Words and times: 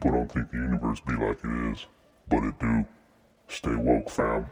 People 0.00 0.12
don't 0.12 0.30
think 0.30 0.48
the 0.52 0.58
universe 0.58 1.00
be 1.00 1.14
like 1.14 1.38
it 1.42 1.72
is, 1.72 1.86
but 2.28 2.44
it 2.44 2.56
do. 2.60 2.86
Stay 3.48 3.74
woke, 3.74 4.08
fam. 4.08 4.46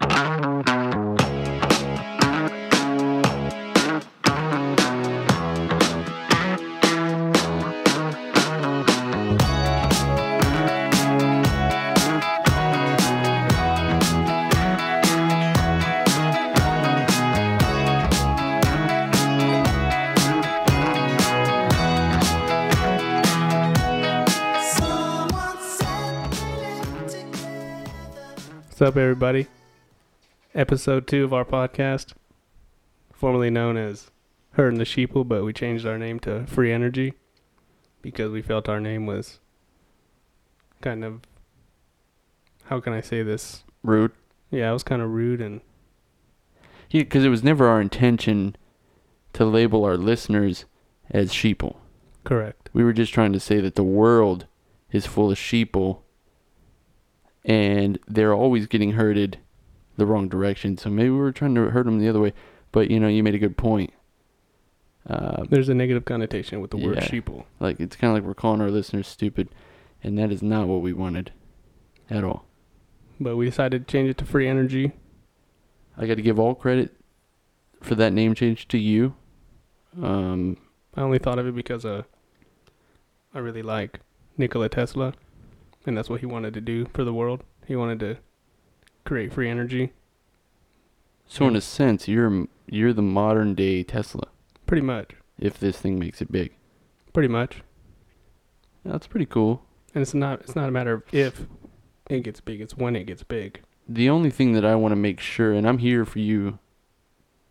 What's 28.76 28.90
up, 28.90 28.98
everybody? 28.98 29.46
Episode 30.54 31.06
two 31.06 31.24
of 31.24 31.32
our 31.32 31.46
podcast, 31.46 32.12
formerly 33.10 33.48
known 33.48 33.78
as 33.78 34.10
Herding 34.50 34.78
the 34.78 34.84
Sheeple, 34.84 35.26
but 35.26 35.44
we 35.44 35.54
changed 35.54 35.86
our 35.86 35.96
name 35.96 36.20
to 36.20 36.44
Free 36.46 36.70
Energy 36.70 37.14
because 38.02 38.32
we 38.32 38.42
felt 38.42 38.68
our 38.68 38.78
name 38.78 39.06
was 39.06 39.40
kind 40.82 41.06
of. 41.06 41.22
How 42.64 42.78
can 42.78 42.92
I 42.92 43.00
say 43.00 43.22
this? 43.22 43.64
rude. 43.82 44.12
Yeah, 44.50 44.68
it 44.68 44.74
was 44.74 44.82
kind 44.82 45.00
of 45.00 45.08
rude 45.08 45.40
and 45.40 45.62
Yeah, 46.90 47.04
because 47.04 47.24
it 47.24 47.30
was 47.30 47.42
never 47.42 47.66
our 47.68 47.80
intention 47.80 48.56
to 49.32 49.46
label 49.46 49.86
our 49.86 49.96
listeners 49.96 50.66
as 51.10 51.32
sheeple. 51.32 51.76
correct. 52.24 52.68
We 52.74 52.84
were 52.84 52.92
just 52.92 53.14
trying 53.14 53.32
to 53.32 53.40
say 53.40 53.58
that 53.62 53.74
the 53.74 53.82
world 53.82 54.44
is 54.92 55.06
full 55.06 55.30
of 55.30 55.38
sheeple 55.38 56.02
and 57.46 57.98
they're 58.06 58.34
always 58.34 58.66
getting 58.66 58.92
herded 58.92 59.38
the 59.96 60.04
wrong 60.04 60.28
direction. 60.28 60.76
So 60.76 60.90
maybe 60.90 61.08
we 61.10 61.16
were 61.16 61.32
trying 61.32 61.54
to 61.54 61.70
herd 61.70 61.86
them 61.86 61.98
the 61.98 62.08
other 62.08 62.20
way. 62.20 62.34
But, 62.72 62.90
you 62.90 63.00
know, 63.00 63.08
you 63.08 63.22
made 63.22 63.34
a 63.34 63.38
good 63.38 63.56
point. 63.56 63.92
Uh, 65.08 65.44
There's 65.48 65.68
a 65.68 65.74
negative 65.74 66.04
connotation 66.04 66.60
with 66.60 66.72
the 66.72 66.76
word 66.76 66.96
Yeah. 66.96 67.04
sheeple. 67.08 67.44
like, 67.60 67.78
it's 67.80 67.94
kind 67.96 68.10
of 68.10 68.16
like 68.16 68.26
we're 68.26 68.34
calling 68.34 68.60
our 68.60 68.70
listeners 68.70 69.06
stupid. 69.06 69.48
And 70.02 70.18
that 70.18 70.30
is 70.32 70.42
not 70.42 70.66
what 70.68 70.82
we 70.82 70.92
wanted 70.92 71.32
at 72.10 72.24
all. 72.24 72.44
But 73.18 73.36
we 73.36 73.46
decided 73.46 73.86
to 73.86 73.90
change 73.92 74.10
it 74.10 74.18
to 74.18 74.24
Free 74.26 74.46
Energy. 74.46 74.92
I 75.96 76.06
got 76.06 76.16
to 76.16 76.22
give 76.22 76.38
all 76.38 76.54
credit 76.54 76.94
for 77.80 77.94
that 77.94 78.12
name 78.12 78.34
change 78.34 78.68
to 78.68 78.78
you. 78.78 79.14
Um, 80.02 80.58
I 80.94 81.00
only 81.00 81.18
thought 81.18 81.38
of 81.38 81.46
it 81.46 81.54
because 81.54 81.84
uh, 81.86 82.02
I 83.32 83.38
really 83.38 83.62
like 83.62 84.00
Nikola 84.36 84.68
Tesla, 84.68 85.14
and 85.86 85.96
that's 85.96 86.10
what 86.10 86.20
he 86.20 86.26
wanted 86.26 86.52
to 86.54 86.60
do 86.60 86.86
for 86.92 87.04
the 87.04 87.14
world. 87.14 87.42
He 87.66 87.76
wanted 87.76 88.00
to 88.00 88.16
create 89.04 89.32
free 89.32 89.48
energy, 89.48 89.92
So 91.26 91.46
in 91.48 91.56
a 91.56 91.60
sense, 91.60 92.08
you're 92.08 92.46
you're 92.68 92.92
the 92.92 93.02
modern 93.02 93.54
day 93.54 93.82
Tesla. 93.84 94.26
pretty 94.66 94.82
much, 94.82 95.12
If 95.38 95.58
this 95.58 95.78
thing 95.78 95.98
makes 95.98 96.20
it 96.20 96.30
big, 96.32 96.52
pretty 97.12 97.28
much. 97.28 97.62
that's 98.84 99.06
pretty 99.06 99.26
cool. 99.26 99.62
And 99.94 100.02
it's 100.02 100.14
not 100.14 100.40
it's 100.40 100.56
not 100.56 100.68
a 100.68 100.72
matter 100.72 100.92
of 100.94 101.02
if 101.12 101.46
it 102.10 102.20
gets 102.22 102.40
big; 102.40 102.60
it's 102.60 102.76
when 102.76 102.94
it 102.96 103.04
gets 103.04 103.22
big. 103.22 103.60
The 103.88 104.10
only 104.10 104.30
thing 104.30 104.52
that 104.52 104.64
I 104.64 104.74
want 104.74 104.92
to 104.92 104.96
make 104.96 105.20
sure, 105.20 105.52
and 105.52 105.66
I'm 105.66 105.78
here 105.78 106.04
for 106.04 106.18
you 106.18 106.58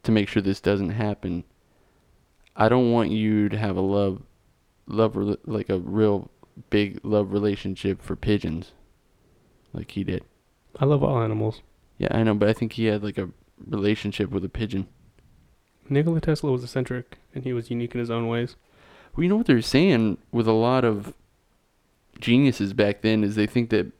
to 0.03 0.11
make 0.11 0.27
sure 0.27 0.41
this 0.41 0.59
doesn't 0.61 0.89
happen. 0.91 1.45
I 2.57 2.67
don't 2.69 2.91
want 2.91 3.09
you 3.11 3.49
to 3.49 3.57
have 3.57 3.75
a 3.77 3.81
love, 3.81 4.21
love 4.85 5.15
like 5.45 5.69
a 5.69 5.79
real 5.79 6.29
big 6.69 6.99
love 7.03 7.31
relationship 7.31 8.01
for 8.01 8.15
pigeons, 8.15 8.71
like 9.73 9.91
he 9.91 10.03
did. 10.03 10.23
I 10.79 10.85
love 10.85 11.03
all 11.03 11.21
animals. 11.21 11.61
Yeah, 11.97 12.09
I 12.11 12.23
know, 12.23 12.33
but 12.33 12.49
I 12.49 12.53
think 12.53 12.73
he 12.73 12.85
had 12.85 13.03
like 13.03 13.17
a 13.17 13.29
relationship 13.65 14.29
with 14.29 14.43
a 14.43 14.49
pigeon. 14.49 14.87
Nikola 15.89 16.19
Tesla 16.19 16.51
was 16.51 16.63
eccentric, 16.63 17.19
and 17.33 17.43
he 17.43 17.53
was 17.53 17.69
unique 17.69 17.93
in 17.93 17.99
his 17.99 18.09
own 18.09 18.27
ways. 18.27 18.55
Well, 19.15 19.23
you 19.23 19.29
know 19.29 19.37
what 19.37 19.45
they're 19.45 19.61
saying 19.61 20.17
with 20.31 20.47
a 20.47 20.51
lot 20.51 20.83
of 20.83 21.13
geniuses 22.19 22.73
back 22.73 23.01
then 23.01 23.23
is 23.23 23.35
they 23.35 23.47
think 23.47 23.69
that 23.69 23.91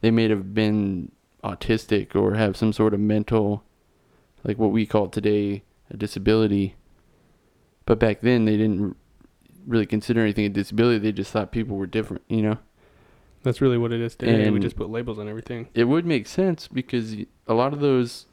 they 0.00 0.10
may 0.10 0.28
have 0.28 0.54
been 0.54 1.12
autistic 1.44 2.14
or 2.14 2.34
have 2.34 2.56
some 2.56 2.72
sort 2.72 2.92
of 2.92 3.00
mental, 3.00 3.62
like 4.44 4.58
what 4.58 4.72
we 4.72 4.86
call 4.86 5.08
today 5.08 5.62
a 5.90 5.96
disability. 5.96 6.74
But 7.86 7.98
back 7.98 8.20
then 8.20 8.44
they 8.44 8.56
didn't 8.56 8.96
really 9.66 9.86
consider 9.86 10.20
anything 10.20 10.44
a 10.44 10.48
disability. 10.48 10.98
They 10.98 11.12
just 11.12 11.32
thought 11.32 11.52
people 11.52 11.76
were 11.76 11.86
different, 11.86 12.22
you 12.28 12.42
know? 12.42 12.58
That's 13.42 13.60
really 13.60 13.78
what 13.78 13.92
it 13.92 14.00
is 14.00 14.14
today. 14.14 14.50
we 14.50 14.60
just 14.60 14.76
put 14.76 14.90
labels 14.90 15.18
on 15.18 15.28
everything. 15.28 15.68
It 15.74 15.84
would 15.84 16.04
make 16.04 16.26
sense 16.26 16.68
because 16.68 17.16
a 17.46 17.54
lot 17.54 17.72
of 17.72 17.80
those 17.80 18.26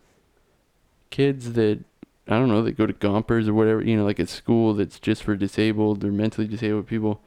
kids 1.10 1.54
that 1.54 1.84
I 2.28 2.38
don't 2.38 2.50
know, 2.50 2.62
that 2.64 2.74
go 2.74 2.86
to 2.86 2.94
Gompers 2.94 3.48
or 3.48 3.54
whatever, 3.54 3.82
you 3.82 3.96
know, 3.96 4.04
like 4.04 4.20
at 4.20 4.28
school 4.28 4.74
that's 4.74 5.00
just 5.00 5.24
for 5.24 5.36
disabled 5.36 6.04
or 6.04 6.12
mentally 6.12 6.46
disabled 6.48 6.88
people. 6.88 7.22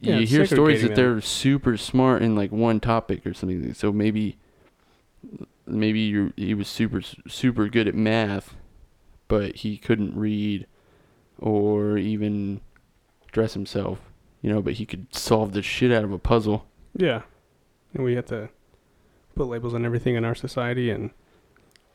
Yeah, 0.00 0.18
you 0.18 0.26
hear 0.26 0.44
stories 0.44 0.82
that 0.82 0.88
segregating 0.88 1.14
they're 1.14 1.20
super 1.20 1.76
smart 1.76 2.22
in 2.22 2.34
like 2.34 2.50
one 2.50 2.80
topic 2.80 3.24
or 3.24 3.32
something. 3.32 3.72
So 3.74 3.92
maybe 3.92 4.38
maybe 5.66 6.00
you 6.00 6.32
he 6.36 6.52
was 6.52 6.68
super 6.68 7.00
super 7.00 7.68
good 7.68 7.86
at 7.86 7.94
math, 7.94 8.56
but 9.28 9.56
he 9.56 9.78
couldn't 9.78 10.16
read 10.16 10.66
or 11.38 11.96
even 11.96 12.60
dress 13.36 13.52
himself, 13.52 13.98
you 14.40 14.50
know, 14.50 14.62
but 14.62 14.72
he 14.72 14.86
could 14.86 15.14
solve 15.14 15.52
the 15.52 15.60
shit 15.60 15.92
out 15.92 16.04
of 16.04 16.10
a 16.10 16.18
puzzle. 16.18 16.64
Yeah, 16.96 17.20
and 17.92 18.02
we 18.02 18.14
have 18.14 18.24
to 18.26 18.48
put 19.34 19.46
labels 19.46 19.74
on 19.74 19.84
everything 19.84 20.14
in 20.14 20.24
our 20.24 20.34
society, 20.34 20.88
and 20.88 21.10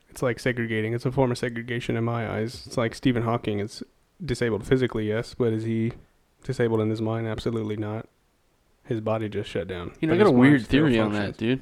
it's 0.08 0.22
like 0.22 0.38
segregating. 0.38 0.94
It's 0.94 1.04
a 1.04 1.10
form 1.10 1.32
of 1.32 1.38
segregation 1.38 1.96
in 1.96 2.04
my 2.04 2.30
eyes. 2.32 2.62
It's 2.64 2.76
like 2.76 2.94
Stephen 2.94 3.24
Hawking 3.24 3.58
is 3.58 3.82
disabled 4.24 4.64
physically, 4.64 5.08
yes, 5.08 5.34
but 5.34 5.52
is 5.52 5.64
he 5.64 5.94
disabled 6.44 6.80
in 6.80 6.90
his 6.90 7.02
mind? 7.02 7.26
Absolutely 7.26 7.76
not. 7.76 8.08
His 8.84 9.00
body 9.00 9.28
just 9.28 9.50
shut 9.50 9.66
down. 9.66 9.94
You 10.00 10.06
know, 10.06 10.14
I 10.14 10.18
got 10.18 10.28
a 10.28 10.30
weird 10.30 10.64
theory 10.64 10.96
on 11.00 11.12
that, 11.14 11.36
dude. 11.36 11.60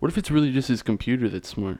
What 0.00 0.10
if 0.10 0.18
it's 0.18 0.32
really 0.32 0.50
just 0.50 0.66
his 0.66 0.82
computer 0.82 1.28
that's 1.28 1.48
smart? 1.48 1.78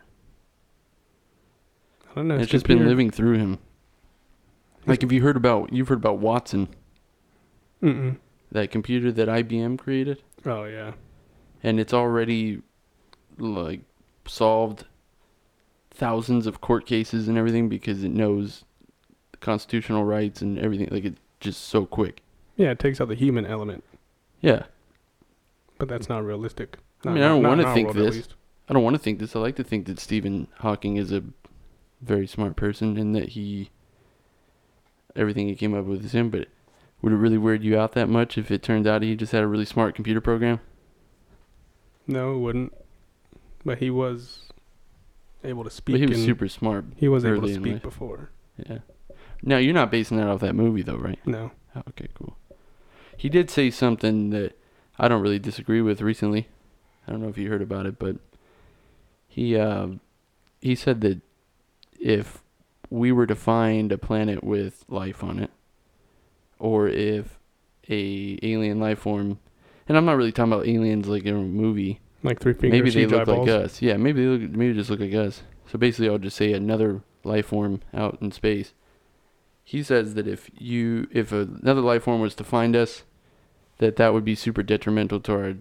I 2.12 2.14
don't 2.14 2.28
know. 2.28 2.36
It's 2.36 2.50
just 2.50 2.68
been 2.68 2.86
living 2.86 3.10
through 3.10 3.38
him. 3.38 3.58
Like 4.86 5.02
have 5.02 5.12
you 5.12 5.22
heard 5.22 5.36
about 5.36 5.72
you've 5.72 5.88
heard 5.88 5.98
about 5.98 6.18
Watson, 6.18 6.68
Mm-mm. 7.82 8.18
that 8.52 8.70
computer 8.70 9.10
that 9.12 9.28
IBM 9.28 9.78
created, 9.78 10.22
Oh 10.44 10.64
yeah. 10.64 10.92
and 11.62 11.80
it's 11.80 11.92
already 11.92 12.62
like 13.38 13.80
solved 14.26 14.84
thousands 15.90 16.46
of 16.46 16.60
court 16.60 16.86
cases 16.86 17.26
and 17.28 17.36
everything 17.38 17.68
because 17.68 18.04
it 18.04 18.10
knows 18.10 18.64
constitutional 19.40 20.04
rights 20.04 20.40
and 20.42 20.58
everything. 20.58 20.88
Like 20.90 21.04
it's 21.04 21.20
just 21.40 21.62
so 21.68 21.84
quick. 21.86 22.22
Yeah, 22.56 22.70
it 22.70 22.78
takes 22.78 23.00
out 23.00 23.08
the 23.08 23.14
human 23.14 23.44
element, 23.44 23.84
Yeah, 24.40 24.62
but 25.78 25.88
that's 25.88 26.08
not 26.08 26.24
realistic. 26.24 26.78
I 27.04 27.10
mean, 27.10 27.22
I 27.22 27.28
don't 27.28 27.42
wanna 27.42 27.74
think 27.74 27.94
world, 27.94 28.12
this. 28.12 28.28
I 28.68 28.72
don't 28.72 28.82
want 28.82 28.94
to 28.94 28.98
think 29.02 29.18
this. 29.20 29.36
I 29.36 29.38
like 29.38 29.54
to 29.56 29.62
think 29.64 29.86
that 29.86 30.00
Stephen 30.00 30.48
Hawking 30.58 30.96
is 30.96 31.12
a 31.12 31.22
very 32.00 32.26
smart 32.26 32.56
person 32.56 32.96
and 32.96 33.14
that 33.14 33.28
he 33.30 33.70
everything 35.16 35.48
he 35.48 35.54
came 35.54 35.74
up 35.74 35.84
with 35.84 36.04
is 36.04 36.12
him. 36.12 36.30
But 36.30 36.48
would 37.02 37.12
it 37.12 37.16
really 37.16 37.38
weird 37.38 37.62
you 37.62 37.78
out 37.78 37.92
that 37.92 38.08
much 38.08 38.38
if 38.38 38.50
it 38.50 38.62
turned 38.62 38.86
out 38.86 39.02
he 39.02 39.16
just 39.16 39.32
had 39.32 39.42
a 39.42 39.46
really 39.46 39.64
smart 39.64 39.94
computer 39.94 40.20
program? 40.20 40.60
No, 42.06 42.34
it 42.34 42.38
wouldn't. 42.38 42.72
But 43.64 43.78
he 43.78 43.90
was 43.90 44.50
able 45.42 45.64
to 45.64 45.70
speak. 45.70 45.94
But 45.94 46.00
he 46.00 46.06
was 46.06 46.24
super 46.24 46.48
smart. 46.48 46.84
He 46.96 47.08
was 47.08 47.24
able 47.24 47.42
to 47.42 47.54
speak 47.54 47.82
before. 47.82 48.30
Yeah. 48.56 48.78
Now 49.42 49.58
you're 49.58 49.74
not 49.74 49.90
basing 49.90 50.16
that 50.16 50.28
off 50.28 50.40
that 50.40 50.54
movie 50.54 50.82
though, 50.82 50.96
right? 50.96 51.18
No. 51.26 51.52
Oh, 51.74 51.82
okay, 51.90 52.08
cool. 52.14 52.36
He 53.16 53.28
did 53.28 53.50
say 53.50 53.70
something 53.70 54.30
that 54.30 54.58
I 54.98 55.08
don't 55.08 55.22
really 55.22 55.38
disagree 55.38 55.82
with 55.82 56.00
recently. 56.00 56.48
I 57.06 57.12
don't 57.12 57.20
know 57.20 57.28
if 57.28 57.38
you 57.38 57.48
heard 57.50 57.62
about 57.62 57.86
it, 57.86 57.98
but 57.98 58.16
he 59.28 59.56
uh, 59.56 59.88
he 60.60 60.74
said 60.74 61.00
that 61.02 61.20
if 62.00 62.42
we 62.90 63.12
were 63.12 63.26
to 63.26 63.34
find 63.34 63.92
a 63.92 63.98
planet 63.98 64.42
with 64.44 64.84
life 64.88 65.22
on 65.24 65.38
it, 65.38 65.50
or 66.58 66.88
if 66.88 67.38
a 67.88 68.38
alien 68.42 68.80
life 68.80 69.00
form, 69.00 69.38
and 69.88 69.96
I'm 69.96 70.04
not 70.04 70.16
really 70.16 70.32
talking 70.32 70.52
about 70.52 70.66
aliens 70.66 71.08
like 71.08 71.24
in 71.24 71.34
a 71.34 71.38
movie. 71.38 72.00
Like 72.22 72.40
three 72.40 72.54
fingers, 72.54 72.72
maybe 72.72 72.90
they 72.90 73.06
look 73.06 73.22
eyeballs. 73.22 73.48
like 73.48 73.64
us. 73.64 73.82
Yeah, 73.82 73.96
maybe 73.96 74.24
they 74.24 74.28
look, 74.28 74.50
maybe 74.50 74.74
just 74.74 74.90
look 74.90 75.00
like 75.00 75.14
us. 75.14 75.42
So 75.70 75.78
basically, 75.78 76.08
I'll 76.08 76.18
just 76.18 76.36
say 76.36 76.52
another 76.52 77.02
life 77.24 77.46
form 77.46 77.80
out 77.92 78.18
in 78.20 78.32
space. 78.32 78.72
He 79.62 79.82
says 79.82 80.14
that 80.14 80.26
if 80.26 80.50
you 80.56 81.08
if 81.12 81.32
another 81.32 81.80
life 81.80 82.04
form 82.04 82.20
was 82.20 82.34
to 82.36 82.44
find 82.44 82.74
us, 82.74 83.02
that 83.78 83.96
that 83.96 84.12
would 84.12 84.24
be 84.24 84.34
super 84.34 84.62
detrimental 84.62 85.20
to 85.20 85.32
our 85.32 85.54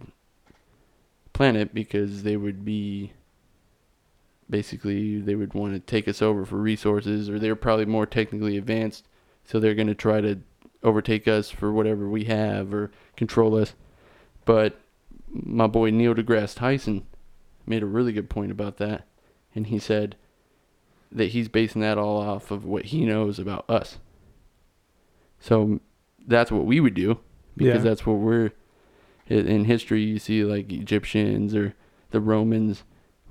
planet 1.34 1.74
because 1.74 2.24
they 2.24 2.38
would 2.38 2.64
be 2.64 3.14
basically 4.50 5.20
they 5.20 5.36
would 5.36 5.54
want 5.54 5.74
to 5.74 5.80
take 5.80 6.08
us 6.08 6.22
over 6.22 6.46
for 6.46 6.58
resources 6.58 7.30
or 7.30 7.40
they're 7.40 7.56
probably 7.56 7.86
more 7.86 8.06
technically 8.06 8.58
advanced 8.58 9.08
so 9.44 9.60
they're 9.60 9.74
going 9.76 9.88
to 9.88 9.96
try 9.96 10.22
to 10.22 10.40
overtake 10.84 11.28
us 11.28 11.50
for 11.50 11.72
whatever 11.72 12.08
we 12.08 12.26
have 12.26 12.74
or 12.74 12.92
control 13.18 13.56
us 13.56 13.74
But 14.46 14.80
my 15.32 15.66
boy 15.68 15.90
Neil 15.90 16.14
deGrasse 16.14 16.56
Tyson 16.56 17.06
made 17.66 17.82
a 17.82 17.88
really 17.88 18.14
good 18.14 18.30
point 18.30 18.52
about 18.52 18.78
that, 18.78 19.08
and 19.56 19.66
he 19.68 19.80
said 19.80 20.16
that 21.12 21.30
he's 21.32 21.48
basing 21.48 21.82
that 21.82 21.98
all 21.98 22.22
off 22.22 22.52
of 22.52 22.64
what 22.64 22.86
he 22.86 23.04
knows 23.06 23.40
about 23.40 23.68
us. 23.70 23.98
So 25.40 25.80
that's 26.28 26.52
what 26.52 26.66
we 26.66 26.80
would 26.80 26.94
do 26.94 27.20
because 27.58 27.84
Yeah. 27.84 27.90
that's 27.90 28.06
what 28.06 28.20
we're 28.20 28.52
in 29.28 29.66
history. 29.66 30.04
You 30.04 30.20
see 30.20 30.44
like 30.44 30.72
Egyptians 30.72 31.56
or 31.56 31.74
the 32.12 32.22
Romans, 32.22 32.84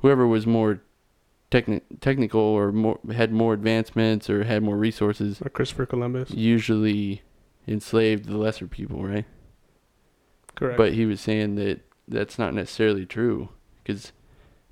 whoever 0.02 0.26
was 0.26 0.46
more 0.46 0.80
techni- 1.50 1.82
technical 2.00 2.40
or 2.40 2.72
more 2.72 2.98
had 3.12 3.32
more 3.32 3.54
advancements 3.54 4.28
or 4.30 4.44
had 4.44 4.62
more 4.62 4.76
resources, 4.76 5.40
Or 5.42 5.48
Christopher 5.50 5.86
Columbus. 5.86 6.30
usually 6.30 7.22
enslaved 7.66 8.26
the 8.26 8.36
lesser 8.36 8.66
people, 8.66 9.04
right? 9.04 9.24
Correct. 10.54 10.76
But 10.76 10.92
he 10.94 11.06
was 11.06 11.20
saying 11.20 11.56
that 11.56 11.80
that's 12.06 12.38
not 12.38 12.54
necessarily 12.54 13.06
true 13.06 13.48
because 13.82 14.12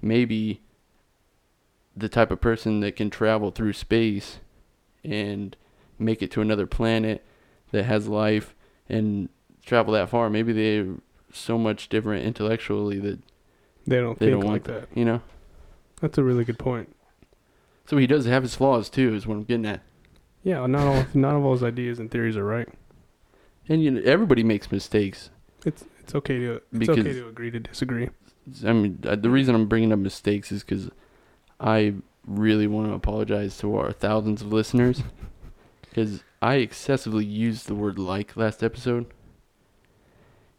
maybe 0.00 0.62
the 1.96 2.08
type 2.08 2.30
of 2.30 2.40
person 2.40 2.80
that 2.80 2.96
can 2.96 3.10
travel 3.10 3.50
through 3.50 3.72
space 3.72 4.38
and 5.04 5.56
make 5.98 6.22
it 6.22 6.30
to 6.32 6.40
another 6.40 6.66
planet 6.66 7.24
that 7.70 7.84
has 7.84 8.08
life 8.08 8.54
and 8.88 9.28
travel 9.64 9.92
that 9.94 10.08
far, 10.08 10.28
maybe 10.30 10.52
they're 10.52 10.94
so 11.32 11.56
much 11.58 11.88
different 11.88 12.24
intellectually 12.24 12.98
that 12.98 13.18
they 13.86 13.96
don't 14.00 14.18
they 14.18 14.26
think 14.26 14.40
don't 14.42 14.52
like 14.52 14.68
want 14.68 14.88
that. 14.90 14.96
you 14.96 15.04
know. 15.04 15.20
That's 16.02 16.18
a 16.18 16.22
really 16.22 16.44
good 16.44 16.58
point. 16.58 16.94
So 17.86 17.96
he 17.96 18.06
does 18.06 18.26
have 18.26 18.42
his 18.42 18.54
flaws 18.54 18.90
too, 18.90 19.14
is 19.14 19.26
what 19.26 19.36
I'm 19.36 19.44
getting 19.44 19.64
at. 19.66 19.80
Yeah, 20.42 20.66
not 20.66 20.82
all 20.86 21.06
not 21.14 21.34
all 21.36 21.52
his 21.52 21.62
ideas 21.62 21.98
and 21.98 22.10
theories 22.10 22.36
are 22.36 22.44
right. 22.44 22.68
And 23.68 23.82
you 23.82 23.92
know, 23.92 24.02
everybody 24.04 24.42
makes 24.42 24.70
mistakes. 24.70 25.30
It's 25.64 25.84
it's 26.00 26.14
okay 26.16 26.38
to 26.40 26.52
it's 26.56 26.64
Because- 26.72 26.98
okay 26.98 27.12
to 27.14 27.28
agree 27.28 27.50
to 27.50 27.60
disagree. 27.60 28.10
I 28.66 28.72
mean, 28.72 28.98
uh, 29.06 29.14
the 29.14 29.30
reason 29.30 29.54
I'm 29.54 29.68
bringing 29.68 29.92
up 29.92 30.00
mistakes 30.00 30.50
is 30.50 30.64
because 30.64 30.90
I 31.60 31.94
really 32.26 32.66
want 32.66 32.88
to 32.88 32.94
apologize 32.94 33.56
to 33.58 33.76
our 33.76 33.92
thousands 33.92 34.42
of 34.42 34.52
listeners 34.52 35.00
because 35.88 36.24
I 36.42 36.56
excessively 36.56 37.24
used 37.24 37.68
the 37.68 37.76
word 37.76 38.00
like 38.00 38.36
last 38.36 38.64
episode. 38.64 39.06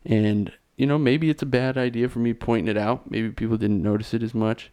And, 0.05 0.51
you 0.77 0.85
know, 0.85 0.97
maybe 0.97 1.29
it's 1.29 1.43
a 1.43 1.45
bad 1.45 1.77
idea 1.77 2.07
for 2.09 2.19
me 2.19 2.33
pointing 2.33 2.69
it 2.73 2.77
out. 2.77 3.09
Maybe 3.11 3.29
people 3.31 3.57
didn't 3.57 3.81
notice 3.83 4.13
it 4.13 4.23
as 4.23 4.33
much. 4.33 4.71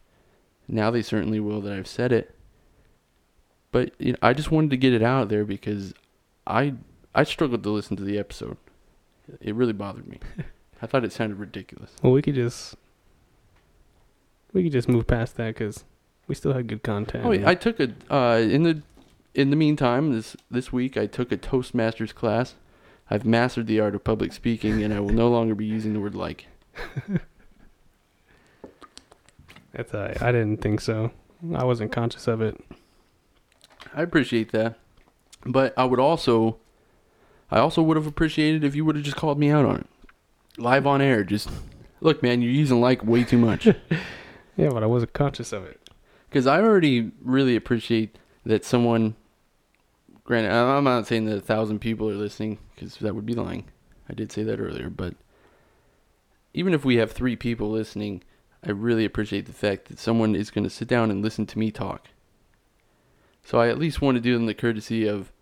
Now 0.70 0.90
they 0.90 1.02
certainly 1.02 1.40
will 1.40 1.61
that 1.62 1.72
I've 1.72 1.88
said 1.88 2.12
it. 2.12 2.34
But 3.72 3.93
you 3.99 4.12
know, 4.12 4.19
I 4.22 4.32
just 4.32 4.50
wanted 4.50 4.70
to 4.70 4.76
get 4.76 4.93
it 4.93 5.02
out 5.02 5.28
there 5.28 5.44
because 5.44 5.94
I 6.46 6.75
I 7.14 7.25
struggled 7.25 7.62
to 7.62 7.70
listen 7.70 7.96
to 7.96 8.05
the 8.05 8.19
episode. 8.19 8.56
It 9.40 9.55
really 9.55 9.72
bothered 9.72 10.06
me. 10.06 10.19
I 10.82 10.87
thought 10.87 11.05
it 11.05 11.12
sounded 11.12 11.38
ridiculous. 11.38 11.93
Well, 12.02 12.12
we 12.12 12.22
could 12.22 12.34
just 12.34 12.76
we 14.52 14.62
could 14.62 14.72
just 14.72 14.88
move 14.88 15.06
past 15.06 15.37
that 15.37 15.55
because 15.55 15.84
we 16.26 16.34
still 16.34 16.52
had 16.52 16.67
good 16.69 16.82
content. 16.82 17.26
Oh, 17.26 17.32
yeah, 17.32 17.49
I 17.49 17.55
took 17.55 17.81
a 17.81 17.93
uh, 18.11 18.38
in 18.38 18.62
the 18.62 18.82
in 19.34 19.50
the 19.50 19.56
meantime 19.56 20.12
this 20.12 20.37
this 20.50 20.73
week 20.73 20.96
I 20.96 21.06
took 21.06 21.32
a 21.32 21.37
Toastmasters 21.37 22.14
class. 22.14 22.55
I've 23.12 23.25
mastered 23.25 23.66
the 23.66 23.81
art 23.81 23.96
of 23.96 24.05
public 24.05 24.32
speaking, 24.32 24.84
and 24.84 24.94
I 24.94 25.00
will 25.00 25.11
no 25.11 25.28
longer 25.28 25.56
be 25.56 25.66
using 25.66 25.94
the 25.94 26.00
word 26.00 26.14
like. 26.14 26.46
That's 29.72 29.94
I 29.94 30.17
I 30.20 30.32
didn't 30.32 30.58
think 30.58 30.81
so. 30.81 31.12
I 31.55 31.64
wasn't 31.64 31.93
conscious 31.93 32.26
of 32.26 32.40
it. 32.40 32.61
I 33.94 34.02
appreciate 34.02 34.52
that, 34.52 34.78
but 35.46 35.72
I 35.76 35.84
would 35.84 36.00
also, 36.00 36.58
I 37.50 37.58
also 37.58 37.82
would 37.82 37.96
have 37.96 38.06
appreciated 38.06 38.62
if 38.62 38.75
you 38.75 38.84
would 38.84 38.96
have 38.96 39.05
just 39.05 39.17
called 39.17 39.38
me 39.38 39.50
out 39.50 39.64
on 39.64 39.76
it, 39.76 39.87
live 40.58 40.87
on 40.87 41.00
air. 41.00 41.25
Just 41.25 41.49
look, 42.00 42.22
man, 42.22 42.43
you're 42.43 42.52
using 42.52 42.81
like 42.81 43.05
way 43.05 43.25
too 43.25 43.38
much. 43.38 43.69
Yeah, 44.56 44.69
but 44.69 44.82
I 44.82 44.87
wasn't 44.87 45.14
conscious 45.14 45.55
of 45.55 45.64
it. 45.64 45.88
Because 46.28 46.46
I 46.46 46.61
already 46.61 47.12
really 47.23 47.56
appreciate 47.56 48.19
that 48.44 48.62
someone. 48.62 49.16
Granted, 50.25 50.52
I'm 50.52 50.84
not 50.84 51.06
saying 51.06 51.25
that 51.26 51.38
a 51.38 51.40
thousand 51.40 51.78
people 51.78 52.11
are 52.11 52.14
listening 52.14 52.58
because 52.75 52.96
that 52.96 53.14
would 53.14 53.25
be 53.25 53.32
lying. 53.32 53.70
I 54.08 54.12
did 54.12 54.31
say 54.31 54.43
that 54.43 54.61
earlier, 54.61 54.90
but 54.90 55.14
even 56.52 56.75
if 56.75 56.84
we 56.84 56.96
have 56.96 57.11
three 57.11 57.37
people 57.37 57.70
listening, 57.70 58.23
I 58.65 58.71
really 58.71 59.05
appreciate 59.05 59.47
the 59.47 59.53
fact 59.53 59.89
that 59.89 59.99
someone 59.99 60.35
is 60.35 60.51
going 60.51 60.65
to 60.65 60.71
sit 60.71 60.89
down 60.89 61.11
and 61.11 61.23
listen 61.23 61.47
to 61.47 61.59
me 61.59 61.71
talk. 61.71 62.09
So 63.43 63.59
I 63.59 63.69
at 63.69 63.79
least 63.79 64.03
want 64.03 64.17
to 64.17 64.21
do 64.21 64.35
them 64.35 64.47
the 64.47 64.55
courtesy 64.55 65.07
of 65.07 65.33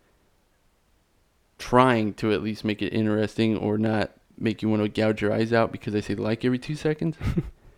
trying 1.57 2.13
to 2.15 2.31
at 2.31 2.41
least 2.41 2.63
make 2.63 2.81
it 2.81 2.93
interesting 2.93 3.57
or 3.57 3.77
not 3.77 4.11
make 4.37 4.61
you 4.61 4.69
want 4.69 4.81
to 4.81 4.89
gouge 4.89 5.21
your 5.21 5.33
eyes 5.33 5.51
out 5.51 5.71
because 5.71 5.93
I 5.93 5.99
say 5.99 6.15
like 6.15 6.45
every 6.45 6.59
two 6.59 6.75
seconds. 6.75 7.17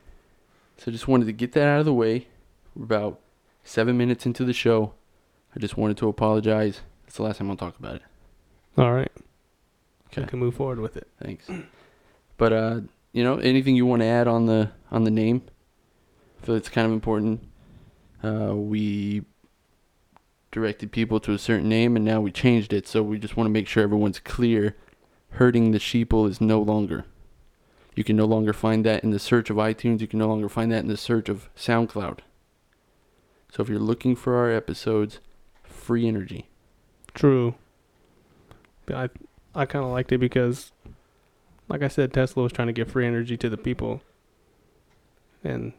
so 0.78 0.92
just 0.92 1.08
wanted 1.08 1.26
to 1.26 1.34
get 1.34 1.54
that 1.54 1.68
out 1.68 1.80
of 1.80 1.86
the 1.86 1.94
way. 1.94 2.28
We're 2.76 2.86
about 2.86 3.20
seven 3.64 3.98
minutes 3.98 4.26
into 4.26 4.46
the 4.46 4.54
show. 4.54 4.94
I 5.56 5.60
just 5.60 5.76
wanted 5.76 5.98
to 5.98 6.08
apologize. 6.08 6.82
That's 7.06 7.18
the 7.18 7.24
last 7.24 7.38
time 7.38 7.50
I'll 7.50 7.58
talk 7.58 7.78
about 7.80 7.96
it. 7.96 8.04
All 8.78 8.94
right. 8.94 9.12
Okay. 10.08 10.28
Can 10.28 10.40
move 10.40 10.56
forward 10.56 10.80
with 10.80 10.96
it. 10.98 11.08
Thanks. 11.22 11.50
But 12.38 12.54
uh, 12.54 12.82
you 13.12 13.24
know, 13.24 13.38
anything 13.38 13.76
you 13.76 13.86
want 13.86 14.02
to 14.02 14.08
add 14.08 14.28
on 14.28 14.46
the 14.46 14.72
on 14.90 15.04
the 15.04 15.12
name? 15.12 15.44
I 16.42 16.46
feel 16.46 16.56
it's 16.56 16.70
kind 16.70 16.88
of 16.88 16.94
important. 16.94 17.48
Uh, 18.24 18.56
we 18.56 19.24
directed 20.52 20.92
people 20.92 21.20
to 21.22 21.34
a 21.34 21.40
certain 21.40 21.70
name, 21.70 21.96
and 21.96 22.06
now 22.06 22.22
we 22.22 22.32
changed 22.32 22.74
it. 22.74 22.88
So 22.88 23.02
we 23.04 23.18
just 23.18 23.38
want 23.38 23.48
to 23.48 23.52
make 23.52 23.68
sure 23.68 23.84
everyone's 23.84 24.20
clear. 24.20 24.76
Herding 25.32 25.72
the 25.72 25.78
Sheeple 25.78 26.28
is 26.30 26.42
no 26.42 26.62
longer. 26.62 27.06
You 27.96 28.04
can 28.04 28.16
no 28.16 28.26
longer 28.26 28.54
find 28.54 28.86
that 28.86 29.04
in 29.04 29.12
the 29.12 29.20
search 29.20 29.50
of 29.50 29.58
iTunes. 29.58 30.02
You 30.02 30.08
can 30.08 30.20
no 30.20 30.28
longer 30.28 30.50
find 30.50 30.72
that 30.72 30.84
in 30.84 30.88
the 30.88 30.98
search 30.98 31.30
of 31.30 31.50
SoundCloud. 31.56 32.20
So 33.52 33.64
if 33.64 33.70
you're 33.70 33.80
looking 33.80 34.16
for 34.16 34.36
our 34.38 34.52
episodes, 34.52 35.20
free 35.64 36.08
energy. 36.08 36.50
True. 37.14 37.56
I 38.90 39.10
I 39.54 39.66
kind 39.66 39.84
of 39.84 39.92
liked 39.92 40.12
it 40.12 40.20
because, 40.20 40.72
like 41.72 41.84
I 41.84 41.88
said, 41.88 42.12
Tesla 42.12 42.44
was 42.44 42.52
trying 42.52 42.68
to 42.68 42.74
give 42.74 42.92
free 42.92 43.08
energy 43.08 43.38
to 43.38 43.50
the 43.50 43.58
people, 43.58 44.02
and 45.42 45.72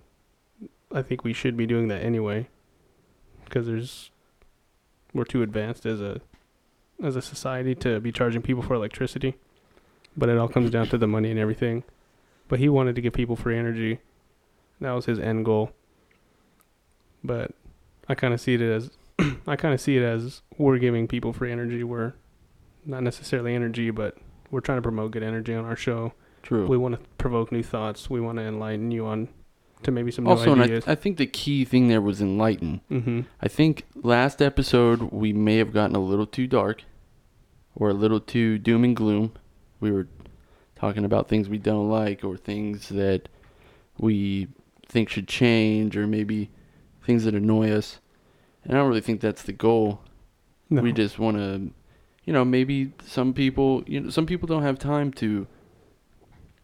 I 0.90 1.02
think 1.02 1.22
we 1.22 1.34
should 1.34 1.54
be 1.54 1.66
doing 1.66 1.88
that 1.88 2.02
anyway, 2.02 2.48
because 3.44 3.66
there's 3.66 4.10
we're 5.12 5.24
too 5.24 5.42
advanced 5.42 5.84
as 5.84 6.00
a 6.00 6.22
as 7.02 7.14
a 7.14 7.20
society 7.20 7.74
to 7.74 8.00
be 8.00 8.10
charging 8.10 8.40
people 8.40 8.62
for 8.62 8.72
electricity, 8.72 9.34
but 10.16 10.30
it 10.30 10.38
all 10.38 10.48
comes 10.48 10.70
down 10.70 10.86
to 10.88 10.96
the 10.96 11.06
money 11.06 11.30
and 11.30 11.38
everything. 11.38 11.84
But 12.48 12.58
he 12.58 12.70
wanted 12.70 12.94
to 12.94 13.02
give 13.02 13.12
people 13.12 13.36
free 13.36 13.58
energy. 13.58 13.98
That 14.80 14.92
was 14.92 15.04
his 15.04 15.18
end 15.18 15.44
goal. 15.44 15.72
But 17.22 17.50
I 18.08 18.14
kind 18.14 18.32
of 18.32 18.40
see 18.40 18.54
it 18.54 18.62
as 18.62 18.90
I 19.46 19.56
kind 19.56 19.75
of 19.75 19.80
see 19.80 19.99
it 19.99 20.02
as 20.02 20.40
we're 20.56 20.78
giving 20.78 21.06
people 21.06 21.34
free 21.34 21.52
energy. 21.52 21.84
We're 21.84 22.14
not 22.87 23.02
necessarily 23.02 23.54
energy, 23.54 23.90
but 23.90 24.16
we're 24.52 24.61
trying 24.61 24.78
to 24.78 24.82
promote 24.82 25.11
good 25.11 25.25
energy 25.25 25.52
on 25.54 25.64
our 25.64 25.75
show. 25.75 26.12
True. 26.42 26.68
We 26.68 26.76
want 26.76 26.94
to 26.94 27.00
provoke 27.18 27.50
new 27.50 27.62
thoughts. 27.62 28.09
We 28.09 28.21
want 28.21 28.38
to 28.38 28.44
enlighten 28.44 28.92
you 28.92 29.06
on 29.06 29.28
to 29.82 29.90
maybe 29.90 30.12
some 30.12 30.25
new 30.25 30.30
also, 30.30 30.54
I, 30.56 30.62
ideas. 30.62 30.85
I 30.87 30.94
think 30.94 31.16
the 31.16 31.26
key 31.26 31.64
thing 31.64 31.88
there 31.88 32.00
was 32.00 32.21
enlighten. 32.21 32.82
mm-hmm. 32.90 33.21
I 33.40 33.49
think 33.49 33.85
last 33.97 34.40
episode 34.40 35.11
we 35.11 35.32
may 35.32 35.56
have 35.56 35.73
gotten 35.73 35.97
a 35.97 36.00
little 36.00 36.26
too 36.26 36.47
dark 36.47 36.82
or 37.75 37.90
a 37.90 37.94
little 37.94 38.21
too 38.21 38.59
doom 38.59 38.85
and 38.85 38.94
gloom. 38.94 39.32
We 39.80 39.90
were 39.90 40.06
talking 40.76 41.04
about 41.04 41.28
things 41.28 41.49
we 41.49 41.59
don't 41.59 41.88
like 41.88 42.23
or 42.23 42.37
things 42.37 42.90
that 42.90 43.28
we 43.99 44.49
think 44.87 45.09
should 45.09 45.28
change 45.28 45.97
or 45.97 46.06
maybe 46.06 46.50
things 47.04 47.25
that 47.25 47.35
annoy 47.35 47.71
us. 47.71 48.00
And 48.64 48.75
I 48.75 48.76
don't 48.76 48.88
really 48.88 49.00
think 49.00 49.21
that's 49.21 49.42
the 49.42 49.52
goal. 49.52 50.02
No. 50.68 50.82
We 50.82 50.92
just 50.92 51.18
want 51.18 51.37
to, 51.38 51.71
you 52.25 52.33
know, 52.33 52.45
maybe 52.45 52.93
some 53.05 53.33
people, 53.33 53.83
you 53.87 54.00
know, 54.00 54.11
some 54.11 54.26
people 54.26 54.47
don't 54.47 54.62
have 54.62 54.79
time 54.79 55.12
to 55.14 55.47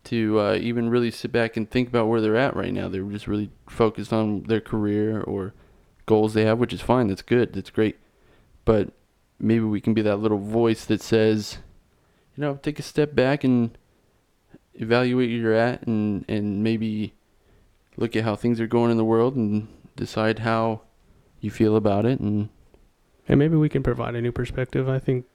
to 0.04 0.40
uh, 0.40 0.54
even 0.54 0.88
really 0.88 1.10
sit 1.10 1.30
back 1.32 1.56
and 1.56 1.70
think 1.70 1.88
about 1.88 2.08
where 2.08 2.20
they're 2.20 2.36
at 2.36 2.56
right 2.56 2.72
now. 2.72 2.88
They're 2.88 3.02
just 3.02 3.26
really 3.26 3.50
focused 3.68 4.12
on 4.12 4.44
their 4.44 4.60
career 4.60 5.20
or 5.20 5.52
goals 6.06 6.32
they 6.32 6.44
have, 6.44 6.58
which 6.58 6.72
is 6.72 6.80
fine. 6.80 7.08
That's 7.08 7.20
good. 7.20 7.52
That's 7.52 7.68
great. 7.68 7.98
But 8.64 8.92
maybe 9.38 9.64
we 9.64 9.80
can 9.80 9.94
be 9.94 10.02
that 10.02 10.16
little 10.16 10.38
voice 10.38 10.84
that 10.86 11.02
says, 11.02 11.58
you 12.34 12.40
know, 12.40 12.58
take 12.62 12.78
a 12.78 12.82
step 12.82 13.14
back 13.14 13.44
and 13.44 13.76
evaluate 14.74 15.28
where 15.28 15.36
you're 15.36 15.52
at 15.52 15.86
and, 15.86 16.24
and 16.28 16.62
maybe 16.62 17.12
look 17.96 18.16
at 18.16 18.24
how 18.24 18.34
things 18.34 18.60
are 18.60 18.66
going 18.66 18.90
in 18.90 18.96
the 18.96 19.04
world 19.04 19.36
and 19.36 19.68
decide 19.96 20.38
how 20.38 20.82
you 21.40 21.50
feel 21.50 21.76
about 21.76 22.06
it 22.06 22.20
and 22.20 22.48
and 23.28 23.38
maybe 23.38 23.56
we 23.56 23.68
can 23.68 23.82
provide 23.82 24.14
a 24.14 24.22
new 24.22 24.32
perspective. 24.32 24.88
I 24.88 24.98
think 24.98 25.26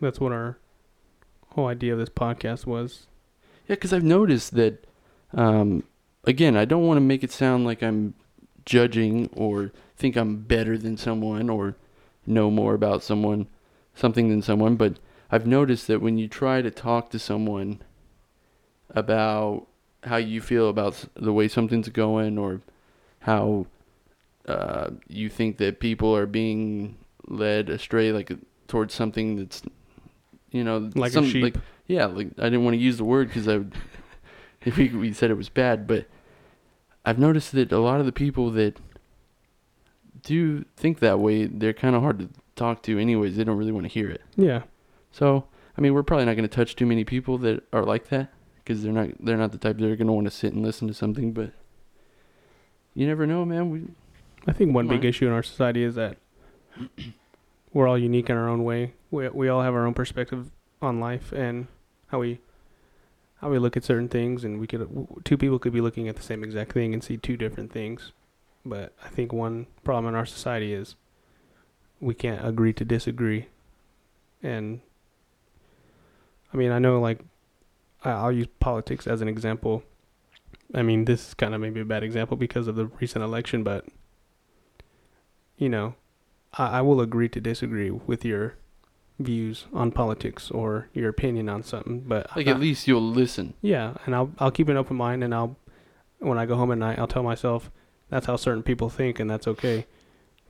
that's 0.00 0.20
what 0.20 0.32
our 0.32 0.58
whole 1.50 1.66
idea 1.66 1.92
of 1.92 1.98
this 1.98 2.08
podcast 2.08 2.66
was. 2.66 3.06
Yeah, 3.68 3.76
because 3.76 3.92
I've 3.92 4.04
noticed 4.04 4.54
that. 4.54 4.86
Um, 5.32 5.84
again, 6.24 6.56
I 6.56 6.64
don't 6.64 6.86
want 6.86 6.96
to 6.96 7.02
make 7.02 7.22
it 7.22 7.30
sound 7.30 7.64
like 7.64 7.82
I'm 7.82 8.14
judging 8.64 9.30
or 9.32 9.72
think 9.96 10.16
I'm 10.16 10.38
better 10.38 10.76
than 10.76 10.96
someone 10.96 11.48
or 11.48 11.76
know 12.26 12.50
more 12.50 12.74
about 12.74 13.02
someone, 13.02 13.46
something 13.94 14.28
than 14.28 14.42
someone. 14.42 14.76
But 14.76 14.98
I've 15.30 15.46
noticed 15.46 15.86
that 15.86 16.00
when 16.00 16.18
you 16.18 16.28
try 16.28 16.62
to 16.62 16.70
talk 16.70 17.10
to 17.10 17.18
someone 17.18 17.80
about 18.90 19.66
how 20.04 20.16
you 20.16 20.40
feel 20.40 20.68
about 20.68 21.04
the 21.14 21.32
way 21.32 21.46
something's 21.46 21.88
going 21.88 22.38
or 22.38 22.60
how 23.20 23.66
uh, 24.46 24.90
you 25.06 25.28
think 25.28 25.58
that 25.58 25.78
people 25.80 26.16
are 26.16 26.26
being 26.26 26.96
led 27.28 27.68
astray 27.68 28.10
like 28.10 28.32
towards 28.66 28.94
something 28.94 29.36
that's 29.36 29.62
you 30.50 30.64
know 30.64 30.90
Like 30.94 31.14
a 31.14 31.24
sheep. 31.26 31.42
like 31.42 31.54
yeah 31.86 32.06
like 32.06 32.28
I 32.38 32.44
didn't 32.44 32.64
want 32.64 32.74
to 32.74 32.80
use 32.80 32.96
the 32.98 33.04
word 33.04 33.28
because 33.28 33.46
I 33.48 33.58
would 33.58 33.74
if 34.64 34.76
we, 34.76 34.88
we 34.88 35.12
said 35.12 35.30
it 35.30 35.34
was 35.36 35.48
bad 35.48 35.86
but 35.86 36.06
I've 37.04 37.18
noticed 37.18 37.52
that 37.52 37.72
a 37.72 37.78
lot 37.78 38.00
of 38.00 38.06
the 38.06 38.12
people 38.12 38.50
that 38.52 38.78
do 40.22 40.64
think 40.76 40.98
that 40.98 41.18
way 41.18 41.46
they're 41.46 41.72
kind 41.72 41.96
of 41.96 42.02
hard 42.02 42.18
to 42.18 42.28
talk 42.56 42.82
to 42.82 42.98
anyways 42.98 43.36
they 43.36 43.44
don't 43.44 43.56
really 43.56 43.72
want 43.72 43.84
to 43.86 43.92
hear 43.92 44.10
it 44.10 44.20
Yeah. 44.36 44.62
so 45.10 45.44
I 45.76 45.80
mean 45.80 45.94
we're 45.94 46.02
probably 46.02 46.26
not 46.26 46.34
going 46.36 46.48
to 46.48 46.54
touch 46.54 46.76
too 46.76 46.86
many 46.86 47.04
people 47.04 47.38
that 47.38 47.64
are 47.72 47.84
like 47.84 48.08
that 48.08 48.30
because 48.56 48.82
they're 48.82 48.92
not 48.92 49.08
they're 49.20 49.38
not 49.38 49.52
the 49.52 49.58
type 49.58 49.78
that 49.78 49.86
are 49.90 49.96
going 49.96 50.08
to 50.08 50.12
want 50.12 50.26
to 50.26 50.30
sit 50.30 50.52
and 50.52 50.62
listen 50.62 50.88
to 50.88 50.94
something 50.94 51.32
but 51.32 51.52
you 52.94 53.06
never 53.06 53.26
know 53.26 53.44
man 53.44 53.70
we 53.70 53.84
I 54.46 54.52
think 54.52 54.74
one 54.74 54.88
big 54.88 55.04
issue 55.04 55.26
in 55.26 55.32
our 55.32 55.42
society 55.42 55.82
is 55.84 55.94
that 55.96 56.16
we're 57.72 57.86
all 57.86 57.98
unique 57.98 58.30
in 58.30 58.36
our 58.36 58.48
own 58.48 58.64
way. 58.64 58.94
We 59.10 59.28
we 59.28 59.48
all 59.48 59.62
have 59.62 59.74
our 59.74 59.86
own 59.86 59.94
perspective 59.94 60.50
on 60.82 61.00
life 61.00 61.32
and 61.32 61.66
how 62.08 62.20
we 62.20 62.40
how 63.40 63.50
we 63.50 63.58
look 63.58 63.76
at 63.76 63.84
certain 63.84 64.08
things, 64.08 64.44
and 64.44 64.60
we 64.60 64.66
could 64.66 65.06
two 65.24 65.36
people 65.36 65.58
could 65.58 65.72
be 65.72 65.80
looking 65.80 66.08
at 66.08 66.16
the 66.16 66.22
same 66.22 66.44
exact 66.44 66.72
thing 66.72 66.92
and 66.92 67.02
see 67.02 67.16
two 67.16 67.36
different 67.36 67.72
things. 67.72 68.12
But 68.64 68.92
I 69.02 69.08
think 69.08 69.32
one 69.32 69.66
problem 69.84 70.06
in 70.06 70.14
our 70.14 70.26
society 70.26 70.74
is 70.74 70.94
we 72.00 72.14
can't 72.14 72.46
agree 72.46 72.72
to 72.74 72.84
disagree, 72.84 73.46
and 74.42 74.80
I 76.52 76.56
mean 76.56 76.70
I 76.70 76.78
know 76.78 77.00
like 77.00 77.20
I'll 78.04 78.32
use 78.32 78.48
politics 78.60 79.06
as 79.06 79.22
an 79.22 79.28
example. 79.28 79.82
I 80.74 80.82
mean 80.82 81.06
this 81.06 81.28
is 81.28 81.34
kind 81.34 81.54
of 81.54 81.60
maybe 81.60 81.80
a 81.80 81.84
bad 81.84 82.02
example 82.02 82.36
because 82.36 82.68
of 82.68 82.76
the 82.76 82.86
recent 82.86 83.24
election, 83.24 83.64
but 83.64 83.86
you 85.56 85.68
know, 85.68 85.94
I, 86.58 86.78
I 86.78 86.80
will 86.80 87.00
agree 87.00 87.28
to 87.28 87.40
disagree 87.40 87.90
with 87.90 88.24
your 88.24 88.56
views 89.20 89.66
on 89.72 89.92
politics 89.92 90.50
or 90.50 90.88
your 90.94 91.08
opinion 91.08 91.48
on 91.48 91.62
something, 91.62 92.00
but 92.00 92.34
like 92.36 92.48
I- 92.48 92.50
at 92.52 92.60
least 92.60 92.88
you'll 92.88 93.00
listen 93.02 93.54
yeah, 93.62 93.94
and 94.06 94.14
I'll 94.16 94.32
I'll 94.38 94.50
keep 94.50 94.68
an 94.68 94.76
open 94.76 94.96
mind, 94.96 95.22
and 95.22 95.32
I'll 95.34 95.56
when 96.18 96.38
I 96.38 96.46
go 96.46 96.56
home 96.56 96.72
at 96.72 96.78
night, 96.78 96.98
I'll 96.98 97.06
tell 97.06 97.22
myself 97.22 97.70
that's 98.08 98.26
how 98.26 98.36
certain 98.36 98.62
people 98.62 98.88
think, 98.88 99.20
and 99.20 99.30
that's 99.30 99.46
okay, 99.46 99.86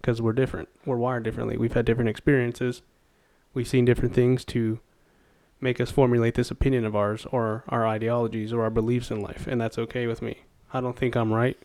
because 0.00 0.22
we're 0.22 0.32
different. 0.32 0.68
We're 0.86 0.96
wired 0.96 1.24
differently. 1.24 1.56
We've 1.58 1.72
had 1.74 1.84
different 1.84 2.08
experiences. 2.08 2.80
We've 3.52 3.68
seen 3.68 3.84
different 3.84 4.14
things 4.14 4.44
to 4.46 4.78
make 5.60 5.80
us 5.80 5.90
formulate 5.90 6.34
this 6.34 6.50
opinion 6.50 6.84
of 6.86 6.96
ours, 6.96 7.26
or 7.30 7.64
our 7.68 7.86
ideologies, 7.86 8.52
or 8.52 8.62
our 8.62 8.70
beliefs 8.70 9.10
in 9.10 9.20
life, 9.20 9.46
and 9.46 9.60
that's 9.60 9.76
okay 9.78 10.06
with 10.06 10.22
me. 10.22 10.44
I 10.72 10.80
don't 10.80 10.96
think 10.96 11.16
I'm 11.16 11.32
right 11.32 11.58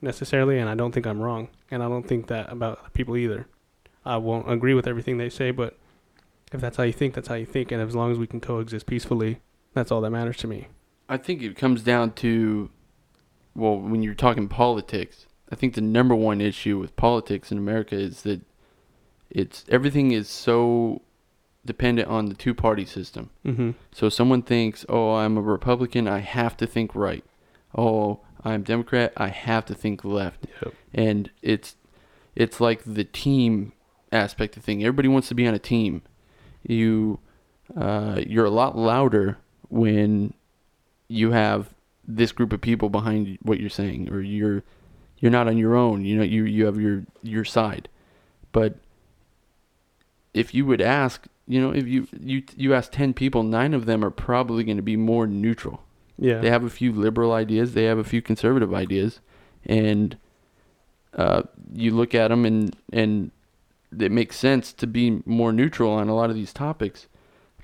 necessarily, 0.00 0.58
and 0.58 0.68
I 0.68 0.74
don't 0.74 0.92
think 0.92 1.06
I'm 1.06 1.20
wrong, 1.20 1.48
and 1.70 1.82
I 1.82 1.88
don't 1.88 2.06
think 2.06 2.26
that 2.28 2.52
about 2.52 2.92
people 2.92 3.16
either. 3.16 3.46
I 4.04 4.18
won't 4.18 4.50
agree 4.50 4.74
with 4.74 4.86
everything 4.86 5.16
they 5.18 5.28
say, 5.30 5.50
but 5.50 5.76
if 6.52 6.60
that's 6.60 6.76
how 6.76 6.82
you 6.84 6.92
think, 6.92 7.14
that's 7.14 7.28
how 7.28 7.34
you 7.34 7.46
think, 7.46 7.72
and 7.72 7.82
as 7.82 7.94
long 7.94 8.12
as 8.12 8.18
we 8.18 8.26
can 8.26 8.40
coexist 8.40 8.86
peacefully, 8.86 9.40
that's 9.74 9.90
all 9.90 10.00
that 10.00 10.10
matters 10.10 10.36
to 10.38 10.46
me. 10.46 10.68
I 11.08 11.16
think 11.16 11.42
it 11.42 11.56
comes 11.56 11.82
down 11.82 12.12
to, 12.14 12.70
well, 13.54 13.78
when 13.78 14.02
you're 14.02 14.14
talking 14.14 14.48
politics, 14.48 15.26
I 15.50 15.54
think 15.54 15.74
the 15.74 15.80
number 15.80 16.14
one 16.14 16.40
issue 16.40 16.78
with 16.78 16.96
politics 16.96 17.52
in 17.52 17.58
America 17.58 17.96
is 17.96 18.22
that 18.22 18.40
it's 19.30 19.64
everything 19.68 20.12
is 20.12 20.28
so 20.28 21.02
dependent 21.64 22.08
on 22.08 22.26
the 22.26 22.34
two 22.34 22.54
party 22.54 22.84
system. 22.84 23.30
Mm-hmm. 23.44 23.72
So 23.92 24.08
someone 24.08 24.42
thinks, 24.42 24.86
oh, 24.88 25.14
I'm 25.14 25.36
a 25.36 25.42
Republican, 25.42 26.08
I 26.08 26.20
have 26.20 26.56
to 26.58 26.66
think 26.66 26.94
right. 26.94 27.24
Oh, 27.76 28.20
I'm 28.44 28.62
Democrat, 28.62 29.12
I 29.16 29.28
have 29.28 29.66
to 29.66 29.74
think 29.74 30.04
left. 30.04 30.46
Yep. 30.62 30.74
And 30.94 31.30
it's 31.42 31.76
it's 32.34 32.60
like 32.60 32.82
the 32.84 33.04
team 33.04 33.72
aspect 34.12 34.56
of 34.56 34.64
thing. 34.64 34.82
Everybody 34.82 35.08
wants 35.08 35.28
to 35.28 35.34
be 35.34 35.46
on 35.46 35.54
a 35.54 35.58
team. 35.58 36.02
You 36.68 37.18
uh, 37.76 38.20
you're 38.26 38.44
a 38.44 38.50
lot 38.50 38.76
louder 38.76 39.38
when 39.68 40.34
you 41.08 41.32
have 41.32 41.74
this 42.06 42.32
group 42.32 42.52
of 42.52 42.60
people 42.60 42.88
behind 42.88 43.38
what 43.42 43.60
you're 43.60 43.70
saying, 43.70 44.10
or 44.10 44.20
you're 44.20 44.62
you're 45.18 45.32
not 45.32 45.48
on 45.48 45.58
your 45.58 45.74
own. 45.74 46.04
You 46.04 46.16
know, 46.16 46.22
you 46.22 46.44
you 46.44 46.66
have 46.66 46.80
your 46.80 47.04
your 47.22 47.44
side. 47.44 47.88
But 48.52 48.76
if 50.34 50.54
you 50.54 50.66
would 50.66 50.80
ask, 50.80 51.26
you 51.46 51.60
know, 51.60 51.70
if 51.70 51.86
you 51.86 52.06
you 52.20 52.42
you 52.56 52.74
ask 52.74 52.92
ten 52.92 53.14
people, 53.14 53.42
nine 53.42 53.74
of 53.74 53.86
them 53.86 54.04
are 54.04 54.10
probably 54.10 54.64
going 54.64 54.76
to 54.76 54.82
be 54.82 54.96
more 54.96 55.26
neutral. 55.26 55.82
Yeah. 56.18 56.38
They 56.38 56.50
have 56.50 56.64
a 56.64 56.70
few 56.70 56.92
liberal 56.92 57.32
ideas, 57.32 57.74
they 57.74 57.84
have 57.84 57.98
a 57.98 58.04
few 58.04 58.22
conservative 58.22 58.72
ideas, 58.72 59.20
and 59.64 60.16
uh, 61.14 61.42
you 61.72 61.90
look 61.94 62.14
at 62.14 62.28
them 62.28 62.44
and 62.44 62.74
and 62.92 63.30
it 63.98 64.12
makes 64.12 64.36
sense 64.36 64.72
to 64.74 64.86
be 64.86 65.22
more 65.24 65.52
neutral 65.52 65.92
on 65.92 66.08
a 66.08 66.14
lot 66.14 66.30
of 66.30 66.36
these 66.36 66.52
topics. 66.52 67.06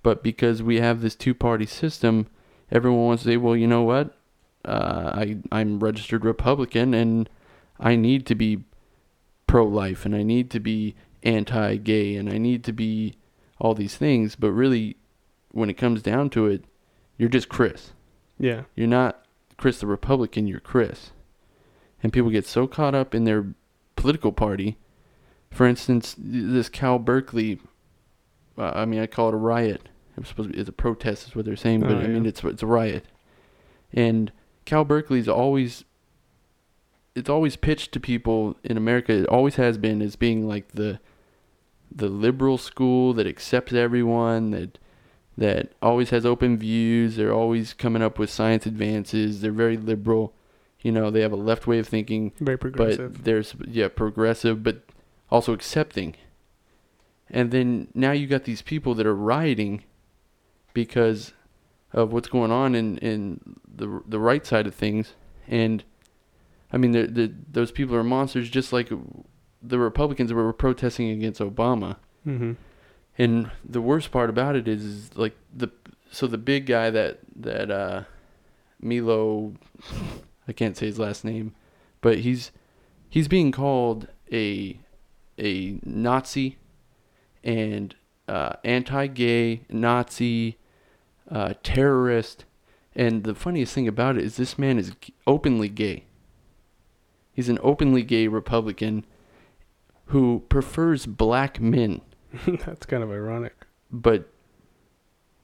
But 0.02 0.22
because 0.22 0.62
we 0.62 0.80
have 0.80 1.00
this 1.00 1.14
two-party 1.14 1.66
system, 1.66 2.26
everyone 2.70 3.04
wants 3.04 3.22
to 3.22 3.28
say, 3.30 3.36
well, 3.36 3.56
you 3.56 3.66
know 3.66 3.82
what? 3.82 4.16
Uh, 4.64 5.10
I 5.14 5.36
I'm 5.50 5.80
registered 5.80 6.24
Republican 6.24 6.94
and 6.94 7.28
I 7.80 7.96
need 7.96 8.26
to 8.26 8.34
be 8.34 8.64
pro-life 9.46 10.04
and 10.04 10.14
I 10.14 10.22
need 10.22 10.50
to 10.50 10.60
be 10.60 10.94
anti-gay 11.24 12.16
and 12.16 12.30
I 12.30 12.38
need 12.38 12.64
to 12.64 12.72
be 12.72 13.16
all 13.58 13.74
these 13.74 13.96
things. 13.96 14.36
But 14.36 14.52
really, 14.52 14.96
when 15.50 15.68
it 15.70 15.74
comes 15.74 16.02
down 16.02 16.30
to 16.30 16.46
it, 16.46 16.64
you're 17.18 17.28
just 17.28 17.48
Chris. 17.48 17.92
yeah. 18.38 18.62
You're 18.74 18.88
not 18.88 19.24
Chris 19.56 19.78
the 19.78 19.86
Republican, 19.86 20.46
you're 20.46 20.60
Chris. 20.60 21.10
And 22.02 22.12
people 22.12 22.30
get 22.30 22.46
so 22.46 22.66
caught 22.66 22.94
up 22.94 23.14
in 23.14 23.24
their 23.24 23.46
political 23.94 24.32
party. 24.32 24.76
For 25.52 25.66
instance, 25.66 26.14
this 26.18 26.68
Cal 26.68 26.98
Berkeley, 26.98 27.60
uh, 28.58 28.72
I 28.74 28.84
mean, 28.84 29.00
I 29.00 29.06
call 29.06 29.28
it 29.28 29.34
a 29.34 29.38
riot. 29.38 29.88
It's 30.16 30.28
supposed 30.28 30.50
to 30.50 30.54
be, 30.54 30.60
it's 30.60 30.68
a 30.68 30.72
protest, 30.72 31.28
is 31.28 31.36
what 31.36 31.44
they're 31.44 31.56
saying, 31.56 31.80
but 31.80 31.92
Oh, 31.92 31.98
I 32.00 32.06
mean, 32.06 32.26
it's 32.26 32.42
it's 32.44 32.62
a 32.62 32.66
riot. 32.66 33.04
And 33.92 34.32
Cal 34.64 34.84
Berkeley's 34.84 35.28
always, 35.28 35.84
it's 37.14 37.28
always 37.30 37.56
pitched 37.56 37.92
to 37.92 38.00
people 38.00 38.56
in 38.64 38.76
America. 38.76 39.12
It 39.12 39.26
always 39.26 39.56
has 39.56 39.78
been 39.78 40.00
as 40.02 40.16
being 40.16 40.46
like 40.48 40.72
the, 40.72 41.00
the 41.94 42.08
liberal 42.08 42.56
school 42.58 43.12
that 43.14 43.26
accepts 43.26 43.72
everyone, 43.72 44.50
that 44.52 44.78
that 45.36 45.72
always 45.80 46.10
has 46.10 46.26
open 46.26 46.58
views. 46.58 47.16
They're 47.16 47.32
always 47.32 47.72
coming 47.72 48.02
up 48.02 48.18
with 48.18 48.28
science 48.30 48.66
advances. 48.66 49.40
They're 49.40 49.50
very 49.52 49.76
liberal. 49.78 50.34
You 50.82 50.92
know, 50.92 51.10
they 51.10 51.20
have 51.20 51.32
a 51.32 51.36
left 51.36 51.66
way 51.66 51.78
of 51.78 51.88
thinking, 51.88 52.32
Very 52.40 52.58
progressive. 52.58 53.12
but 53.14 53.24
there's 53.24 53.54
yeah, 53.66 53.88
progressive, 53.88 54.62
but 54.62 54.82
also 55.32 55.54
accepting. 55.54 56.14
And 57.30 57.50
then 57.50 57.88
now 57.94 58.12
you 58.12 58.26
got 58.26 58.44
these 58.44 58.60
people 58.60 58.94
that 58.96 59.06
are 59.06 59.14
rioting 59.14 59.82
because 60.74 61.32
of 61.92 62.12
what's 62.12 62.28
going 62.28 62.52
on 62.52 62.74
in 62.74 62.98
in 62.98 63.56
the 63.74 64.02
the 64.06 64.18
right 64.18 64.44
side 64.46 64.66
of 64.66 64.74
things, 64.74 65.14
and 65.48 65.82
I 66.70 66.76
mean, 66.76 66.92
the 66.92 67.06
the 67.06 67.32
those 67.50 67.72
people 67.72 67.96
are 67.96 68.04
monsters, 68.04 68.50
just 68.50 68.72
like 68.72 68.90
the 69.62 69.78
Republicans 69.78 70.32
were 70.32 70.52
protesting 70.52 71.08
against 71.10 71.40
Obama. 71.40 71.96
mm-hmm. 72.26 72.52
And 73.18 73.50
the 73.62 73.82
worst 73.82 74.10
part 74.10 74.30
about 74.30 74.56
it 74.56 74.66
is, 74.66 74.84
is 74.84 75.16
like 75.16 75.36
the 75.54 75.70
so 76.10 76.26
the 76.26 76.38
big 76.38 76.66
guy 76.66 76.90
that 76.90 77.20
that 77.36 77.70
uh 77.70 78.04
Milo 78.80 79.54
I 80.48 80.52
can't 80.52 80.76
say 80.76 80.86
his 80.86 80.98
last 80.98 81.24
name, 81.24 81.54
but 82.02 82.18
he's 82.18 82.52
he's 83.08 83.28
being 83.28 83.52
called 83.52 84.08
a 84.30 84.78
a 85.42 85.78
Nazi 85.84 86.56
and 87.42 87.94
uh, 88.28 88.54
anti-gay 88.64 89.62
Nazi 89.68 90.58
uh, 91.30 91.54
terrorist. 91.62 92.44
And 92.94 93.24
the 93.24 93.34
funniest 93.34 93.74
thing 93.74 93.88
about 93.88 94.16
it 94.16 94.24
is 94.24 94.36
this 94.36 94.58
man 94.58 94.78
is 94.78 94.92
openly 95.26 95.68
gay. 95.68 96.04
He's 97.32 97.48
an 97.48 97.58
openly 97.62 98.02
gay 98.02 98.28
Republican 98.28 99.04
who 100.06 100.44
prefers 100.48 101.06
black 101.06 101.60
men 101.60 102.02
That's 102.46 102.86
kind 102.86 103.02
of 103.02 103.10
ironic. 103.10 103.54
but 103.90 104.28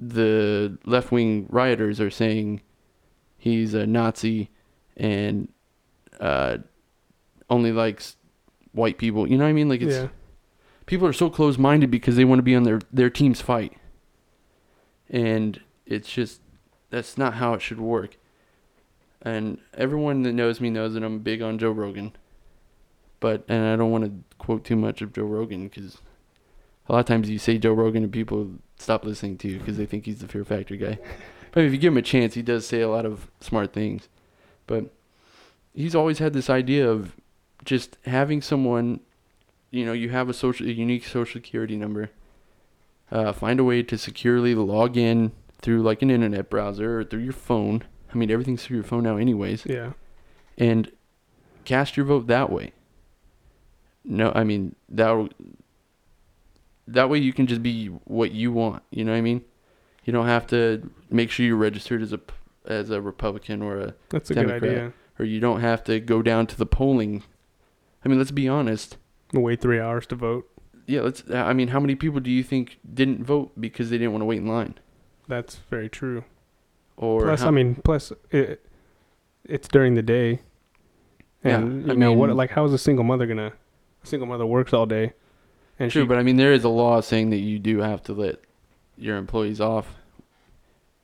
the 0.00 0.78
left 0.84 1.10
wing 1.10 1.46
rioters 1.48 2.00
are 2.00 2.10
saying 2.10 2.60
he's 3.36 3.74
a 3.74 3.86
Nazi 3.86 4.50
and 4.96 5.48
uh, 6.20 6.58
only 7.50 7.72
likes 7.72 8.16
white 8.78 8.96
people. 8.96 9.28
You 9.28 9.36
know 9.36 9.44
what 9.44 9.50
I 9.50 9.54
mean? 9.54 9.68
Like 9.68 9.82
it's 9.82 9.96
yeah. 9.96 10.08
people 10.86 11.06
are 11.06 11.12
so 11.12 11.28
close 11.28 11.58
minded 11.58 11.90
because 11.90 12.16
they 12.16 12.24
want 12.24 12.38
to 12.38 12.44
be 12.44 12.54
on 12.54 12.62
their 12.62 12.80
their 12.92 13.10
team's 13.10 13.40
fight, 13.40 13.76
and 15.10 15.60
it's 15.84 16.08
just 16.10 16.40
that's 16.90 17.18
not 17.18 17.34
how 17.34 17.54
it 17.54 17.60
should 17.60 17.80
work. 17.80 18.16
And 19.20 19.58
everyone 19.74 20.22
that 20.22 20.32
knows 20.32 20.60
me 20.60 20.70
knows 20.70 20.94
that 20.94 21.02
I'm 21.02 21.18
big 21.18 21.42
on 21.42 21.58
Joe 21.58 21.72
Rogan, 21.72 22.12
but 23.20 23.44
and 23.48 23.66
I 23.66 23.76
don't 23.76 23.90
want 23.90 24.04
to 24.04 24.36
quote 24.38 24.64
too 24.64 24.76
much 24.76 25.02
of 25.02 25.12
Joe 25.12 25.24
Rogan 25.24 25.68
because 25.68 25.98
a 26.88 26.92
lot 26.92 27.00
of 27.00 27.06
times 27.06 27.28
you 27.28 27.38
say 27.38 27.58
Joe 27.58 27.72
Rogan 27.72 28.04
and 28.04 28.12
people 28.12 28.52
stop 28.78 29.04
listening 29.04 29.36
to 29.38 29.48
you 29.48 29.58
because 29.58 29.76
they 29.76 29.86
think 29.86 30.06
he's 30.06 30.20
the 30.20 30.28
Fear 30.28 30.44
Factor 30.44 30.76
guy. 30.76 30.98
But 31.50 31.64
if 31.64 31.72
you 31.72 31.78
give 31.78 31.94
him 31.94 31.98
a 31.98 32.02
chance, 32.02 32.34
he 32.34 32.42
does 32.42 32.66
say 32.66 32.82
a 32.82 32.90
lot 32.90 33.06
of 33.06 33.30
smart 33.40 33.72
things. 33.72 34.08
But 34.66 34.92
he's 35.72 35.94
always 35.94 36.18
had 36.18 36.34
this 36.34 36.50
idea 36.50 36.88
of 36.88 37.16
just 37.68 37.98
having 38.06 38.40
someone, 38.40 39.00
you 39.70 39.84
know, 39.84 39.92
you 39.92 40.08
have 40.08 40.30
a 40.30 40.32
social, 40.32 40.66
a 40.66 40.70
unique 40.70 41.04
social 41.04 41.34
security 41.40 41.76
number. 41.76 42.10
Uh, 43.12 43.30
find 43.32 43.60
a 43.60 43.64
way 43.64 43.82
to 43.82 43.98
securely 43.98 44.54
log 44.54 44.96
in 44.96 45.32
through 45.60 45.82
like 45.82 46.00
an 46.00 46.10
internet 46.10 46.48
browser 46.48 47.00
or 47.00 47.04
through 47.04 47.20
your 47.20 47.32
phone. 47.34 47.84
I 48.12 48.16
mean, 48.16 48.30
everything's 48.30 48.64
through 48.64 48.78
your 48.78 48.84
phone 48.84 49.02
now, 49.02 49.18
anyways, 49.18 49.66
Yeah. 49.66 49.92
and 50.56 50.90
cast 51.66 51.96
your 51.98 52.06
vote 52.06 52.26
that 52.28 52.50
way. 52.50 52.72
No, 54.02 54.32
I 54.34 54.44
mean 54.44 54.74
that. 54.88 55.28
That 56.86 57.10
way, 57.10 57.18
you 57.18 57.34
can 57.34 57.46
just 57.46 57.62
be 57.62 57.88
what 57.88 58.32
you 58.32 58.50
want. 58.50 58.82
You 58.90 59.04
know 59.04 59.12
what 59.12 59.18
I 59.18 59.20
mean? 59.20 59.44
You 60.04 60.12
don't 60.14 60.26
have 60.26 60.46
to 60.46 60.90
make 61.10 61.30
sure 61.30 61.44
you're 61.44 61.56
registered 61.56 62.00
as 62.00 62.14
a 62.14 62.20
as 62.64 62.88
a 62.88 63.02
Republican 63.02 63.60
or 63.60 63.78
a 63.78 63.94
That's 64.08 64.30
a 64.30 64.34
good 64.34 64.46
Democrat. 64.46 64.70
idea. 64.70 64.92
or 65.18 65.24
you 65.26 65.40
don't 65.40 65.60
have 65.60 65.82
to 65.84 65.98
go 66.00 66.22
down 66.22 66.46
to 66.46 66.56
the 66.56 66.64
polling. 66.66 67.24
I 68.08 68.10
mean, 68.10 68.18
let's 68.18 68.30
be 68.30 68.48
honest. 68.48 68.96
Wait 69.34 69.60
three 69.60 69.78
hours 69.78 70.06
to 70.06 70.14
vote. 70.16 70.48
Yeah, 70.86 71.02
let's. 71.02 71.22
Uh, 71.28 71.36
I 71.36 71.52
mean, 71.52 71.68
how 71.68 71.78
many 71.78 71.94
people 71.94 72.20
do 72.20 72.30
you 72.30 72.42
think 72.42 72.78
didn't 72.94 73.22
vote 73.22 73.52
because 73.60 73.90
they 73.90 73.98
didn't 73.98 74.12
want 74.12 74.22
to 74.22 74.26
wait 74.26 74.38
in 74.38 74.46
line? 74.46 74.76
That's 75.26 75.56
very 75.68 75.90
true. 75.90 76.24
Or 76.96 77.20
plus, 77.24 77.42
how- 77.42 77.48
I 77.48 77.50
mean, 77.50 77.74
plus 77.84 78.10
it, 78.30 78.64
it's 79.44 79.68
during 79.68 79.92
the 79.94 80.02
day, 80.02 80.40
and 81.44 81.82
Yeah, 81.82 81.86
you 81.88 81.92
I 81.92 81.94
know 81.96 82.12
what? 82.14 82.28
mean- 82.28 82.36
Like, 82.38 82.50
how 82.52 82.64
is 82.64 82.72
a 82.72 82.78
single 82.78 83.04
mother 83.04 83.26
gonna? 83.26 83.52
A 84.02 84.06
single 84.06 84.26
mother 84.26 84.46
works 84.46 84.72
all 84.72 84.86
day, 84.86 85.12
and 85.78 85.90
true, 85.92 86.04
she. 86.04 86.06
but 86.08 86.16
I 86.16 86.22
mean, 86.22 86.36
there 86.38 86.54
is 86.54 86.64
a 86.64 86.70
law 86.70 87.02
saying 87.02 87.28
that 87.28 87.36
you 87.40 87.58
do 87.58 87.78
have 87.80 88.02
to 88.04 88.14
let 88.14 88.36
your 88.96 89.18
employees 89.18 89.60
off 89.60 89.96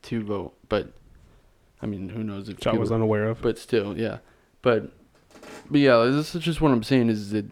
to 0.03 0.23
vote. 0.23 0.55
But 0.67 0.91
I 1.83 1.85
mean, 1.85 2.09
who 2.09 2.23
knows 2.23 2.49
if 2.49 2.65
I 2.65 2.73
was 2.73 2.91
unaware 2.91 3.25
of. 3.29 3.43
but 3.43 3.59
still, 3.59 3.95
yeah. 3.95 4.17
But 4.63 4.91
but 5.69 5.79
yeah, 5.79 6.03
this 6.05 6.35
is 6.35 6.43
just 6.43 6.61
what 6.61 6.71
I'm 6.71 6.83
saying 6.83 7.09
is 7.09 7.31
that 7.31 7.45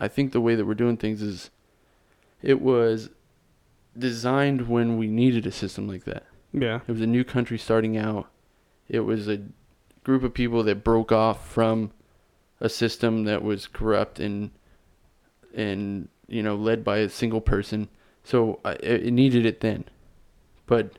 I 0.00 0.08
think 0.08 0.32
the 0.32 0.40
way 0.40 0.54
that 0.54 0.64
we're 0.64 0.74
doing 0.74 0.96
things 0.96 1.22
is 1.22 1.50
it 2.42 2.60
was 2.60 3.10
designed 3.96 4.68
when 4.68 4.96
we 4.96 5.06
needed 5.06 5.46
a 5.46 5.52
system 5.52 5.86
like 5.86 6.04
that. 6.04 6.24
Yeah. 6.52 6.80
It 6.86 6.92
was 6.92 7.00
a 7.00 7.06
new 7.06 7.24
country 7.24 7.58
starting 7.58 7.96
out. 7.96 8.28
It 8.88 9.00
was 9.00 9.28
a 9.28 9.40
group 10.02 10.22
of 10.24 10.34
people 10.34 10.62
that 10.64 10.82
broke 10.82 11.12
off 11.12 11.46
from 11.48 11.92
a 12.60 12.68
system 12.68 13.24
that 13.24 13.42
was 13.42 13.66
corrupt 13.66 14.20
and 14.20 14.50
and 15.54 16.08
you 16.28 16.42
know 16.42 16.54
led 16.54 16.84
by 16.84 16.98
a 16.98 17.08
single 17.08 17.40
person. 17.40 17.88
So 18.24 18.60
I, 18.64 18.72
it 18.72 19.06
it 19.06 19.10
needed 19.12 19.46
it 19.46 19.60
then, 19.60 19.84
but 20.66 20.92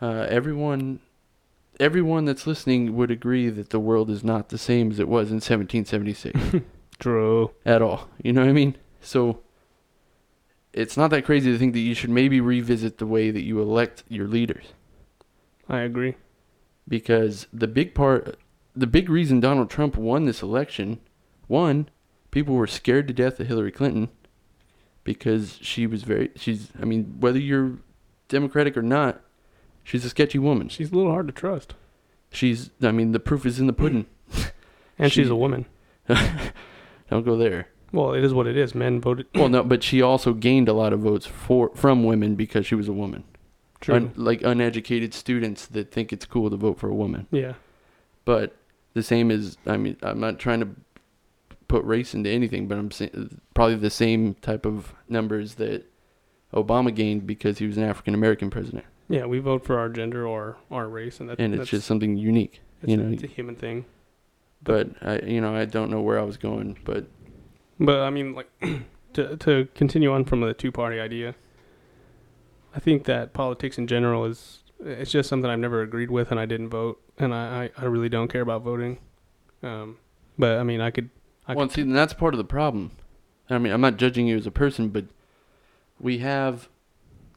uh, 0.00 0.26
everyone 0.28 1.00
everyone 1.80 2.24
that's 2.24 2.46
listening 2.46 2.96
would 2.96 3.10
agree 3.10 3.48
that 3.50 3.70
the 3.70 3.80
world 3.80 4.10
is 4.10 4.24
not 4.24 4.48
the 4.48 4.58
same 4.58 4.90
as 4.90 4.98
it 4.98 5.08
was 5.08 5.28
in 5.30 5.36
1776 5.36 6.64
True. 6.98 7.50
at 7.64 7.82
all. 7.82 8.08
You 8.22 8.32
know 8.32 8.42
what 8.42 8.50
I 8.50 8.52
mean? 8.54 8.76
So 9.00 9.40
it's 10.72 10.96
not 10.96 11.10
that 11.10 11.24
crazy 11.24 11.50
to 11.52 11.58
think 11.58 11.72
that 11.74 11.80
you 11.80 11.94
should 11.94 12.10
maybe 12.10 12.40
revisit 12.40 12.98
the 12.98 13.06
way 13.06 13.30
that 13.30 13.42
you 13.44 13.60
elect 13.60 14.04
your 14.08 14.26
leaders 14.28 14.66
I 15.68 15.80
agree. 15.80 16.14
because 16.88 17.46
the 17.52 17.66
big 17.66 17.94
part 17.94 18.38
the 18.74 18.86
big 18.86 19.08
reason 19.08 19.40
Donald 19.40 19.70
Trump 19.70 19.96
won 19.96 20.24
this 20.26 20.42
election 20.42 21.00
one 21.46 21.88
people 22.30 22.54
were 22.54 22.66
scared 22.66 23.08
to 23.08 23.14
death 23.14 23.40
of 23.40 23.46
Hillary 23.46 23.72
Clinton 23.72 24.08
because 25.02 25.58
she 25.62 25.86
was 25.86 26.02
very 26.02 26.30
she's 26.36 26.70
I 26.80 26.84
mean 26.84 27.16
whether 27.20 27.38
you're 27.38 27.78
democratic 28.28 28.76
or 28.76 28.82
not 28.82 29.20
she's 29.86 30.04
a 30.04 30.10
sketchy 30.10 30.38
woman 30.38 30.68
She's 30.68 30.90
a 30.90 30.94
little 30.94 31.12
hard 31.12 31.26
to 31.28 31.32
trust, 31.32 31.74
she's 32.30 32.70
I 32.82 32.90
mean 32.92 33.12
the 33.12 33.20
proof 33.20 33.46
is 33.46 33.58
in 33.60 33.66
the 33.66 33.72
pudding 33.72 34.06
and 34.98 35.12
she's 35.12 35.30
a 35.30 35.36
woman. 35.36 35.66
don't 37.10 37.24
go 37.24 37.36
there 37.36 37.68
Well, 37.92 38.12
it 38.14 38.22
is 38.24 38.34
what 38.34 38.46
it 38.46 38.56
is. 38.56 38.74
Men 38.74 39.00
voted. 39.00 39.26
well 39.34 39.48
no 39.48 39.62
but 39.62 39.82
she 39.82 40.02
also 40.02 40.32
gained 40.34 40.68
a 40.68 40.72
lot 40.72 40.92
of 40.92 41.00
votes 41.00 41.26
for 41.26 41.70
from 41.74 42.04
women 42.04 42.34
because 42.34 42.66
she 42.66 42.74
was 42.74 42.88
a 42.88 42.92
woman 42.92 43.24
True. 43.80 43.94
Un, 43.96 44.12
like 44.16 44.42
uneducated 44.42 45.12
students 45.14 45.66
that 45.66 45.92
think 45.92 46.12
it's 46.12 46.24
cool 46.24 46.50
to 46.50 46.56
vote 46.56 46.78
for 46.78 46.88
a 46.88 46.94
woman 46.94 47.26
yeah. 47.30 47.54
But 48.24 48.56
the 48.94 49.02
same 49.04 49.30
as 49.30 49.56
I 49.66 49.76
mean, 49.76 49.96
I'm 50.02 50.18
not 50.18 50.38
trying 50.40 50.60
to 50.60 50.68
put 51.68 51.84
race 51.84 52.14
into 52.14 52.30
anything, 52.30 52.66
but 52.66 52.76
I'm 52.78 52.90
saying 52.90 53.40
probably 53.54 53.76
the 53.76 53.90
same 53.90 54.34
type 54.34 54.64
of 54.66 54.94
numbers 55.08 55.56
that 55.56 55.84
Obama 56.54 56.92
gained 56.94 57.26
because 57.26 57.58
he 57.58 57.66
was 57.66 57.76
an 57.76 57.84
African 57.84 58.14
American 58.14 58.50
president, 58.50 58.84
Yeah. 59.08 59.26
We 59.26 59.38
vote 59.38 59.64
for 59.64 59.78
our 59.78 59.88
gender 59.88 60.26
or 60.26 60.56
our 60.70 60.88
race, 60.88 61.20
and 61.20 61.28
that, 61.28 61.38
and 61.38 61.54
it's 61.54 61.70
just 61.70 61.86
something 61.86 62.16
unique. 62.16 62.60
it's, 62.82 62.90
you 62.90 62.96
know. 62.96 63.12
it's 63.12 63.22
a 63.22 63.28
human 63.28 63.56
thing. 63.56 63.84
But 64.62 64.90
I, 65.02 65.18
you 65.20 65.40
know, 65.40 65.54
I 65.54 65.64
don't 65.64 65.90
know 65.90 66.00
where 66.00 66.18
I 66.18 66.22
was 66.22 66.36
going, 66.36 66.78
but 66.84 67.06
But 67.78 68.00
I 68.00 68.10
mean, 68.10 68.34
like 68.34 68.48
to 69.14 69.36
to 69.36 69.68
continue 69.74 70.12
on 70.12 70.24
from 70.24 70.40
the 70.40 70.54
two 70.54 70.72
party 70.72 70.98
idea, 70.98 71.34
I 72.74 72.80
think 72.80 73.04
that 73.04 73.32
politics 73.32 73.78
in 73.78 73.86
general 73.86 74.24
is 74.24 74.62
it's 74.80 75.10
just 75.10 75.28
something 75.28 75.50
I've 75.50 75.58
never 75.58 75.82
agreed 75.82 76.10
with, 76.10 76.30
and 76.30 76.40
I 76.40 76.46
didn't 76.46 76.70
vote, 76.70 77.00
and 77.18 77.34
I 77.34 77.70
I, 77.76 77.82
I 77.82 77.84
really 77.86 78.08
don't 78.08 78.28
care 78.28 78.42
about 78.42 78.62
voting. 78.62 78.98
Um, 79.62 79.98
but 80.38 80.58
I 80.58 80.62
mean, 80.62 80.80
I 80.80 80.90
could. 80.90 81.10
I 81.48 81.54
well, 81.54 81.66
could 81.66 81.74
see, 81.74 81.82
and 81.82 81.96
that's 81.96 82.12
part 82.12 82.34
of 82.34 82.38
the 82.38 82.44
problem. 82.44 82.92
I 83.48 83.58
mean, 83.58 83.72
I'm 83.72 83.80
not 83.80 83.96
judging 83.96 84.26
you 84.26 84.36
as 84.36 84.46
a 84.46 84.50
person, 84.50 84.88
but 84.88 85.04
we 86.00 86.18
have 86.18 86.68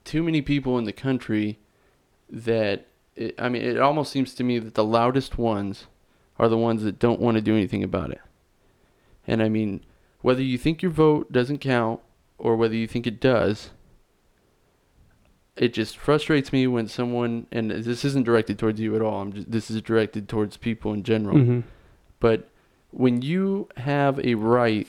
too 0.04 0.24
many 0.24 0.42
people 0.42 0.78
in 0.78 0.86
the 0.86 0.94
country 0.94 1.60
that 2.30 2.88
it, 3.16 3.36
I 3.38 3.50
mean, 3.50 3.62
it 3.62 3.80
almost 3.80 4.12
seems 4.12 4.34
to 4.36 4.44
me 4.44 4.60
that 4.60 4.76
the 4.76 4.84
loudest 4.84 5.38
ones 5.38 5.88
are 6.38 6.48
the 6.48 6.58
ones 6.58 6.84
that 6.84 7.00
don't 7.00 7.20
want 7.20 7.36
to 7.36 7.42
do 7.42 7.56
anything 7.56 7.84
about 7.84 8.12
it. 8.12 8.22
And 9.28 9.44
I 9.44 9.50
mean, 9.50 9.84
whether 10.22 10.42
you 10.42 10.58
think 10.58 10.82
your 10.82 10.92
vote 10.92 11.32
doesn't 11.32 11.60
count 11.60 12.00
or 12.38 12.56
whether 12.56 12.76
you 12.76 12.88
think 12.88 13.06
it 13.06 13.20
does, 13.20 13.72
it 15.56 15.74
just 15.74 15.98
frustrates 15.98 16.54
me 16.54 16.66
when 16.68 16.88
someone 16.88 17.46
and 17.52 17.70
this 17.70 18.06
isn't 18.06 18.26
directed 18.26 18.58
towards 18.58 18.80
you 18.80 18.96
at 18.96 19.02
all. 19.02 19.22
I'm 19.22 19.34
just, 19.34 19.52
this 19.52 19.70
is 19.70 19.82
directed 19.82 20.30
towards 20.30 20.56
people 20.56 20.94
in 20.94 21.04
general. 21.04 21.38
Mhm. 21.38 21.64
But 22.22 22.50
when 22.92 23.22
you 23.22 23.68
have 23.78 24.20
a 24.26 24.36
right 24.36 24.88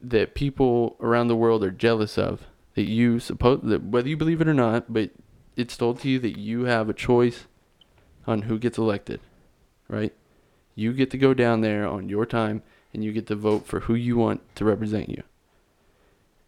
that 0.00 0.34
people 0.34 0.96
around 1.00 1.28
the 1.28 1.36
world 1.36 1.64
are 1.64 1.70
jealous 1.70 2.16
of, 2.16 2.46
that 2.74 2.88
you 2.88 3.20
suppose 3.20 3.60
that 3.64 3.84
whether 3.84 4.08
you 4.08 4.16
believe 4.16 4.40
it 4.40 4.48
or 4.48 4.54
not, 4.54 4.92
but 4.92 5.10
it's 5.56 5.76
told 5.76 6.00
to 6.00 6.08
you 6.08 6.18
that 6.20 6.38
you 6.38 6.64
have 6.64 6.88
a 6.88 6.94
choice 6.94 7.46
on 8.26 8.42
who 8.42 8.58
gets 8.58 8.78
elected, 8.78 9.20
right? 9.88 10.14
You 10.74 10.92
get 10.92 11.10
to 11.10 11.18
go 11.18 11.34
down 11.34 11.60
there 11.60 11.86
on 11.86 12.08
your 12.08 12.24
time 12.24 12.62
and 12.92 13.04
you 13.04 13.12
get 13.12 13.26
to 13.26 13.36
vote 13.36 13.66
for 13.66 13.80
who 13.80 13.94
you 13.94 14.16
want 14.16 14.40
to 14.56 14.64
represent 14.64 15.08
you. 15.08 15.22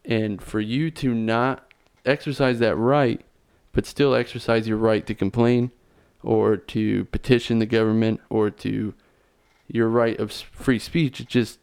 And 0.05 0.43
for 0.43 0.61
you 0.61 0.91
to 0.93 1.15
not 1.15 1.73
exercise 2.05 2.59
that 2.59 2.77
right, 2.77 3.21
but 3.73 3.87
still 3.87 4.15
exercise 4.15 4.69
your 4.69 4.77
right 4.77 5.07
to 5.07 5.15
complain 5.15 5.73
or 6.23 6.57
to 6.57 7.05
petition 7.07 7.59
the 7.59 7.67
government 7.67 8.21
or 8.31 8.51
to 8.51 8.95
your 9.67 9.89
right 9.89 10.19
of 10.19 10.31
free 10.31 10.79
speech 10.79 11.21
it 11.21 11.29
just 11.29 11.59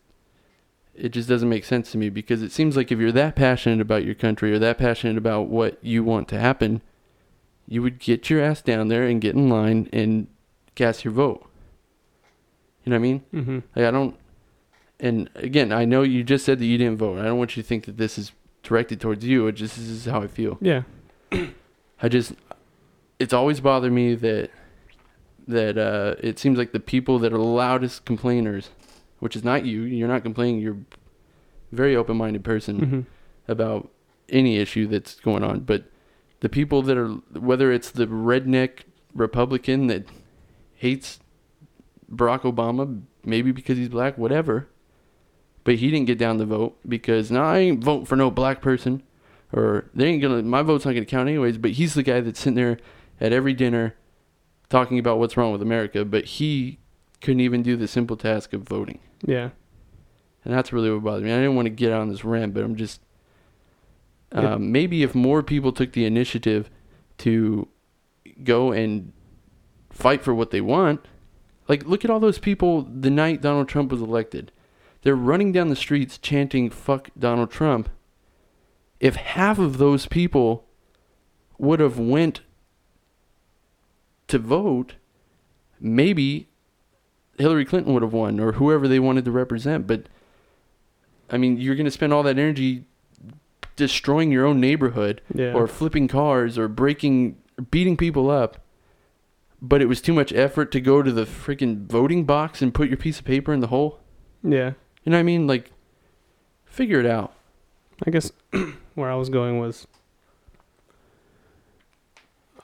it 0.95 1.09
just 1.09 1.29
doesn't 1.29 1.49
make 1.49 1.63
sense 1.65 1.91
to 1.91 1.97
me 1.97 2.09
because 2.09 2.41
it 2.41 2.51
seems 2.51 2.75
like 2.75 2.91
if 2.91 2.99
you're 2.99 3.11
that 3.11 3.35
passionate 3.35 3.79
about 3.81 4.03
your 4.05 4.15
country 4.15 4.51
or 4.53 4.59
that 4.59 4.77
passionate 4.77 5.17
about 5.17 5.47
what 5.47 5.77
you 5.81 6.03
want 6.03 6.27
to 6.27 6.37
happen 6.39 6.81
you 7.67 7.81
would 7.81 7.99
get 7.99 8.29
your 8.29 8.41
ass 8.41 8.61
down 8.61 8.89
there 8.89 9.03
and 9.03 9.21
get 9.21 9.33
in 9.35 9.47
line 9.49 9.87
and 9.93 10.27
cast 10.75 11.05
your 11.05 11.13
vote. 11.13 11.47
You 12.83 12.89
know 12.89 12.95
what 12.95 12.99
i 12.99 13.01
mean? 13.01 13.21
Mhm. 13.33 13.63
like 13.75 13.85
i 13.85 13.91
don't 13.91 14.15
and 14.99 15.29
again 15.35 15.71
i 15.71 15.85
know 15.85 16.01
you 16.01 16.23
just 16.23 16.43
said 16.45 16.59
that 16.59 16.65
you 16.65 16.77
didn't 16.77 16.97
vote. 16.97 17.19
I 17.19 17.23
don't 17.23 17.37
want 17.37 17.55
you 17.55 17.63
to 17.63 17.67
think 17.67 17.85
that 17.85 17.97
this 17.97 18.17
is 18.17 18.31
directed 18.63 18.99
towards 18.99 19.23
you. 19.25 19.47
It 19.47 19.53
just 19.53 19.75
this 19.77 19.87
is 19.87 20.05
how 20.05 20.21
i 20.21 20.27
feel. 20.27 20.57
Yeah. 20.61 20.83
I 22.01 22.09
just 22.09 22.33
it's 23.19 23.33
always 23.33 23.59
bothered 23.61 23.93
me 23.93 24.15
that 24.15 24.49
that 25.47 25.77
uh, 25.77 26.15
it 26.19 26.39
seems 26.39 26.57
like 26.57 26.71
the 26.71 26.79
people 26.79 27.19
that 27.19 27.33
are 27.33 27.37
the 27.37 27.43
loudest 27.43 28.05
complainers, 28.05 28.69
which 29.21 29.35
is 29.37 29.43
not 29.45 29.65
you, 29.65 29.83
you're 29.83 30.07
not 30.09 30.23
complaining, 30.23 30.59
you're 30.59 30.73
a 30.73 31.75
very 31.75 31.95
open-minded 31.95 32.43
person 32.43 32.79
Mhm. 32.81 33.05
about 33.47 33.89
any 34.27 34.57
issue 34.57 34.85
that's 34.87 35.15
going 35.21 35.43
on, 35.43 35.61
but 35.61 35.85
the 36.41 36.49
people 36.49 36.81
that 36.81 36.97
are 36.97 37.09
whether 37.39 37.71
it's 37.71 37.89
the 37.91 38.05
redneck 38.07 38.81
Republican 39.13 39.87
that 39.87 40.05
hates 40.75 41.19
Barack 42.13 42.41
Obama, 42.41 43.01
maybe 43.23 43.51
because 43.51 43.77
he's 43.77 43.89
black, 43.89 44.17
whatever, 44.17 44.67
but 45.63 45.75
he 45.75 45.91
didn't 45.91 46.07
get 46.07 46.17
down 46.17 46.37
the 46.37 46.45
vote 46.45 46.77
because 46.87 47.29
no, 47.31 47.41
I 47.43 47.59
ain't 47.59 47.83
vote 47.83 48.07
for 48.07 48.15
no 48.15 48.31
black 48.31 48.61
person 48.61 49.03
or 49.53 49.85
they 49.93 50.07
ain't 50.07 50.21
gonna 50.21 50.41
my 50.41 50.61
vote's 50.63 50.85
not 50.85 50.93
gonna 50.93 51.05
count 51.05 51.29
anyways. 51.29 51.57
But 51.57 51.71
he's 51.71 51.93
the 51.93 52.03
guy 52.03 52.19
that's 52.21 52.39
sitting 52.39 52.55
there 52.55 52.77
at 53.19 53.31
every 53.33 53.53
dinner 53.53 53.93
talking 54.69 54.97
about 54.97 55.19
what's 55.19 55.35
wrong 55.37 55.51
with 55.51 55.61
America, 55.61 56.03
but 56.05 56.25
he 56.25 56.79
couldn't 57.21 57.41
even 57.41 57.63
do 57.63 57.75
the 57.77 57.87
simple 57.87 58.17
task 58.17 58.51
of 58.53 58.63
voting, 58.63 58.99
Yeah. 59.25 59.51
and 60.43 60.53
that's 60.53 60.73
really 60.73 60.91
what 60.91 61.03
bothers 61.03 61.23
me. 61.23 61.31
I 61.31 61.37
didn't 61.37 61.55
want 61.55 61.67
to 61.67 61.69
get 61.71 61.91
on 61.93 62.09
this 62.09 62.25
rant, 62.25 62.53
but 62.53 62.63
I'm 62.63 62.75
just 62.75 63.01
Yeah. 64.33 64.53
um, 64.55 64.71
maybe 64.71 65.03
if 65.03 65.13
more 65.15 65.43
people 65.43 65.71
took 65.71 65.93
the 65.93 66.05
initiative 66.05 66.69
to 67.19 67.67
go 68.43 68.71
and 68.71 69.11
fight 69.91 70.21
for 70.23 70.33
what 70.33 70.51
they 70.51 70.61
want. 70.61 71.05
Like, 71.67 71.85
look 71.85 72.03
at 72.03 72.09
all 72.11 72.19
those 72.19 72.39
people 72.39 72.81
the 72.81 73.09
night 73.09 73.41
Donald 73.41 73.67
Trump 73.67 73.91
was 73.91 74.01
elected. 74.01 74.51
They're 75.03 75.15
running 75.15 75.51
down 75.51 75.69
the 75.69 75.75
streets 75.75 76.17
chanting 76.17 76.69
"fuck 76.69 77.09
Donald 77.17 77.51
Trump." 77.51 77.89
If 78.99 79.15
half 79.15 79.57
of 79.59 79.77
those 79.79 80.05
people 80.05 80.65
would 81.57 81.79
have 81.79 81.97
went 81.99 82.41
to 84.27 84.37
vote, 84.39 84.95
maybe 85.79 86.47
Hillary 87.37 87.65
Clinton 87.65 87.93
would 87.93 88.03
have 88.03 88.13
won 88.13 88.39
or 88.39 88.53
whoever 88.53 88.87
they 88.87 88.99
wanted 88.99 89.25
to 89.25 89.31
represent. 89.31 89.87
But 89.87 90.07
I 91.29 91.37
mean, 91.37 91.57
you're 91.57 91.75
going 91.75 91.85
to 91.85 91.91
spend 91.91 92.13
all 92.13 92.23
that 92.23 92.37
energy 92.37 92.85
destroying 93.75 94.31
your 94.31 94.45
own 94.45 94.59
neighborhood 94.59 95.21
Yeah. 95.33 95.53
or 95.53 95.65
flipping 95.67 96.07
cars 96.07 96.57
or 96.57 96.67
breaking, 96.67 97.37
beating 97.71 97.97
people 97.97 98.29
up. 98.29 98.57
But 99.61 99.81
it 99.81 99.85
was 99.85 100.01
too 100.01 100.13
much 100.13 100.33
effort 100.33 100.71
to 100.73 100.81
go 100.81 101.01
to 101.01 101.11
the 101.11 101.25
freaking 101.25 101.85
voting 101.87 102.25
box 102.25 102.61
and 102.61 102.73
put 102.73 102.87
your 102.89 102.97
piece 102.97 103.19
of 103.19 103.25
paper 103.25 103.53
in 103.53 103.59
the 103.59 103.67
hole. 103.67 103.99
yeah. 104.43 104.73
You 105.03 105.09
know 105.11 105.17
what 105.17 105.21
I 105.21 105.23
mean? 105.23 105.47
Like, 105.47 105.71
figure 106.65 106.99
it 106.99 107.05
out. 107.07 107.33
I 108.05 108.11
guess 108.11 108.31
where 108.95 109.09
I 109.09 109.15
was 109.15 109.29
going 109.29 109.59
was 109.59 109.87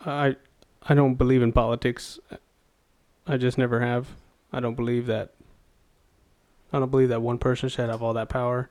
I 0.06 0.36
I 0.84 0.94
don't 0.94 1.16
believe 1.16 1.42
in 1.42 1.52
politics. 1.52 2.20
I 3.26 3.38
just 3.38 3.58
never 3.58 3.82
have. 3.82 4.08
I 4.52 4.60
don't 4.60 4.76
believe 4.76 5.06
that 5.08 5.34
I 6.72 6.80
don't 6.80 6.92
believe 6.92 7.10
that 7.10 7.22
one 7.22 7.38
person 7.38 7.70
should 7.70 7.90
have 7.90 8.04
all 8.04 8.14
that 8.14 8.30
power. 8.30 8.70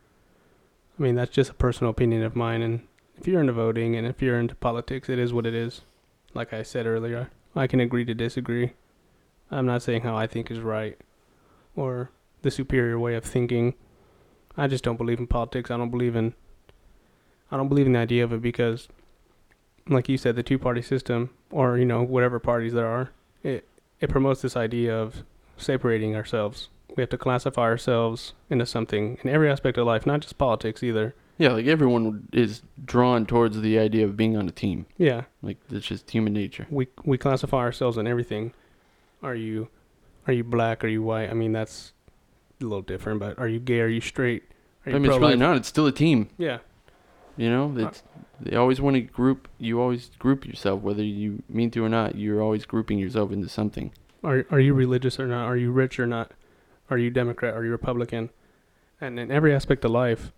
I 0.98 1.02
mean, 1.02 1.14
that's 1.14 1.32
just 1.32 1.50
a 1.50 1.54
personal 1.54 1.90
opinion 1.90 2.22
of 2.22 2.36
mine 2.36 2.62
and 2.62 2.86
if 3.18 3.26
you're 3.26 3.40
into 3.40 3.52
voting 3.52 3.96
and 3.96 4.06
if 4.06 4.20
you're 4.20 4.38
into 4.38 4.54
politics, 4.54 5.08
it 5.08 5.18
is 5.18 5.32
what 5.32 5.46
it 5.46 5.54
is. 5.54 5.82
Like 6.34 6.52
I 6.52 6.62
said 6.62 6.86
earlier, 6.86 7.30
I 7.54 7.66
can 7.66 7.80
agree 7.80 8.04
to 8.04 8.14
disagree. 8.14 8.72
I'm 9.50 9.66
not 9.66 9.82
saying 9.82 10.02
how 10.02 10.16
I 10.16 10.26
think 10.26 10.50
is 10.50 10.60
right 10.60 10.98
or 11.74 12.10
the 12.42 12.50
superior 12.50 12.98
way 12.98 13.14
of 13.14 13.24
thinking. 13.24 13.74
I 14.56 14.66
just 14.66 14.84
don't 14.84 14.96
believe 14.96 15.18
in 15.18 15.26
politics. 15.26 15.70
I 15.70 15.76
don't 15.76 15.90
believe 15.90 16.16
in 16.16 16.34
I 17.50 17.56
don't 17.56 17.68
believe 17.68 17.86
in 17.86 17.92
the 17.92 18.00
idea 18.00 18.24
of 18.24 18.32
it 18.32 18.42
because, 18.42 18.88
like 19.88 20.08
you 20.08 20.18
said, 20.18 20.34
the 20.34 20.42
two 20.42 20.58
party 20.58 20.82
system, 20.82 21.30
or 21.50 21.78
you 21.78 21.84
know 21.84 22.02
whatever 22.02 22.40
parties 22.40 22.72
there 22.72 22.86
are, 22.86 23.10
it 23.42 23.68
it 24.00 24.10
promotes 24.10 24.42
this 24.42 24.56
idea 24.56 24.96
of 24.96 25.22
separating 25.56 26.14
ourselves. 26.16 26.68
We 26.96 27.02
have 27.02 27.10
to 27.10 27.18
classify 27.18 27.62
ourselves 27.62 28.32
into 28.48 28.64
something 28.66 29.18
in 29.22 29.28
every 29.30 29.50
aspect 29.50 29.76
of 29.78 29.86
life, 29.86 30.06
not 30.06 30.20
just 30.20 30.38
politics 30.38 30.82
either. 30.82 31.14
Yeah, 31.38 31.52
like 31.52 31.66
everyone 31.66 32.28
is 32.32 32.62
drawn 32.82 33.26
towards 33.26 33.60
the 33.60 33.78
idea 33.78 34.06
of 34.06 34.16
being 34.16 34.36
on 34.38 34.48
a 34.48 34.52
team. 34.52 34.86
Yeah, 34.96 35.24
Like, 35.42 35.58
it's 35.70 35.86
just 35.86 36.10
human 36.10 36.32
nature. 36.32 36.66
we 36.70 36.88
we 37.04 37.18
classify 37.18 37.58
ourselves 37.58 37.98
in 37.98 38.06
everything. 38.06 38.52
Are 39.22 39.34
you 39.34 39.68
are 40.26 40.32
you 40.32 40.44
black? 40.44 40.82
Are 40.82 40.88
you 40.88 41.02
white? 41.02 41.28
I 41.30 41.34
mean 41.34 41.52
that's 41.52 41.92
a 42.60 42.64
little 42.64 42.80
different, 42.82 43.20
but 43.20 43.38
are 43.38 43.48
you 43.48 43.60
gay? 43.60 43.80
Are 43.80 43.88
you 43.88 44.00
straight? 44.00 44.44
Are 44.86 44.90
I 44.90 44.94
you 44.94 45.00
mean, 45.00 45.10
it's 45.12 45.20
really 45.20 45.36
not. 45.36 45.56
It's 45.58 45.68
still 45.68 45.86
a 45.86 45.92
team. 45.92 46.30
Yeah, 46.38 46.58
You 47.36 47.50
know, 47.50 47.74
uh, 47.76 47.88
it's, 47.88 48.02
they 48.40 48.56
always 48.56 48.80
want 48.80 48.94
to 48.96 49.02
group. 49.02 49.48
You 49.58 49.80
always 49.82 50.10
group 50.18 50.46
yourself, 50.46 50.80
whether 50.80 51.02
you 51.02 51.42
mean 51.50 51.70
to 51.72 51.84
or 51.84 51.88
not. 51.90 52.14
You're 52.14 52.40
always 52.40 52.64
grouping 52.64 52.98
yourself 52.98 53.30
into 53.30 53.48
something. 53.50 53.92
Are 54.26 54.44
are 54.50 54.58
you 54.58 54.74
religious 54.74 55.20
or 55.20 55.28
not? 55.28 55.44
Are 55.44 55.56
you 55.56 55.70
rich 55.70 56.00
or 56.00 56.06
not? 56.06 56.32
Are 56.90 56.98
you 56.98 57.10
Democrat? 57.10 57.54
Are 57.54 57.64
you 57.64 57.70
Republican? 57.70 58.30
And 59.00 59.20
in 59.20 59.30
every 59.30 59.54
aspect 59.54 59.84
of 59.84 59.92
life, 59.92 60.32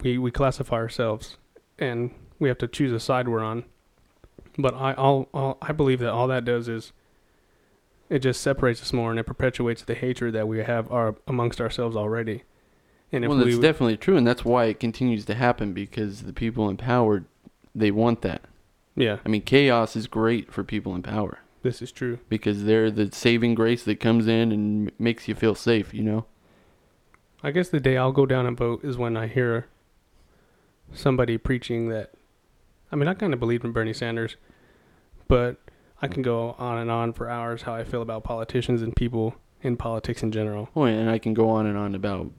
we 0.00 0.16
we 0.16 0.30
classify 0.30 0.76
ourselves, 0.76 1.36
and 1.78 2.10
we 2.38 2.48
have 2.48 2.56
to 2.58 2.66
choose 2.66 2.90
a 2.90 2.98
side 2.98 3.28
we're 3.28 3.44
on. 3.44 3.64
But 4.56 4.74
I 4.74 4.94
all, 4.94 5.28
all 5.34 5.58
I 5.60 5.72
believe 5.72 5.98
that 5.98 6.10
all 6.10 6.26
that 6.28 6.46
does 6.46 6.66
is 6.66 6.92
it 8.08 8.20
just 8.20 8.40
separates 8.40 8.80
us 8.80 8.94
more 8.94 9.10
and 9.10 9.20
it 9.20 9.24
perpetuates 9.24 9.82
the 9.82 9.94
hatred 9.94 10.34
that 10.34 10.48
we 10.48 10.58
have 10.58 10.90
our, 10.90 11.16
amongst 11.26 11.60
ourselves 11.60 11.96
already. 11.96 12.44
And 13.10 13.24
if 13.24 13.28
well, 13.28 13.38
we 13.38 13.44
that's 13.44 13.58
definitely 13.58 13.96
true, 13.96 14.16
and 14.16 14.26
that's 14.26 14.44
why 14.44 14.66
it 14.66 14.80
continues 14.80 15.26
to 15.26 15.34
happen 15.34 15.74
because 15.74 16.22
the 16.22 16.32
people 16.32 16.68
in 16.70 16.76
power, 16.78 17.24
they 17.74 17.90
want 17.90 18.22
that. 18.22 18.42
yeah, 18.96 19.18
I 19.24 19.28
mean, 19.28 19.42
chaos 19.42 19.96
is 19.96 20.06
great 20.06 20.50
for 20.50 20.64
people 20.64 20.94
in 20.94 21.02
power 21.02 21.40
this 21.64 21.82
is 21.82 21.90
true. 21.90 22.20
because 22.28 22.62
they're 22.64 22.90
the 22.92 23.10
saving 23.12 23.56
grace 23.56 23.82
that 23.84 23.98
comes 23.98 24.28
in 24.28 24.52
and 24.52 24.88
m- 24.88 24.94
makes 25.00 25.26
you 25.26 25.34
feel 25.34 25.56
safe. 25.56 25.92
You 25.92 26.04
know. 26.04 26.26
I 27.42 27.50
guess 27.50 27.68
the 27.68 27.80
day 27.80 27.96
I'll 27.96 28.12
go 28.12 28.24
down 28.24 28.46
and 28.46 28.56
vote 28.56 28.84
is 28.84 28.96
when 28.96 29.16
I 29.16 29.26
hear 29.26 29.66
somebody 30.92 31.36
preaching 31.38 31.88
that. 31.88 32.12
I 32.92 32.96
mean, 32.96 33.08
I 33.08 33.14
kind 33.14 33.34
of 33.34 33.40
believe 33.40 33.64
in 33.64 33.72
Bernie 33.72 33.92
Sanders, 33.92 34.36
but 35.26 35.56
I 36.00 36.06
can 36.08 36.22
go 36.22 36.54
on 36.58 36.78
and 36.78 36.90
on 36.90 37.12
for 37.12 37.28
hours 37.28 37.62
how 37.62 37.74
I 37.74 37.82
feel 37.84 38.02
about 38.02 38.22
politicians 38.24 38.82
and 38.82 38.94
people 38.94 39.34
in 39.62 39.76
politics 39.76 40.22
in 40.22 40.30
general. 40.30 40.68
Oh, 40.76 40.84
and 40.84 41.10
I 41.10 41.18
can 41.18 41.34
go 41.34 41.48
on 41.50 41.66
and 41.66 41.76
on 41.76 41.94
about 41.94 42.30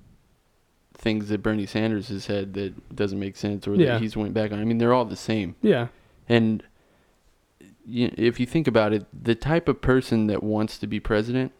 things 0.93 1.27
that 1.29 1.43
Bernie 1.43 1.65
Sanders 1.65 2.07
has 2.07 2.23
said 2.23 2.53
that 2.53 2.95
doesn't 2.95 3.19
make 3.19 3.35
sense 3.35 3.67
or 3.67 3.75
Yeah. 3.75 3.93
that 3.93 4.01
he's 4.01 4.15
went 4.15 4.33
back 4.33 4.51
on. 4.53 4.59
I 4.59 4.63
mean, 4.63 4.77
they're 4.77 4.93
all 4.93 5.05
the 5.05 5.15
same. 5.17 5.55
Yeah, 5.61 5.87
And 6.29 6.63
if 7.87 8.39
you 8.39 8.45
think 8.45 8.67
about 8.67 8.93
it, 8.93 9.05
the 9.13 9.35
type 9.35 9.67
of 9.67 9.81
person 9.81 10.27
that 10.27 10.43
wants 10.43 10.77
to 10.79 10.87
be 10.87 10.99
president 10.99 11.51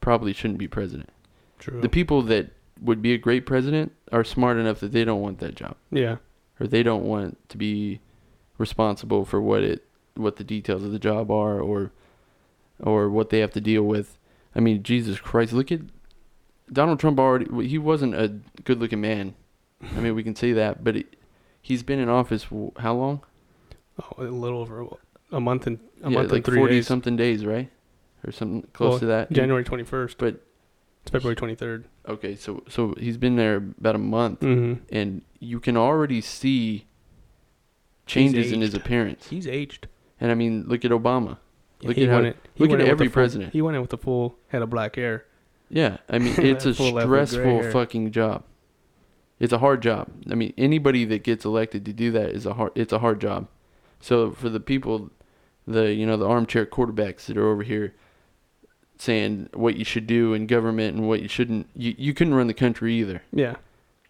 probably 0.00 0.32
shouldn't 0.32 0.58
be 0.58 0.68
president. 0.68 1.10
true. 1.58 1.80
The 1.80 1.88
people 1.88 2.22
that 2.22 2.50
would 2.80 3.02
be 3.02 3.12
a 3.12 3.18
great 3.18 3.46
president 3.46 3.92
are 4.10 4.24
smart 4.24 4.56
enough 4.56 4.80
that 4.80 4.92
they 4.92 5.04
don't 5.04 5.20
want 5.20 5.38
that 5.38 5.54
job 5.54 5.76
yeah, 5.90 6.16
or 6.58 6.66
they 6.66 6.82
don't 6.82 7.04
want 7.04 7.36
to 7.50 7.58
be 7.58 8.00
responsible 8.58 9.24
for 9.24 9.40
what 9.40 9.62
it 9.62 9.84
what 10.14 10.36
the 10.36 10.44
details 10.44 10.82
of 10.82 10.92
the 10.92 10.98
job 10.98 11.30
are 11.30 11.60
or 11.60 11.92
or 12.82 13.10
what 13.10 13.30
they 13.30 13.40
have 13.40 13.52
to 13.52 13.60
deal 13.60 13.82
with. 13.82 14.18
I 14.54 14.60
mean, 14.60 14.82
Jesus 14.82 15.20
Christ, 15.20 15.52
look 15.52 15.70
at 15.70 15.80
Donald 16.72 16.98
Trump 16.98 17.18
already 17.20 17.68
he 17.68 17.78
wasn't 17.78 18.14
a 18.14 18.28
good-looking 18.64 19.00
man. 19.00 19.34
I 19.96 20.00
mean, 20.00 20.14
we 20.14 20.22
can 20.22 20.36
say 20.36 20.52
that, 20.52 20.82
but 20.84 20.96
it, 20.96 21.16
he's 21.62 21.82
been 21.82 21.98
in 21.98 22.08
office 22.08 22.46
how 22.78 22.94
long? 22.94 23.22
oh, 24.02 24.22
a 24.22 24.24
little 24.24 24.60
over 24.60 24.86
a 25.32 25.40
month 25.40 25.66
and 25.66 25.78
a 26.02 26.10
yeah, 26.10 26.18
month 26.18 26.30
like 26.32 26.38
and 26.38 26.44
three 26.46 26.58
40 26.58 26.74
days. 26.74 26.86
something 26.86 27.16
days, 27.16 27.44
right? 27.46 27.70
Or 28.26 28.32
something 28.32 28.62
close 28.72 28.90
Well, 28.92 28.98
to 29.00 29.06
that. 29.06 29.32
January 29.32 29.64
twenty 29.64 29.84
first, 29.84 30.18
But 30.18 30.42
it's 31.02 31.10
February 31.10 31.36
twenty 31.36 31.54
third. 31.54 31.86
okay, 32.08 32.34
so 32.36 32.62
so 32.68 32.94
he's 32.98 33.16
been 33.16 33.36
there 33.36 33.56
about 33.56 33.94
a 33.94 33.98
month 33.98 34.40
Mm-hmm. 34.40 34.82
and 34.94 35.22
you 35.38 35.58
can 35.60 35.76
already 35.76 36.20
see 36.20 36.86
changes 38.06 38.52
in 38.52 38.60
his 38.60 38.74
appearance. 38.74 39.28
He's 39.28 39.46
aged. 39.46 39.86
And 40.20 40.30
I 40.30 40.34
mean, 40.34 40.64
look 40.66 40.84
at 40.84 40.90
Obama. 40.90 41.38
Look 41.82 41.96
he 41.96 42.04
at 42.04 42.10
how- 42.10 42.16
went 42.16 42.26
in- 42.26 42.34
he 42.54 42.64
look 42.64 42.70
went 42.70 42.82
at 42.82 42.88
every 42.88 43.06
full- 43.08 43.14
president. 43.14 43.52
He 43.52 43.62
went 43.62 43.74
in 43.76 43.80
with 43.82 43.92
a 43.92 43.96
full 43.96 44.36
head 44.48 44.62
of 44.62 44.68
black 44.70 44.96
hair. 44.96 45.24
Yeah, 45.70 45.98
I 46.08 46.18
mean, 46.18 46.34
it's 46.38 46.66
a 46.66 46.74
Full 46.74 46.92
left 46.92 47.08
with 47.08 47.16
gray 47.18 47.24
stressful 47.26 47.70
fucking 47.72 48.10
job. 48.10 48.42
It's 49.38 49.52
a 49.52 49.58
hard 49.58 49.80
job. 49.80 50.08
I 50.30 50.34
mean, 50.34 50.52
anybody 50.58 51.04
that 51.06 51.22
gets 51.22 51.44
elected 51.46 51.86
to 51.86 51.92
do 51.94 52.10
that 52.10 52.30
is 52.30 52.44
a 52.44 52.54
hard. 52.54 52.72
It's 52.74 52.92
a 52.92 52.98
hard 52.98 53.20
job. 53.20 53.48
So 54.00 54.32
for 54.32 54.48
the 54.50 54.60
people, 54.60 55.10
the 55.66 55.92
you 55.92 56.06
know 56.06 56.16
the 56.16 56.26
armchair 56.26 56.66
quarterbacks 56.66 57.26
that 57.26 57.36
are 57.36 57.48
over 57.48 57.62
here 57.62 57.94
saying 58.98 59.48
what 59.54 59.76
you 59.76 59.84
should 59.84 60.06
do 60.06 60.34
in 60.34 60.46
government 60.46 60.94
and 60.94 61.08
what 61.08 61.22
you 61.22 61.28
shouldn't, 61.28 61.66
you 61.74 61.94
you 61.96 62.12
couldn't 62.12 62.34
run 62.34 62.46
the 62.48 62.54
country 62.54 62.94
either. 62.96 63.22
Yeah, 63.32 63.56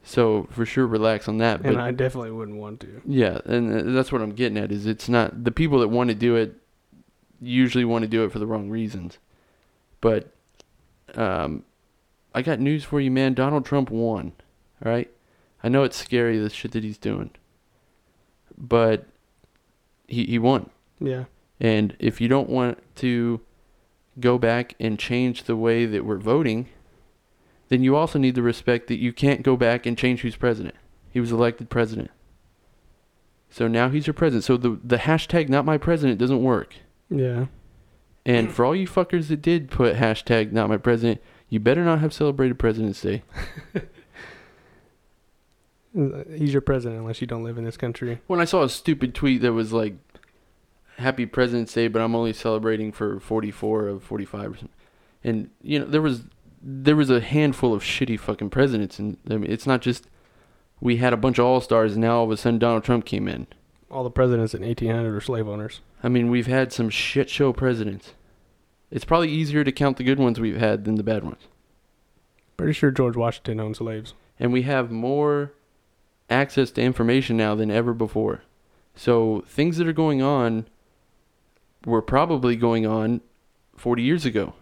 So 0.03 0.49
for 0.51 0.67
sure, 0.67 0.87
relax 0.87 1.29
on 1.29 1.39
that. 1.39 1.63
But 1.63 1.73
and 1.73 1.81
I 1.81 1.93
definitely 1.93 2.33
wouldn't 2.33 2.59
want 2.59 2.81
to. 2.81 3.01
Yeah, 3.07 3.39
and 3.45 3.73
uh, 3.73 3.93
that's 3.93 4.11
what 4.11 4.21
I'm 4.21 4.33
getting 4.33 4.59
at. 4.59 4.73
Is 4.73 4.87
it's 4.87 5.09
not 5.09 5.45
the 5.45 5.53
people 5.53 5.79
that 5.81 5.89
want 5.89 6.09
to 6.11 6.15
do 6.15 6.35
it 6.37 6.57
usually 7.41 7.85
want 7.85 8.03
to 8.03 8.09
do 8.09 8.25
it 8.25 8.33
for 8.33 8.39
the 8.39 8.47
wrong 8.47 8.69
reasons. 8.69 9.19
But 10.01 10.33
um, 11.15 11.65
I 12.35 12.43
got 12.43 12.59
news 12.61 12.85
for 12.85 13.01
you, 13.01 13.11
man. 13.11 13.35
Donald 13.35 13.65
Trump 13.65 13.91
won. 13.91 14.33
All 14.85 14.91
right, 14.91 15.11
I 15.63 15.69
know 15.69 15.85
it's 15.85 15.97
scary 15.97 16.39
the 16.39 16.51
shit 16.51 16.73
that 16.73 16.83
he's 16.83 16.99
doing, 16.99 17.31
but 18.59 19.07
he 20.09 20.25
he 20.25 20.39
won. 20.39 20.71
Yeah, 21.01 21.25
And 21.61 21.95
if 21.99 22.21
you 22.21 22.29
don't 22.29 22.49
want 22.49 22.79
to 22.97 23.41
go 24.19 24.39
back 24.39 24.75
and 24.81 24.99
change 24.99 25.45
the 25.45 25.57
way 25.57 25.87
that 25.87 26.05
we're 26.05 26.19
voting, 26.19 26.69
then 27.69 27.83
you 27.83 27.95
also 27.97 28.19
need 28.19 28.35
to 28.35 28.43
respect 28.43 28.89
that 28.89 28.99
you 28.99 29.13
can't 29.13 29.43
go 29.43 29.57
back 29.57 29.87
and 29.87 29.97
change 29.97 30.23
who's 30.23 30.37
president. 30.37 30.75
He 31.11 31.21
was 31.21 31.33
elected 31.33 31.71
president. 31.71 32.11
So 33.51 33.69
now 33.69 33.89
he's 33.89 34.07
your 34.07 34.15
president. 34.15 34.45
So 34.45 34.57
the 34.57 34.79
the 34.83 34.99
hashtag 34.99 35.49
not 35.49 35.65
my 35.65 35.77
president 35.77 36.19
doesn't 36.19 36.43
work. 36.43 36.77
yeah. 37.09 37.47
And 38.27 38.53
for 38.53 38.65
all 38.65 38.77
you 38.77 38.87
fuckers 38.87 39.29
that 39.29 39.41
did 39.41 39.71
put 39.71 39.97
hashtag 39.97 40.53
not 40.53 40.69
my 40.69 40.77
president, 40.77 41.21
you 41.49 41.59
better 41.59 41.85
not 41.85 42.01
have 42.01 42.13
celebrated 42.13 42.59
President's 42.59 43.01
Day. 43.01 43.23
He's 45.93 46.53
your 46.53 46.61
president 46.61 47.01
unless 47.01 47.21
you 47.21 47.27
don't 47.27 47.43
live 47.43 47.59
in 47.59 47.65
this 47.65 47.77
country. 47.77 48.21
When 48.29 48.39
I 48.41 48.45
saw 48.45 48.63
a 48.63 48.69
stupid 48.69 49.15
tweet 49.15 49.43
that 49.43 49.53
was 49.53 49.73
like, 49.73 49.95
"Happy 51.01 51.27
President's 51.27 51.73
Day," 51.73 51.89
but 51.89 52.01
I'm 52.03 52.15
only 52.15 52.33
celebrating 52.33 52.93
for 52.93 53.21
44 53.21 53.89
of 53.89 54.03
45 54.03 54.41
or 54.41 54.57
something, 54.57 54.69
and 55.25 55.51
you 55.63 55.79
know 55.79 55.85
there 55.85 56.03
was 56.03 56.23
there 56.63 56.97
was 56.97 57.11
a 57.11 57.21
handful 57.21 57.75
of 57.75 57.83
shitty 57.83 58.19
fucking 58.19 58.51
presidents, 58.51 58.99
and 58.99 59.17
I 59.29 59.37
mean 59.37 59.51
it's 59.51 59.67
not 59.67 59.81
just 59.81 60.07
we 60.81 60.97
had 60.97 61.13
a 61.13 61.19
bunch 61.19 61.39
of 61.39 61.45
all 61.45 61.61
stars, 61.61 61.93
and 61.93 62.01
now 62.01 62.19
all 62.19 62.25
of 62.25 62.31
a 62.31 62.37
sudden 62.37 62.59
Donald 62.59 62.85
Trump 62.85 63.05
came 63.05 63.29
in. 63.29 63.47
All 63.91 64.05
the 64.05 64.11
presidents 64.11 64.55
in 64.55 64.63
1800 64.63 65.13
were 65.13 65.21
slave 65.21 65.49
owners. 65.49 65.81
I 66.03 66.09
mean 66.09 66.31
we've 66.31 66.47
had 66.47 66.73
some 66.73 66.91
shit 66.91 67.29
show 67.29 67.53
presidents. 67.53 68.15
It's 68.91 69.05
probably 69.05 69.31
easier 69.31 69.63
to 69.65 69.73
count 69.73 69.97
the 69.99 70.05
good 70.05 70.19
ones 70.19 70.41
we've 70.41 70.57
had 70.57 70.85
than 70.85 70.97
the 70.97 71.03
bad 71.03 71.25
ones. 71.25 71.47
Pretty 72.57 72.73
sure 72.73 72.91
George 72.91 73.17
Washington 73.17 73.61
owned 73.61 73.77
slaves. 73.77 74.15
And 74.39 74.53
we 74.53 74.63
have 74.63 74.91
more 74.91 75.53
access 76.29 76.71
to 76.73 76.83
information 76.83 77.37
now 77.37 77.55
than 77.55 77.71
ever 77.71 77.95
before. 77.95 78.43
So 78.95 79.45
things 79.47 79.77
that 79.77 79.87
are 79.87 79.93
going 79.93 80.23
on 80.23 80.67
were 81.85 82.03
probably 82.03 82.57
going 82.57 82.87
on 82.87 83.21
40 83.77 84.03
years 84.03 84.25
ago. 84.25 84.55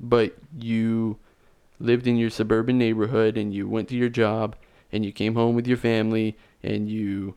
But 0.00 0.36
you 0.58 1.18
lived 1.78 2.06
in 2.06 2.16
your 2.16 2.30
suburban 2.30 2.78
neighborhood 2.78 3.36
and 3.36 3.52
you 3.52 3.68
went 3.68 3.88
to 3.88 3.96
your 3.96 4.08
job 4.08 4.56
and 4.90 5.04
you 5.04 5.12
came 5.12 5.34
home 5.34 5.54
with 5.54 5.66
your 5.66 5.76
family 5.76 6.36
and 6.62 6.88
you 6.88 7.34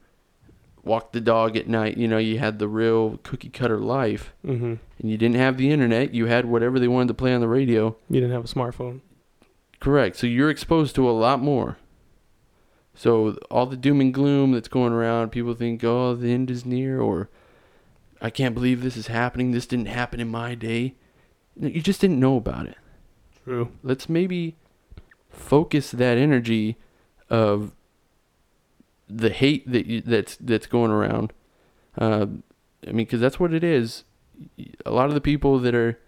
walked 0.84 1.14
the 1.14 1.22
dog 1.22 1.58
at 1.58 1.68
night. 1.68 1.98
You 1.98 2.08
know, 2.08 2.18
you 2.18 2.38
had 2.40 2.60
the 2.60 2.68
real 2.68 3.18
cookie 3.24 3.50
cutter 3.50 3.78
life 3.80 4.34
Mm-hmm. 4.46 4.66
and 5.00 5.12
you 5.12 5.18
didn't 5.18 5.36
have 5.38 5.58
the 5.58 5.72
internet. 5.72 6.14
You 6.14 6.28
had 6.28 6.46
whatever 6.46 6.80
they 6.80 6.88
wanted 6.88 7.08
to 7.10 7.14
play 7.16 7.34
on 7.34 7.42
the 7.42 7.48
radio. 7.48 7.96
You 8.10 8.22
didn't 8.22 8.34
have 8.36 8.46
a 8.46 8.48
smartphone. 8.48 9.02
Correct. 9.80 10.16
So 10.16 10.28
you're 10.28 10.50
exposed 10.50 10.96
to 10.96 11.10
a 11.10 11.12
lot 11.12 11.40
more. 11.40 11.78
So 12.94 13.38
all 13.52 13.66
the 13.66 13.76
doom 13.76 14.00
and 14.00 14.14
gloom 14.14 14.54
that's 14.54 14.70
going 14.70 14.94
around, 14.94 15.32
people 15.32 15.54
think, 15.54 15.84
oh, 15.84 16.16
the 16.16 16.32
end 16.32 16.50
is 16.50 16.66
near, 16.66 17.02
or 17.02 17.30
I 18.22 18.30
can't 18.30 18.56
believe 18.56 18.82
this 18.82 18.98
is 18.98 19.08
happening. 19.08 19.52
This 19.52 19.66
didn't 19.66 19.88
happen 19.88 20.20
in 20.20 20.30
my 20.30 20.56
day. 20.56 20.96
You 21.60 21.82
just 21.82 22.02
didn't 22.02 22.20
know 22.20 22.38
about 22.38 22.66
it. 22.66 22.78
True. 23.44 23.72
Let's 23.84 24.10
maybe 24.10 24.56
focus 25.30 25.92
that 25.92 26.18
energy 26.18 26.78
of 27.30 27.72
the 29.08 29.30
hate 29.30 29.70
that 29.72 29.86
you, 29.86 30.02
that's 30.02 30.36
that's 30.38 30.68
going 30.68 30.92
around. 30.92 31.34
Uh, 31.98 32.28
I 32.86 32.88
mean, 32.88 33.06
because 33.06 33.22
that's 33.22 33.40
what 33.40 33.54
it 33.54 33.64
is. 33.64 34.04
A 34.86 34.92
lot 34.92 35.08
of 35.08 35.14
the 35.14 35.22
people 35.22 35.60
that 35.60 35.76
are 35.76 36.00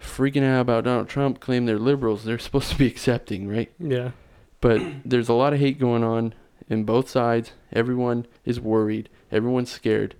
freaking 0.00 0.42
out 0.42 0.60
about 0.60 0.84
Donald 0.84 1.08
Trump 1.08 1.40
claim 1.40 1.66
they're 1.66 1.78
liberals. 1.78 2.24
They're 2.24 2.38
supposed 2.38 2.70
to 2.70 2.78
be 2.78 2.86
accepting, 2.86 3.48
right? 3.48 3.72
Yeah. 3.78 4.12
But 4.60 4.80
there's 5.04 5.28
a 5.28 5.34
lot 5.34 5.52
of 5.52 5.60
hate 5.60 5.78
going 5.78 6.04
on 6.04 6.34
in 6.68 6.84
both 6.84 7.08
sides. 7.08 7.52
Everyone 7.72 8.26
is 8.44 8.60
worried. 8.60 9.08
Everyone's 9.30 9.70
scared. 9.70 10.14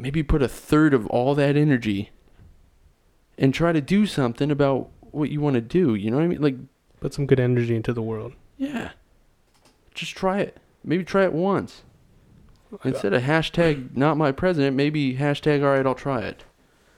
Maybe 0.00 0.22
put 0.22 0.42
a 0.42 0.48
third 0.48 0.94
of 0.94 1.06
all 1.08 1.34
that 1.34 1.56
energy 1.56 2.10
and 3.38 3.52
try 3.54 3.72
to 3.72 3.80
do 3.80 4.06
something 4.06 4.50
about 4.50 4.88
what 5.10 5.30
you 5.30 5.40
want 5.40 5.54
to 5.54 5.60
do. 5.60 5.94
You 5.94 6.10
know 6.10 6.16
what 6.18 6.24
I 6.24 6.28
mean? 6.28 6.40
Like, 6.42 6.56
Put 7.00 7.14
some 7.14 7.26
good 7.26 7.40
energy 7.40 7.74
into 7.74 7.92
the 7.92 8.02
world. 8.02 8.34
yeah. 8.58 8.90
Just 9.94 10.16
try 10.16 10.38
it. 10.40 10.56
Maybe 10.84 11.02
try 11.04 11.24
it 11.24 11.32
once. 11.32 11.82
Instead 12.84 13.12
of 13.12 13.22
hashtag 13.22 13.96
not 13.96 14.16
my 14.16 14.30
president, 14.32 14.76
maybe 14.76 15.16
hashtag 15.16 15.62
all 15.64 15.70
right, 15.76 15.84
I'll 15.84 15.94
try 15.96 16.20
it. 16.20 16.44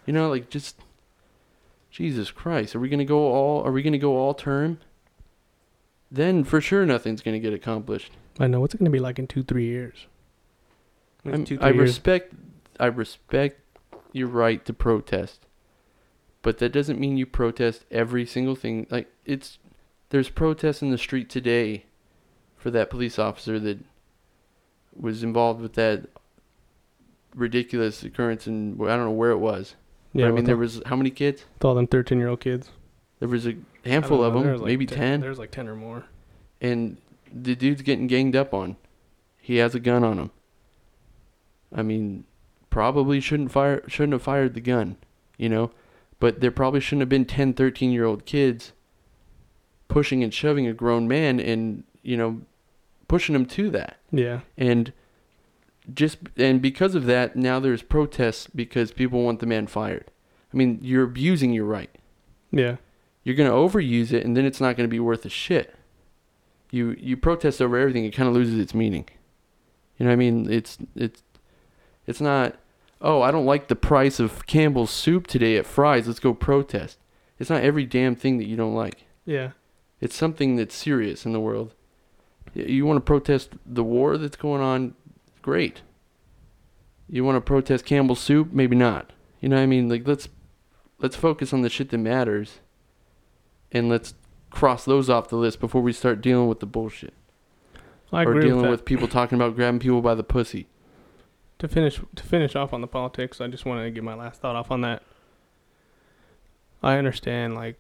You 0.07 0.12
know, 0.12 0.29
like 0.29 0.51
just 0.51 0.79
Jesus 1.91 2.31
Christ. 2.31 2.77
Are 2.77 2.81
we 2.81 2.88
gonna 2.91 3.05
go 3.07 3.19
all 3.33 3.65
are 3.65 3.73
we 3.73 3.83
gonna 3.83 3.97
go 3.99 4.17
all 4.19 4.35
term? 4.35 4.79
Then 6.11 6.45
for 6.45 6.61
sure 6.61 6.85
nothing's 6.85 7.23
gonna 7.23 7.38
get 7.38 7.55
accomplished. 7.55 8.12
I 8.38 8.47
know 8.47 8.61
what's 8.61 8.75
it 8.75 8.79
going 8.79 8.87
to 8.87 8.91
be 8.91 8.99
like 9.01 9.19
in 9.19 9.27
two, 9.27 9.43
three 9.43 9.67
years. 9.67 10.07
Next 11.25 11.51
I'm- 11.53 11.59
I 11.62 11.69
years. 11.71 11.81
respect 11.81 12.35
I 12.83 12.87
respect 12.87 13.61
your 14.12 14.27
right 14.27 14.64
to 14.64 14.73
protest. 14.73 15.47
But 16.42 16.59
that 16.59 16.73
doesn't 16.73 16.99
mean 16.99 17.16
you 17.16 17.27
protest 17.27 17.85
every 17.92 18.27
single 18.27 18.57
thing. 18.57 18.88
Like 18.90 19.09
it's 19.25 19.61
there's 20.11 20.29
protests 20.29 20.83
in 20.83 20.90
the 20.90 20.99
street 20.99 21.31
today 21.31 21.85
for 22.57 22.73
that 22.73 22.90
police 22.90 23.21
officer 23.21 23.61
that 23.61 23.79
was 24.99 25.23
involved 25.23 25.61
with 25.61 25.75
that 25.75 26.07
ridiculous 27.37 28.03
occurrence 28.03 28.49
in 28.49 28.75
I 28.83 28.97
don't 28.97 29.05
know 29.05 29.11
where 29.12 29.31
it 29.31 29.38
was. 29.38 29.77
Yeah, 30.12 30.27
but 30.27 30.33
I 30.33 30.35
mean 30.35 30.45
there 30.45 30.57
was 30.57 30.83
how 30.87 30.97
many 30.97 31.11
kids? 31.11 31.45
with 31.55 31.64
all 31.64 31.77
them 31.77 31.87
thirteen-year-old 31.87 32.40
kids. 32.40 32.71
There 33.21 33.29
was 33.29 33.47
a 33.47 33.55
handful 33.85 34.25
of 34.25 34.35
know, 34.35 34.42
them, 34.42 34.57
like 34.57 34.66
maybe 34.66 34.87
10. 34.87 35.21
There's 35.21 35.38
like 35.38 35.53
ten 35.53 35.68
or 35.68 35.77
more. 35.77 36.07
and 36.61 36.97
the 37.33 37.55
dude's 37.55 37.83
getting 37.83 38.09
ganged 38.09 38.35
up 38.35 38.53
on. 38.53 38.77
He 39.38 39.59
has 39.59 39.77
a 39.77 39.81
gun 39.81 40.03
on 40.03 40.18
him. 40.18 40.31
I 41.73 41.83
mean, 41.83 42.25
probably 42.73 43.21
shouldn't 43.21 43.53
fire 43.53 43.85
shouldn't 43.87 44.15
have 44.15 44.23
fired 44.23 44.55
the 44.55 44.61
gun, 44.61 44.97
you 45.37 45.49
know, 45.49 45.71
but 46.19 46.41
there 46.41 46.51
probably 46.51 46.81
shouldn't 46.81 47.03
have 47.03 47.09
been 47.09 47.27
10, 47.27 47.53
13 47.53 47.93
year 47.93 48.05
old 48.07 48.25
kids 48.25 48.73
pushing 49.89 50.25
and 50.25 50.33
shoving 50.33 50.67
a 50.67 50.73
grown 50.73 51.07
man 51.07 51.39
and, 51.39 51.85
you 52.03 52.17
know, 52.17 52.41
pushing 53.09 53.35
him 53.35 53.45
to 53.45 53.69
that. 53.71 53.99
Yeah. 54.11 54.41
And 54.57 54.93
just 55.93 56.17
and 56.37 56.63
because 56.63 56.95
of 56.95 57.05
that, 57.07 57.37
now 57.37 57.61
there's 57.61 57.83
protests 57.83 58.49
because 58.55 58.91
people 58.91 59.23
want 59.23 59.41
the 59.41 59.47
man 59.47 59.67
fired. 59.67 60.11
I 60.53 60.57
mean, 60.57 60.79
you're 60.83 61.05
abusing 61.05 61.53
your 61.53 61.65
right 61.65 61.91
Yeah. 62.51 62.77
you're 63.23 63.37
going 63.37 63.51
to 63.51 63.57
overuse 63.57 64.13
it 64.13 64.25
and 64.25 64.37
then 64.37 64.45
it's 64.45 64.61
not 64.61 64.77
going 64.77 64.89
to 64.89 64.91
be 64.91 65.01
worth 65.01 65.25
a 65.27 65.31
shit. 65.31 65.75
You 66.71 66.97
you 66.99 67.19
protest 67.19 67.61
over 67.61 67.77
everything, 67.77 68.07
it 68.07 68.15
kind 68.17 68.31
of 68.31 68.35
loses 68.35 68.59
its 68.59 68.73
meaning. 68.73 69.05
You 69.99 70.07
know 70.07 70.11
what 70.11 70.15
I 70.15 70.17
mean? 70.17 70.51
It's 70.51 70.79
it's 70.97 71.23
it's 72.07 72.21
not 72.21 72.57
oh, 73.03 73.21
I 73.21 73.31
don't 73.31 73.47
like 73.47 73.69
the 73.69 73.77
price 73.77 74.19
of 74.21 74.47
Campbell's 74.47 74.91
soup 74.91 75.27
today 75.27 75.57
at 75.57 75.67
Fry's, 75.67 76.07
let's 76.07 76.21
go 76.21 76.33
protest. 76.33 76.99
It's 77.38 77.51
not 77.51 77.62
every 77.62 77.85
damn 77.85 78.15
thing 78.15 78.38
that 78.38 78.47
you 78.47 78.57
don't 78.57 78.75
like. 78.75 79.05
Yeah. 79.27 79.51
It's 80.01 80.17
something 80.17 80.57
that's 80.57 80.75
serious 80.75 81.27
in 81.27 81.33
the 81.33 81.41
world. 81.41 81.75
You 82.55 82.87
want 82.87 82.99
to 82.99 83.01
protest 83.01 83.51
the 83.67 83.85
war 83.85 84.17
that's 84.19 84.37
going 84.37 84.62
on? 84.62 84.95
Great. 85.43 85.83
You 87.09 87.25
want 87.25 87.37
to 87.37 87.41
protest 87.41 87.85
Campbell's 87.85 88.21
soup? 88.21 88.53
Maybe 88.53 88.77
not. 88.77 89.12
You 89.41 89.49
know 89.49 89.57
what 89.57 89.62
I 89.62 89.67
mean? 89.67 89.88
Like 89.88 90.07
let's 90.07 90.29
let's 91.01 91.17
focus 91.17 91.53
on 91.53 91.62
the 91.62 91.69
shit 91.69 91.91
that 91.91 91.99
matters, 91.99 92.61
and 93.73 93.88
let's 93.88 94.15
cross 94.51 94.85
those 94.85 95.11
off 95.11 95.29
the 95.29 95.37
list 95.37 95.61
before 95.61 95.83
we 95.83 95.93
start 95.93 96.21
dealing 96.21 96.47
with 96.47 96.61
the 96.61 96.67
bullshit 96.67 97.15
I 98.12 98.25
or 98.25 98.31
agree 98.31 98.43
dealing 98.43 98.57
with, 98.57 98.65
that. 98.65 98.71
with 98.71 98.85
people 98.85 99.09
talking 99.09 99.37
about 99.37 99.57
grabbing 99.57 99.81
people 99.81 100.03
by 100.03 100.15
the 100.15 100.23
pussy. 100.23 100.69
To 101.62 101.68
finish 101.68 102.01
to 102.16 102.22
finish 102.25 102.57
off 102.57 102.72
on 102.72 102.81
the 102.81 102.88
politics, 102.88 103.40
I 103.40 103.46
just 103.46 103.64
wanted 103.64 103.85
to 103.85 103.92
get 103.92 104.03
my 104.03 104.14
last 104.14 104.40
thought 104.40 104.57
off 104.57 104.72
on 104.72 104.81
that. 104.81 105.01
I 106.83 106.96
understand 106.96 107.55
like 107.55 107.79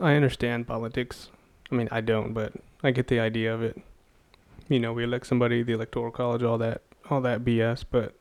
I 0.00 0.14
understand 0.14 0.66
politics. 0.66 1.28
I 1.70 1.76
mean, 1.76 1.86
I 1.92 2.00
don't, 2.00 2.32
but 2.32 2.54
I 2.82 2.90
get 2.90 3.06
the 3.06 3.20
idea 3.20 3.54
of 3.54 3.62
it. 3.62 3.80
You 4.68 4.80
know, 4.80 4.92
we 4.92 5.04
elect 5.04 5.28
somebody, 5.28 5.62
the 5.62 5.74
electoral 5.74 6.10
college, 6.10 6.42
all 6.42 6.58
that 6.58 6.82
all 7.08 7.20
that 7.20 7.44
BS, 7.44 7.84
but 7.88 8.12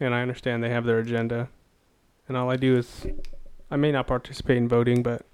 and 0.00 0.12
I 0.12 0.22
understand 0.22 0.64
they 0.64 0.70
have 0.70 0.84
their 0.84 0.98
agenda. 0.98 1.48
And 2.26 2.36
all 2.36 2.50
I 2.50 2.56
do 2.56 2.76
is 2.76 3.06
I 3.70 3.76
may 3.76 3.92
not 3.92 4.08
participate 4.08 4.56
in 4.56 4.66
voting, 4.66 5.04
but 5.04 5.24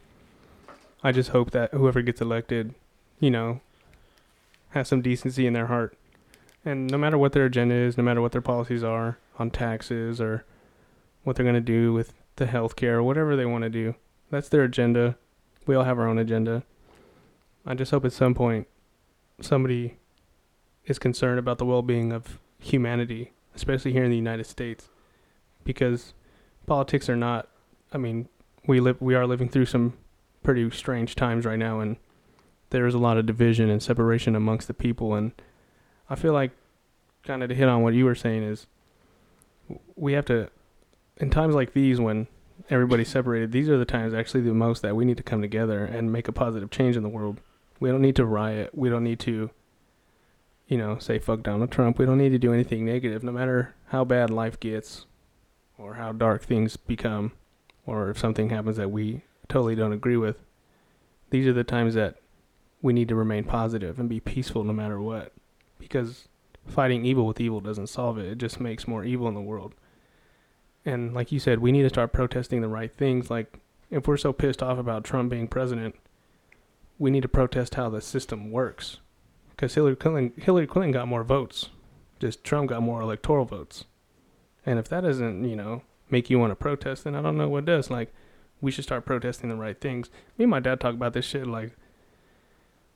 I 1.03 1.11
just 1.11 1.31
hope 1.31 1.53
that 1.53 1.73
whoever 1.73 2.03
gets 2.03 2.21
elected, 2.21 2.75
you 3.19 3.31
know, 3.31 3.63
has 4.73 4.89
some 4.89 5.01
decency 5.01 5.47
in 5.47 5.55
their 5.55 5.69
heart 5.69 5.97
and 6.65 6.91
no 6.91 6.97
matter 6.97 7.19
what 7.19 7.33
their 7.33 7.45
agenda 7.45 7.75
is, 7.75 7.97
no 7.97 8.05
matter 8.05 8.21
what 8.21 8.33
their 8.33 8.41
policies 8.41 8.83
are 8.83 9.19
on 9.39 9.51
taxes 9.51 10.21
or 10.21 10.45
what 11.23 11.37
they're 11.37 11.45
going 11.45 11.55
to 11.55 11.61
do 11.61 11.93
with 11.93 12.15
the 12.37 12.47
health 12.47 12.77
care 12.77 12.99
or 12.99 13.03
whatever 13.03 13.37
they 13.37 13.47
want 13.47 13.63
to 13.65 13.71
do, 13.71 13.95
that's 14.31 14.49
their 14.49 14.65
agenda. 14.65 15.17
We 15.67 15.75
all 15.75 15.85
have 15.85 15.99
our 15.99 16.09
own 16.09 16.19
agenda. 16.19 16.63
I 17.67 17.75
just 17.75 17.91
hope 17.91 18.05
at 18.05 18.13
some 18.13 18.35
point 18.35 18.67
somebody 19.41 19.97
is 20.87 20.99
concerned 20.99 21.39
about 21.39 21.59
the 21.59 21.65
well 21.65 21.83
being 21.83 22.13
of 22.13 22.39
humanity, 22.59 23.33
especially 23.55 23.93
here 23.93 24.05
in 24.05 24.11
the 24.11 24.17
United 24.17 24.45
States. 24.45 24.89
Because 25.65 26.15
politics 26.67 27.09
are 27.09 27.17
not 27.17 27.49
I 27.93 27.99
mean, 27.99 28.29
we 28.67 28.81
live 28.81 29.01
we 29.01 29.15
are 29.15 29.27
living 29.27 29.49
through 29.49 29.67
some 29.67 29.95
pretty 30.43 30.71
strange 30.71 31.15
times 31.15 31.47
right 31.47 31.59
now 31.59 31.81
and 31.81 31.97
there 32.71 32.87
is 32.87 32.95
a 32.95 32.99
lot 32.99 33.17
of 33.17 33.25
division 33.25 33.71
and 33.71 33.83
separation 33.83 34.35
amongst 34.35 34.67
the 34.67 34.75
people 34.75 35.15
and 35.15 35.33
I 36.09 36.15
feel 36.17 36.33
like 36.33 36.51
kind 37.23 37.43
of 37.43 37.49
to 37.49 37.55
hit 37.55 37.69
on 37.69 37.83
what 37.83 37.95
you 37.95 38.05
were 38.05 38.15
saying 38.15 38.43
is 38.43 38.67
we 39.97 40.13
have 40.13 40.27
to 40.27 40.51
in 41.17 41.31
times 41.31 41.55
like 41.55 41.73
these 41.73 42.01
when 42.01 42.27
everybody's 42.71 43.09
separated 43.09 43.51
these 43.53 43.69
are 43.69 43.79
the 43.79 43.85
times 43.85 44.13
actually 44.13 44.43
the 44.43 44.53
most 44.53 44.83
that 44.83 44.95
we 44.95 45.05
need 45.05 45.17
to 45.17 45.23
come 45.23 45.41
together 45.41 45.85
and 45.85 46.13
make 46.13 46.29
a 46.29 46.33
positive 46.33 46.71
change 46.71 46.97
in 46.97 47.03
the 47.03 47.09
world. 47.09 47.41
We 47.81 47.91
don't 47.91 48.03
need 48.03 48.17
to 48.17 48.25
riot. 48.25 48.71
We 48.75 48.91
don't 48.91 49.05
need 49.05 49.21
to 49.21 49.51
you 50.69 50.79
know 50.79 50.99
say 50.99 51.19
fuck 51.19 51.43
donald 51.43 51.71
trump. 51.71 51.99
We 51.99 52.07
don't 52.07 52.19
need 52.19 52.31
to 52.31 52.39
do 52.39 52.53
anything 52.53 52.85
negative 52.85 53.23
no 53.23 53.33
matter 53.33 53.75
how 53.87 54.05
bad 54.05 54.31
life 54.31 54.61
gets 54.61 55.07
or 55.79 55.95
how 55.95 56.13
dark 56.13 56.43
things 56.43 56.77
become 56.77 57.33
or 57.87 58.11
if 58.11 58.19
something 58.19 58.51
happens 58.51 58.77
that 58.77 58.91
we 58.91 59.23
totally 59.49 59.75
don't 59.75 59.93
agree 59.93 60.17
with. 60.17 60.37
These 61.31 61.47
are 61.47 61.53
the 61.53 61.65
times 61.65 61.95
that 61.95 62.17
we 62.81 62.93
need 62.93 63.09
to 63.09 63.15
remain 63.15 63.45
positive 63.45 63.99
and 63.99 64.09
be 64.09 64.21
peaceful 64.21 64.63
no 64.63 64.73
matter 64.73 65.01
what 65.01 65.33
because 65.85 66.29
fighting 66.67 67.05
evil 67.05 67.27
with 67.27 67.41
evil 67.41 67.61
doesn't 67.61 67.89
solve 67.89 68.19
it. 68.19 68.27
It 68.27 68.39
just 68.39 68.61
makes 68.61 68.89
more 68.89 69.05
evil 69.05 69.29
in 69.29 69.35
the 69.35 69.41
world. 69.41 69.75
And 70.85 71.15
like 71.15 71.33
you 71.33 71.39
said, 71.39 71.61
we 71.61 71.73
need 71.73 71.83
to 71.83 71.89
start 71.89 72.13
protesting 72.13 72.61
the 72.61 72.69
right 72.69 72.93
things. 72.93 73.31
Like 73.31 73.59
if 73.91 74.07
we're 74.07 74.17
so 74.17 74.33
pissed 74.33 74.63
off 74.63 74.79
about 74.79 75.05
Trump 75.05 75.31
being 75.31 75.49
president, 75.49 75.95
we 76.99 77.11
need 77.11 77.23
to 77.23 77.29
protest 77.29 77.75
how 77.75 77.89
the 77.89 78.01
system 78.01 78.51
works. 78.51 78.99
Because 79.51 79.75
Hillary 79.75 79.97
Clinton, 79.97 80.33
Hillary 80.43 80.67
Clinton 80.67 80.93
got 80.93 81.09
more 81.09 81.25
votes, 81.25 81.71
just 82.21 82.45
Trump 82.45 82.71
got 82.71 82.83
more 82.83 83.01
electoral 83.01 83.45
votes. 83.45 83.85
And 84.67 84.79
if 84.79 84.89
that 84.89 85.03
doesn't, 85.03 85.45
you 85.45 85.57
know, 85.57 85.83
make 86.11 86.29
you 86.29 86.39
want 86.39 86.51
to 86.51 86.57
protest, 86.57 87.05
then 87.05 87.15
I 87.15 87.23
don't 87.23 87.37
know 87.37 87.49
what 87.49 87.65
does. 87.65 87.91
Like 87.91 88.13
we 88.61 88.71
should 88.71 88.85
start 88.85 89.05
protesting 89.05 89.49
the 89.49 89.57
right 89.57 89.81
things. 89.81 90.11
Me 90.39 90.45
and 90.45 90.51
my 90.51 90.61
dad 90.61 90.81
talk 90.81 90.95
about 90.95 91.13
this 91.13 91.25
shit 91.25 91.47
like 91.47 91.77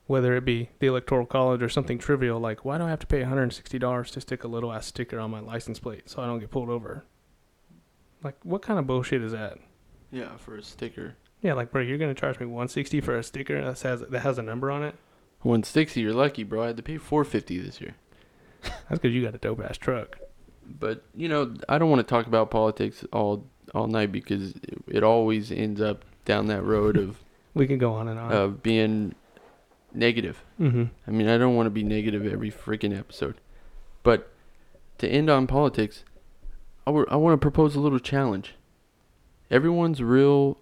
whether 0.09 0.35
it 0.35 0.45
be 0.45 0.71
the 0.81 0.87
electoral 0.89 1.27
college 1.27 1.63
or 1.63 1.69
something 1.69 1.99
trivial 1.99 2.41
like 2.41 2.65
why 2.65 2.79
do 2.79 2.85
I 2.85 2.91
have 2.91 2.99
to 3.01 3.07
pay 3.07 3.21
$160 3.21 4.11
to 4.11 4.21
stick 4.21 4.43
a 4.43 4.49
little 4.49 4.73
ass 4.73 4.87
sticker 4.87 5.21
on 5.21 5.31
my 5.31 5.39
license 5.41 5.79
plate 5.79 6.09
so 6.11 6.21
I 6.21 6.27
don't 6.27 6.41
get 6.41 6.51
pulled 6.51 6.71
over? 6.71 7.05
Like 8.25 8.37
what 8.43 8.63
kind 8.63 8.79
of 8.81 8.87
bullshit 8.87 9.23
is 9.23 9.33
that? 9.33 9.59
Yeah, 10.11 10.37
for 10.39 10.57
a 10.57 10.63
sticker. 10.63 11.15
Yeah, 11.43 11.53
like 11.53 11.71
bro, 11.71 11.83
you're 11.83 11.99
gonna 11.99 12.15
charge 12.15 12.41
me 12.41 12.47
160 12.47 13.01
for 13.03 13.17
a 13.17 13.23
sticker 13.23 13.63
that 13.63 13.79
says 13.79 14.01
that 14.01 14.21
has 14.21 14.39
a 14.39 14.43
number 14.43 14.71
on 14.71 14.83
it. 14.83 14.95
160, 15.43 16.01
you're 16.01 16.13
lucky, 16.13 16.43
bro. 16.43 16.65
I 16.65 16.67
had 16.69 16.77
to 16.79 16.83
pay 16.83 16.97
450 16.99 17.61
this 17.61 17.81
year. 17.81 17.95
That's 18.63 19.01
because 19.01 19.13
you 19.15 19.23
got 19.23 19.37
a 19.37 19.39
dope 19.39 19.63
ass 19.63 19.79
truck. 19.79 20.19
But 20.67 21.05
you 21.15 21.29
know, 21.29 21.55
I 21.69 21.79
don't 21.79 21.91
want 21.91 22.01
to 22.01 22.11
talk 22.11 22.27
about 22.27 22.51
politics 22.51 23.05
all 23.13 23.47
all 23.75 23.87
night 23.87 24.11
because 24.11 24.53
it, 24.53 24.83
it 24.89 25.03
always 25.05 25.53
ends 25.53 25.81
up 25.81 26.05
down 26.25 26.47
that 26.47 26.63
road 26.63 26.97
of 26.97 27.19
We 27.55 27.67
can 27.67 27.79
go 27.79 27.93
on 27.93 28.09
and 28.09 28.19
on. 28.19 28.33
of 28.33 28.63
being 28.63 29.15
negative. 29.99 30.43
mm-hmm. 30.61 30.85
I 31.07 31.11
mean, 31.11 31.29
I 31.29 31.37
don't 31.37 31.57
want 31.57 31.67
to 31.67 31.71
be 31.71 31.83
negative 31.83 32.27
every 32.27 32.51
freaking 32.51 32.97
episode. 32.97 33.37
But 34.03 34.31
to 34.99 35.09
end 35.09 35.29
on 35.29 35.47
politics, 35.47 36.05
I 36.87 36.91
want 36.91 37.35
to 37.35 37.39
propose 37.39 37.75
a 37.75 37.81
little 37.81 37.99
challenge. 37.99 38.55
Everyone's 39.51 40.03
real 40.03 40.59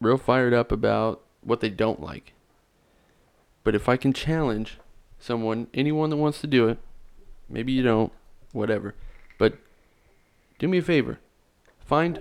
real 0.00 0.18
fired 0.18 0.52
up 0.52 0.72
about 0.72 1.22
what 1.42 1.60
they 1.60 1.70
don't 1.70 2.02
like. 2.02 2.32
But 3.64 3.74
if 3.74 3.88
I 3.88 3.96
can 3.96 4.12
challenge 4.12 4.78
someone, 5.18 5.68
anyone 5.72 6.10
that 6.10 6.16
wants 6.16 6.40
to 6.40 6.46
do 6.46 6.68
it, 6.68 6.78
maybe 7.48 7.72
you 7.72 7.82
don't, 7.82 8.12
whatever. 8.52 8.94
But 9.38 9.58
do 10.58 10.68
me 10.68 10.78
a 10.78 10.82
favor. 10.82 11.18
Find 11.84 12.20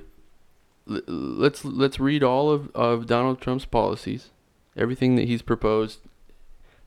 let's 0.86 1.66
let's 1.66 2.00
read 2.00 2.24
all 2.24 2.52
of, 2.52 2.70
of 2.76 3.08
Donald 3.08 3.42
Trump's 3.42 3.66
policies, 3.66 4.30
everything 4.78 5.16
that 5.16 5.28
he's 5.28 5.42
proposed, 5.42 6.00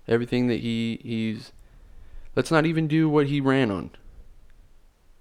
everything 0.07 0.47
that 0.49 0.61
he 0.61 1.01
he's 1.03 1.53
let's 2.37 2.51
not 2.51 2.67
even 2.67 2.88
do 2.88 3.09
what 3.09 3.27
he 3.27 3.40
ran 3.40 3.71
on. 3.71 3.90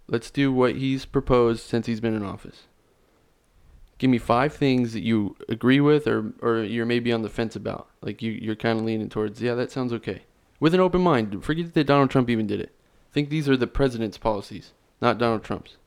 Let's 0.08 0.30
do 0.30 0.52
what 0.52 0.76
he's 0.76 1.06
proposed 1.06 1.62
since 1.62 1.86
he's 1.86 2.02
been 2.02 2.16
in 2.16 2.24
office. 2.24 2.68
Give 3.98 4.10
me 4.10 4.18
five 4.18 4.54
things 4.54 4.94
that 4.94 5.04
you 5.04 5.36
agree 5.48 5.80
with 5.80 6.08
or 6.08 6.34
or 6.42 6.64
you're 6.64 6.86
maybe 6.86 7.14
on 7.14 7.22
the 7.22 7.30
fence 7.30 7.56
about. 7.56 7.88
Like 8.02 8.22
you 8.22 8.32
you're 8.32 8.56
kind 8.56 8.80
of 8.80 8.86
leaning 8.86 9.10
towards, 9.10 9.42
yeah, 9.42 9.56
that 9.56 9.72
sounds 9.72 9.94
okay. 9.94 10.24
With 10.60 10.74
an 10.74 10.80
open 10.80 11.02
mind. 11.02 11.44
Forget 11.44 11.74
that 11.74 11.88
Donald 11.88 12.10
Trump 12.10 12.30
even 12.30 12.48
did 12.48 12.60
it. 12.60 12.76
Think 13.12 13.30
these 13.30 13.48
are 13.48 13.58
the 13.58 13.68
president's 13.68 14.18
policies, 14.18 14.74
not 15.02 15.18
Donald 15.18 15.44
Trump's. 15.44 15.78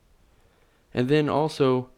And 0.93 1.09
then 1.09 1.29
also 1.29 1.89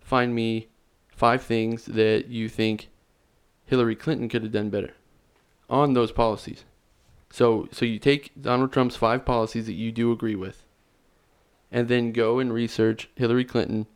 find 0.00 0.34
me 0.34 0.68
five 1.08 1.42
things 1.42 1.84
that 1.86 2.28
you 2.28 2.48
think 2.48 2.88
Hillary 3.64 3.96
Clinton 3.96 4.28
could 4.28 4.42
have 4.42 4.52
done 4.52 4.70
better 4.70 4.94
on 5.68 5.92
those 5.92 6.12
policies. 6.12 6.64
So 7.30 7.68
so 7.72 7.84
you 7.84 7.98
take 7.98 8.32
Donald 8.40 8.72
Trump's 8.72 8.96
five 8.96 9.24
policies 9.24 9.66
that 9.66 9.74
you 9.74 9.92
do 9.92 10.12
agree 10.12 10.36
with 10.36 10.64
and 11.70 11.88
then 11.88 12.12
go 12.12 12.38
and 12.38 12.52
research 12.52 13.08
Hillary 13.16 13.44
Clinton 13.44 13.86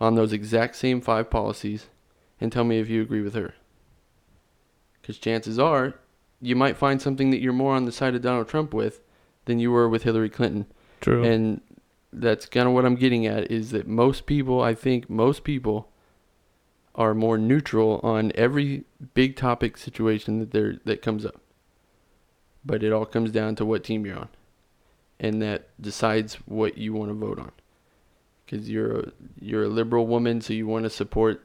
on 0.00 0.14
those 0.14 0.32
exact 0.32 0.76
same 0.76 1.00
five 1.00 1.30
policies 1.30 1.88
and 2.40 2.50
tell 2.50 2.64
me 2.64 2.78
if 2.78 2.88
you 2.88 3.02
agree 3.02 3.22
with 3.22 3.34
her. 3.34 3.54
Cuz 5.02 5.18
chances 5.18 5.58
are 5.58 5.94
you 6.40 6.56
might 6.56 6.76
find 6.76 7.00
something 7.00 7.30
that 7.30 7.40
you're 7.40 7.52
more 7.52 7.74
on 7.74 7.84
the 7.84 7.92
side 7.92 8.14
of 8.14 8.22
Donald 8.22 8.48
Trump 8.48 8.74
with 8.74 9.00
than 9.46 9.58
you 9.58 9.70
were 9.70 9.88
with 9.88 10.02
Hillary 10.02 10.30
Clinton. 10.30 10.66
True. 11.00 11.22
And 11.22 11.60
that's 12.12 12.46
kind 12.46 12.68
of 12.68 12.74
what 12.74 12.84
I'm 12.84 12.94
getting 12.94 13.26
at 13.26 13.50
is 13.50 13.70
that 13.70 13.86
most 13.86 14.26
people, 14.26 14.60
I 14.60 14.74
think 14.74 15.10
most 15.10 15.44
people 15.44 15.90
are 16.94 17.14
more 17.14 17.36
neutral 17.36 18.00
on 18.02 18.30
every 18.34 18.84
big 19.14 19.36
topic 19.36 19.76
situation 19.76 20.38
that 20.38 20.50
there 20.52 20.76
that 20.84 21.02
comes 21.02 21.26
up. 21.26 21.40
But 22.64 22.82
it 22.82 22.92
all 22.92 23.06
comes 23.06 23.30
down 23.30 23.56
to 23.56 23.64
what 23.64 23.84
team 23.84 24.06
you're 24.06 24.18
on. 24.18 24.28
And 25.20 25.42
that 25.42 25.68
decides 25.80 26.34
what 26.46 26.78
you 26.78 26.92
want 26.92 27.10
to 27.10 27.14
vote 27.14 27.38
on. 27.38 27.52
Cuz 28.46 28.68
you're 28.68 29.00
a, 29.00 29.12
you're 29.40 29.64
a 29.64 29.68
liberal 29.68 30.06
woman 30.06 30.40
so 30.40 30.52
you 30.52 30.66
want 30.66 30.84
to 30.84 30.90
support 30.90 31.44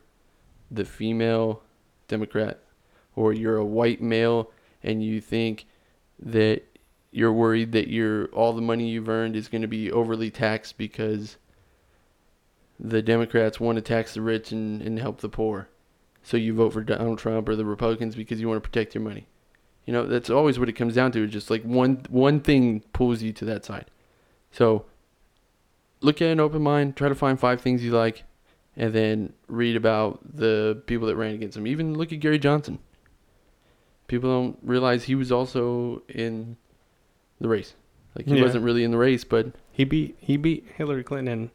the 0.70 0.86
female 0.86 1.64
democrat 2.08 2.60
or 3.16 3.34
you're 3.34 3.58
a 3.58 3.66
white 3.66 4.02
male 4.02 4.52
and 4.84 5.04
you 5.04 5.20
think 5.20 5.66
that 6.20 6.64
you're 7.12 7.34
worried 7.34 7.72
that 7.72 7.88
your 7.88 8.26
all 8.28 8.54
the 8.54 8.62
money 8.62 8.90
you've 8.90 9.10
earned 9.10 9.36
is 9.36 9.48
going 9.48 9.62
to 9.62 9.68
be 9.68 9.92
overly 9.92 10.30
taxed 10.30 10.78
because 10.78 11.38
the 12.80 13.02
Democrats 13.02 13.60
want 13.60 13.76
to 13.76 13.82
tax 13.82 14.14
the 14.14 14.22
rich 14.22 14.52
and, 14.52 14.82
and 14.82 15.00
help 15.00 15.20
the 15.22 15.30
poor. 15.30 15.68
So 16.24 16.38
you 16.38 16.54
vote 16.54 16.74
for 16.74 16.82
Donald 16.84 17.20
Trump 17.20 17.50
or 17.50 17.56
the 17.56 17.66
Republicans 17.66 18.16
because 18.16 18.40
you 18.40 18.48
want 18.48 18.62
to 18.64 18.70
protect 18.70 18.94
your 18.96 19.04
money. 19.04 19.28
You 19.86 19.94
know, 19.94 20.06
that's 20.06 20.30
always 20.30 20.60
what 20.60 20.70
it 20.70 20.74
comes 20.74 20.94
down 20.96 21.12
to. 21.14 21.24
It's 21.24 21.34
just 21.34 21.50
like 21.50 21.64
one 21.64 22.06
one 22.10 22.40
thing 22.42 22.82
pulls 22.94 23.22
you 23.22 23.34
to 23.34 23.46
that 23.46 23.66
side. 23.66 23.90
So 24.52 24.86
look 26.02 26.22
at 26.22 26.30
an 26.30 26.40
open 26.40 26.62
mind, 26.62 26.96
try 26.96 27.10
to 27.10 27.16
find 27.16 27.40
five 27.40 27.62
things 27.62 27.84
you 27.84 27.92
like, 27.92 28.24
and 28.78 28.94
then 28.94 29.34
read 29.48 29.76
about 29.76 30.20
the 30.36 30.82
people 30.86 31.08
that 31.08 31.16
ran 31.16 31.34
against 31.34 31.58
him. 31.58 31.66
Even 31.68 31.96
look 31.98 32.14
at 32.14 32.20
Gary 32.20 32.40
Johnson. 32.40 32.80
People 34.08 34.30
don't 34.30 34.58
realize 34.64 35.04
he 35.04 35.16
was 35.16 35.32
also 35.32 36.02
in 36.08 36.58
the 37.40 37.48
race. 37.48 37.74
Like 38.16 38.26
he 38.28 38.36
Yeah. 38.36 38.44
wasn't 38.44 38.64
really 38.64 38.84
in 38.84 38.92
the 38.92 38.98
race, 38.98 39.24
but 39.24 39.48
he 39.72 39.84
beat 39.84 40.18
he 40.20 40.38
beat 40.38 40.68
Hillary 40.76 41.04
Clinton. 41.04 41.52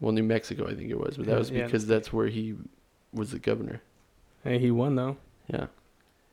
Well, 0.00 0.12
New 0.12 0.22
Mexico, 0.22 0.66
I 0.66 0.74
think 0.74 0.90
it 0.90 0.98
was, 0.98 1.16
but 1.16 1.26
that 1.26 1.38
was 1.38 1.50
yeah. 1.50 1.64
because 1.64 1.86
that's 1.86 2.12
where 2.12 2.28
he 2.28 2.54
was 3.12 3.32
the 3.32 3.38
governor. 3.38 3.82
And 4.44 4.60
he 4.60 4.70
won 4.70 4.94
though. 4.94 5.16
Yeah, 5.52 5.66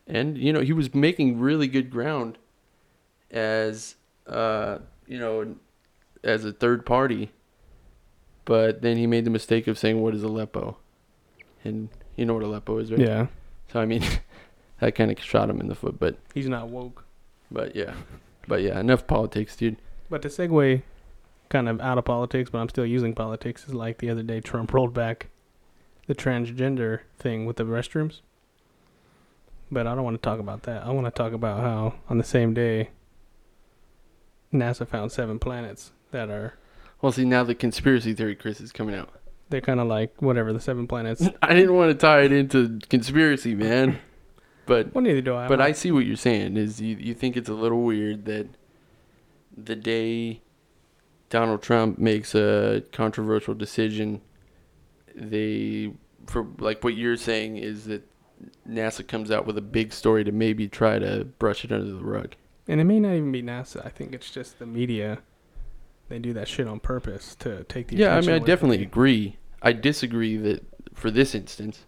and 0.08 0.38
you 0.38 0.54
know 0.54 0.62
he 0.62 0.73
was 0.73 0.93
making 0.93 1.39
really 1.39 1.67
good 1.67 1.89
ground 1.89 2.38
as 3.32 3.95
uh 4.28 4.78
you 5.08 5.17
know 5.17 5.56
as 6.23 6.45
a 6.45 6.51
third 6.51 6.86
party, 6.86 7.32
but 8.45 8.82
then 8.82 8.97
he 8.97 9.08
made 9.08 9.25
the 9.25 9.32
mistake 9.32 9.67
of 9.67 9.78
saying 9.78 10.01
what 10.01 10.13
is 10.13 10.23
Aleppo, 10.23 10.78
and 11.63 11.89
you 12.15 12.25
know 12.25 12.36
what 12.36 12.43
Aleppo 12.43 12.78
is, 12.78 12.91
right? 12.91 12.99
Yeah. 12.99 13.28
So 13.73 13.80
I 13.80 13.86
mean, 13.86 14.04
that 14.80 14.93
kind 14.93 15.12
of 15.12 15.19
shot 15.19 15.49
him 15.49 15.60
in 15.60 15.67
the 15.67 15.75
foot, 15.75 15.99
but 15.99 16.17
He's 16.34 16.47
not 16.47 16.69
woke. 16.69 17.04
but 17.51 17.75
yeah, 17.75 17.93
but 18.47 18.62
yeah, 18.62 18.80
enough 18.80 19.08
politics, 19.08 19.56
dude. 19.56 19.78
But 20.10 20.21
to 20.21 20.28
segue 20.28 20.84
kind 21.49 21.69
of 21.69 21.79
out 21.81 21.97
of 21.97 22.05
politics, 22.05 22.49
but 22.49 22.60
I'm 22.60 22.69
still 22.69 22.86
using 22.86 23.13
politics, 23.13 23.65
is 23.67 23.73
like 23.73 23.99
the 23.99 24.10
other 24.10 24.23
day 24.23 24.39
Trump 24.41 24.73
rolled 24.73 24.93
back 24.93 25.27
the 26.08 26.15
transgender 26.15 27.01
thing 27.19 27.45
with 27.45 27.58
the 27.58 27.63
restrooms. 27.63 28.21
But 29.71 29.88
I 29.88 29.95
don't 29.95 30.03
want 30.03 30.21
to 30.21 30.21
talk 30.21 30.39
about 30.39 30.63
that. 30.63 30.86
I 30.86 30.91
want 30.91 31.08
to 31.08 31.12
talk 31.12 31.34
about 31.34 31.60
how 31.62 31.95
on 32.10 32.17
the 32.17 32.23
same 32.23 32.53
day 32.53 32.89
NASA 34.53 34.88
found 34.88 35.12
seven 35.12 35.39
planets 35.39 35.91
that 36.12 36.29
are 36.29 36.53
Well, 37.01 37.12
see 37.12 37.25
now 37.25 37.43
the 37.43 37.55
conspiracy 37.55 38.13
theory, 38.13 38.36
Chris, 38.36 38.62
is 38.62 38.71
coming 38.71 38.95
out. 38.95 39.10
they're 39.49 39.62
kind 39.62 39.79
of 39.79 39.88
like 39.88 40.21
whatever 40.21 40.53
the 40.53 40.60
seven 40.60 40.88
planets. 40.88 41.27
I 41.41 41.53
didn't 41.53 41.73
want 41.75 41.91
to 41.91 41.97
tie 41.97 42.21
it 42.21 42.31
into 42.31 42.79
conspiracy, 42.89 43.55
man, 43.55 43.99
but 44.65 44.93
well, 44.93 45.03
neither 45.03 45.21
do 45.21 45.36
I. 45.36 45.47
but 45.47 45.60
I 45.62 45.71
see 45.71 45.91
what 45.91 46.05
you're 46.05 46.15
saying. 46.15 46.58
Is 46.58 46.79
you 46.79 46.95
you 46.95 47.13
think 47.13 47.36
it's 47.36 47.49
a 47.49 47.53
little 47.53 47.81
weird 47.81 48.25
that 48.25 48.47
the 49.58 49.75
day 49.75 50.41
Donald 51.29 51.61
Trump 51.61 51.97
makes 51.97 52.35
a 52.35 52.83
controversial 52.91 53.53
decision, 53.53 54.21
they 55.15 55.91
for 56.27 56.45
like 56.59 56.83
what 56.83 56.95
you're 56.95 57.17
saying 57.17 57.57
is 57.57 57.85
that 57.85 58.03
NASA 58.67 59.07
comes 59.07 59.31
out 59.31 59.45
with 59.45 59.57
a 59.57 59.61
big 59.61 59.93
story 59.93 60.23
to 60.23 60.31
maybe 60.31 60.67
try 60.67 60.99
to 60.99 61.25
brush 61.39 61.63
it 61.63 61.71
under 61.71 61.91
the 61.91 62.03
rug. 62.03 62.35
and 62.67 62.81
it 62.81 62.83
may 62.83 62.99
not 62.99 63.13
even 63.13 63.31
be 63.31 63.41
NASA. 63.43 63.85
I 63.85 63.89
think 63.89 64.13
it's 64.13 64.29
just 64.31 64.59
the 64.59 64.65
media. 64.65 65.19
They 66.09 66.19
do 66.19 66.34
that 66.34 66.47
shit 66.47 66.67
on 66.67 66.80
purpose 66.80 67.36
to 67.38 67.63
take 67.63 67.88
the 67.88 67.95
Yeah, 67.97 68.15
I 68.15 68.21
mean, 68.21 68.32
I 68.32 68.39
definitely 68.39 68.80
you. 68.80 68.84
agree. 68.86 69.38
I 69.61 69.73
disagree 69.73 70.38
that 70.38 70.63
for 70.93 71.09
this 71.09 71.34
instance, 71.34 71.86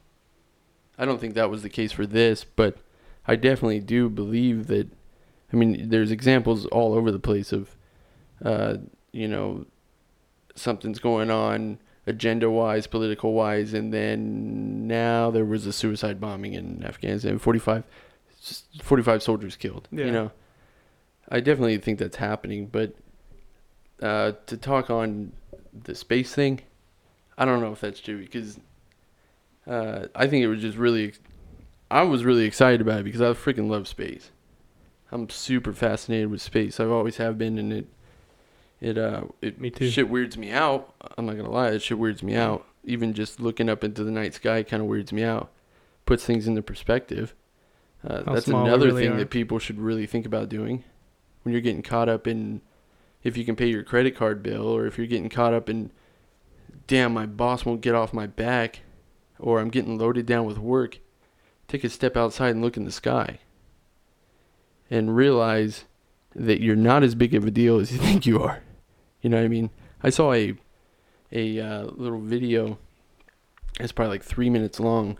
I 0.97 1.05
don't 1.05 1.19
think 1.21 1.35
that 1.35 1.49
was 1.51 1.61
the 1.61 1.69
case 1.69 1.91
for 1.91 2.07
this, 2.07 2.43
but 2.43 2.77
I 3.27 3.35
definitely 3.35 3.79
do 3.81 4.09
believe 4.09 4.67
that. 4.67 4.89
I 5.53 5.55
mean, 5.55 5.89
there's 5.89 6.11
examples 6.11 6.65
all 6.67 6.93
over 6.93 7.11
the 7.11 7.19
place 7.19 7.51
of, 7.53 7.75
uh, 8.43 8.77
you 9.17 9.27
know, 9.27 9.65
something's 10.55 10.99
going 10.99 11.31
on 11.31 11.79
agenda 12.05 12.49
wise, 12.49 12.87
political 12.87 13.33
wise, 13.33 13.73
and 13.73 13.93
then 13.93 14.87
now 14.87 15.29
there 15.29 15.45
was 15.45 15.65
a 15.65 15.73
suicide 15.73 16.19
bombing 16.21 16.53
in 16.53 16.83
Afghanistan. 16.83 17.37
45, 17.37 17.83
45 18.81 19.23
soldiers 19.23 19.55
killed. 19.55 19.87
Yeah. 19.91 20.05
You 20.05 20.11
know, 20.11 20.31
I 21.29 21.41
definitely 21.41 21.77
think 21.79 21.99
that's 21.99 22.15
happening, 22.15 22.67
but 22.67 22.95
uh, 24.01 24.33
to 24.45 24.55
talk 24.55 24.89
on 24.89 25.33
the 25.83 25.95
space 25.95 26.33
thing, 26.33 26.61
I 27.37 27.45
don't 27.45 27.59
know 27.59 27.73
if 27.73 27.81
that's 27.81 27.99
true 27.99 28.19
because 28.19 28.59
uh, 29.67 30.07
I 30.15 30.27
think 30.27 30.43
it 30.43 30.47
was 30.47 30.61
just 30.61 30.77
really. 30.77 31.13
I 31.89 32.01
was 32.01 32.25
really 32.25 32.43
excited 32.43 32.81
about 32.81 32.99
it 32.99 33.03
because 33.03 33.21
I 33.21 33.27
freaking 33.27 33.69
love 33.69 33.87
space. 33.87 34.31
I'm 35.09 35.29
super 35.29 35.71
fascinated 35.71 36.29
with 36.29 36.41
space. 36.41 36.81
I've 36.81 36.91
always 36.91 37.15
have 37.15 37.37
been, 37.37 37.57
and 37.57 37.71
it, 37.71 37.87
it, 38.79 38.97
uh, 38.97 39.23
it 39.41 39.59
Me 39.59 39.69
too. 39.69 39.89
shit 39.89 40.09
weirds 40.09 40.37
me 40.37 40.51
out. 40.51 40.93
I'm 41.17 41.25
not 41.25 41.37
gonna 41.37 41.51
lie, 41.51 41.69
it 41.69 41.81
shit 41.81 41.97
weirds 41.97 42.21
me 42.23 42.35
out. 42.35 42.65
even 42.83 43.13
just 43.13 43.39
looking 43.39 43.69
up 43.69 43.83
into 43.83 44.03
the 44.03 44.11
night 44.11 44.33
sky 44.33 44.63
kind 44.63 44.81
of 44.81 44.87
weirds 44.87 45.11
me 45.11 45.23
out. 45.23 45.51
Puts 46.05 46.25
things 46.25 46.47
into 46.47 46.61
perspective. 46.61 47.33
Uh, 48.07 48.21
that's 48.33 48.47
another 48.47 48.87
really 48.87 49.03
thing 49.03 49.13
are. 49.13 49.17
that 49.17 49.29
people 49.29 49.59
should 49.59 49.79
really 49.79 50.05
think 50.05 50.25
about 50.25 50.47
doing 50.49 50.83
when 51.43 51.51
you're 51.51 51.61
getting 51.61 51.81
caught 51.81 52.07
up 52.07 52.27
in 52.27 52.61
if 53.23 53.35
you 53.35 53.43
can 53.43 53.55
pay 53.55 53.67
your 53.67 53.83
credit 53.83 54.15
card 54.15 54.43
bill 54.43 54.67
or 54.67 54.85
if 54.85 54.97
you're 54.97 55.07
getting 55.07 55.29
caught 55.29 55.53
up 55.53 55.67
in 55.69 55.91
damn 56.85 57.13
my 57.13 57.25
boss 57.25 57.65
won't 57.65 57.81
get 57.81 57.95
off 57.95 58.13
my 58.13 58.27
back 58.27 58.81
or 59.39 59.59
I'm 59.59 59.69
getting 59.69 59.97
loaded 59.97 60.25
down 60.25 60.45
with 60.45 60.57
work. 60.59 60.99
Take 61.67 61.83
a 61.83 61.89
step 61.89 62.15
outside 62.15 62.51
and 62.51 62.61
look 62.61 62.77
in 62.77 62.85
the 62.85 62.91
sky 62.91 63.39
and 64.89 65.15
realize 65.15 65.83
that 66.35 66.61
you're 66.61 66.75
not 66.75 67.03
as 67.03 67.15
big 67.15 67.33
of 67.33 67.43
a 67.45 67.51
deal 67.51 67.79
as 67.79 67.91
you 67.91 67.97
think 67.99 68.25
you 68.25 68.41
are. 68.41 68.61
You 69.27 69.31
know 69.31 69.39
what 69.39 69.45
I 69.45 69.49
mean? 69.49 69.71
I 70.01 70.09
saw 70.09 70.31
a 70.31 70.55
a 71.33 71.59
uh, 71.59 71.83
little 71.97 72.21
video. 72.21 72.77
It's 73.77 73.91
probably 73.91 74.11
like 74.11 74.23
three 74.23 74.49
minutes 74.49 74.79
long, 74.79 75.19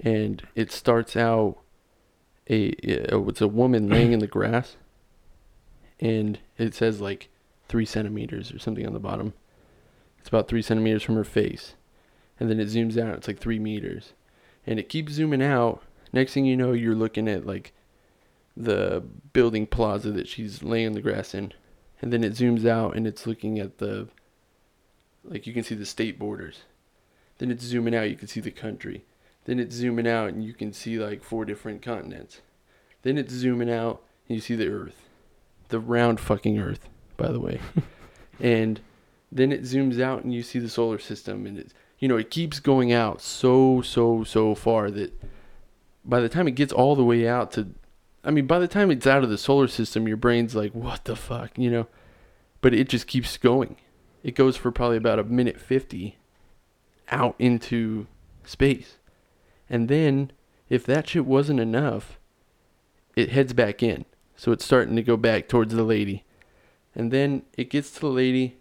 and 0.00 0.42
it 0.56 0.72
starts 0.72 1.16
out 1.16 1.58
a 2.48 2.70
it's 2.70 3.40
a 3.40 3.46
woman 3.46 3.88
laying 3.88 4.10
in 4.10 4.18
the 4.18 4.26
grass, 4.26 4.74
and 6.00 6.40
it 6.58 6.74
says 6.74 7.00
like 7.00 7.28
three 7.68 7.84
centimeters 7.86 8.52
or 8.52 8.58
something 8.58 8.84
on 8.84 8.94
the 8.94 8.98
bottom. 8.98 9.34
It's 10.18 10.28
about 10.28 10.48
three 10.48 10.60
centimeters 10.60 11.04
from 11.04 11.14
her 11.14 11.22
face, 11.22 11.74
and 12.40 12.50
then 12.50 12.58
it 12.58 12.66
zooms 12.66 13.00
out. 13.00 13.14
It's 13.14 13.28
like 13.28 13.38
three 13.38 13.60
meters, 13.60 14.12
and 14.66 14.80
it 14.80 14.88
keeps 14.88 15.12
zooming 15.12 15.40
out. 15.40 15.84
Next 16.12 16.34
thing 16.34 16.46
you 16.46 16.56
know, 16.56 16.72
you're 16.72 16.96
looking 16.96 17.28
at 17.28 17.46
like 17.46 17.72
the 18.56 19.04
building 19.32 19.68
plaza 19.68 20.10
that 20.10 20.26
she's 20.26 20.64
laying 20.64 20.94
the 20.94 21.00
grass 21.00 21.32
in, 21.32 21.52
and 22.00 22.12
then 22.12 22.24
it 22.24 22.32
zooms 22.32 22.66
out 22.66 22.96
and 22.96 23.06
it's 23.06 23.26
looking 23.26 23.58
at 23.58 23.78
the 23.78 24.08
like 25.24 25.46
you 25.46 25.52
can 25.52 25.62
see 25.62 25.74
the 25.74 25.86
state 25.86 26.18
borders. 26.18 26.60
Then 27.38 27.50
it's 27.50 27.64
zooming 27.64 27.94
out, 27.94 28.10
you 28.10 28.16
can 28.16 28.28
see 28.28 28.40
the 28.40 28.50
country. 28.50 29.04
Then 29.44 29.58
it's 29.58 29.74
zooming 29.74 30.06
out 30.06 30.28
and 30.28 30.44
you 30.44 30.52
can 30.52 30.72
see 30.72 30.98
like 30.98 31.22
four 31.22 31.44
different 31.44 31.82
continents. 31.82 32.40
Then 33.02 33.18
it's 33.18 33.32
zooming 33.32 33.70
out 33.70 34.02
and 34.28 34.36
you 34.36 34.40
see 34.40 34.54
the 34.54 34.68
earth. 34.68 35.08
The 35.68 35.80
round 35.80 36.20
fucking 36.20 36.58
earth, 36.58 36.88
by 37.16 37.28
the 37.28 37.40
way. 37.40 37.60
and 38.40 38.80
then 39.32 39.52
it 39.52 39.62
zooms 39.62 40.00
out 40.00 40.24
and 40.24 40.34
you 40.34 40.42
see 40.42 40.58
the 40.58 40.68
solar 40.68 40.98
system 40.98 41.46
and 41.46 41.58
it's 41.58 41.74
you 41.98 42.08
know, 42.08 42.16
it 42.16 42.30
keeps 42.30 42.60
going 42.60 42.92
out 42.92 43.20
so 43.20 43.82
so 43.82 44.24
so 44.24 44.54
far 44.54 44.90
that 44.90 45.12
by 46.04 46.20
the 46.20 46.30
time 46.30 46.48
it 46.48 46.52
gets 46.52 46.72
all 46.72 46.96
the 46.96 47.04
way 47.04 47.28
out 47.28 47.52
to 47.52 47.68
I 48.22 48.30
mean, 48.30 48.46
by 48.46 48.58
the 48.58 48.68
time 48.68 48.90
it's 48.90 49.06
out 49.06 49.24
of 49.24 49.30
the 49.30 49.38
solar 49.38 49.68
system, 49.68 50.06
your 50.06 50.16
brain's 50.16 50.54
like, 50.54 50.72
what 50.72 51.04
the 51.04 51.16
fuck, 51.16 51.56
you 51.56 51.70
know? 51.70 51.86
But 52.60 52.74
it 52.74 52.88
just 52.88 53.06
keeps 53.06 53.38
going. 53.38 53.76
It 54.22 54.34
goes 54.34 54.56
for 54.56 54.70
probably 54.70 54.98
about 54.98 55.18
a 55.18 55.24
minute 55.24 55.58
50 55.58 56.18
out 57.10 57.34
into 57.38 58.06
space. 58.44 58.96
And 59.68 59.88
then, 59.88 60.32
if 60.68 60.84
that 60.84 61.08
shit 61.08 61.24
wasn't 61.24 61.60
enough, 61.60 62.18
it 63.16 63.30
heads 63.30 63.52
back 63.52 63.82
in. 63.82 64.04
So 64.36 64.52
it's 64.52 64.64
starting 64.64 64.96
to 64.96 65.02
go 65.02 65.16
back 65.16 65.48
towards 65.48 65.74
the 65.74 65.82
lady. 65.82 66.24
And 66.94 67.10
then 67.10 67.42
it 67.56 67.70
gets 67.70 67.90
to 67.92 68.00
the 68.00 68.08
lady, 68.08 68.58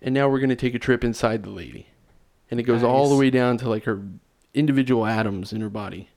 and 0.00 0.14
now 0.14 0.28
we're 0.28 0.38
going 0.38 0.50
to 0.50 0.56
take 0.56 0.74
a 0.74 0.80
trip 0.80 1.04
inside 1.04 1.42
the 1.42 1.50
lady. 1.50 1.88
And 2.50 2.58
it 2.58 2.64
goes 2.64 2.82
all 2.82 3.08
the 3.08 3.16
way 3.16 3.30
down 3.30 3.58
to 3.58 3.68
like 3.68 3.84
her 3.84 4.02
individual 4.54 5.04
atoms 5.04 5.52
in 5.52 5.60
her 5.60 5.68
body. 5.68 6.08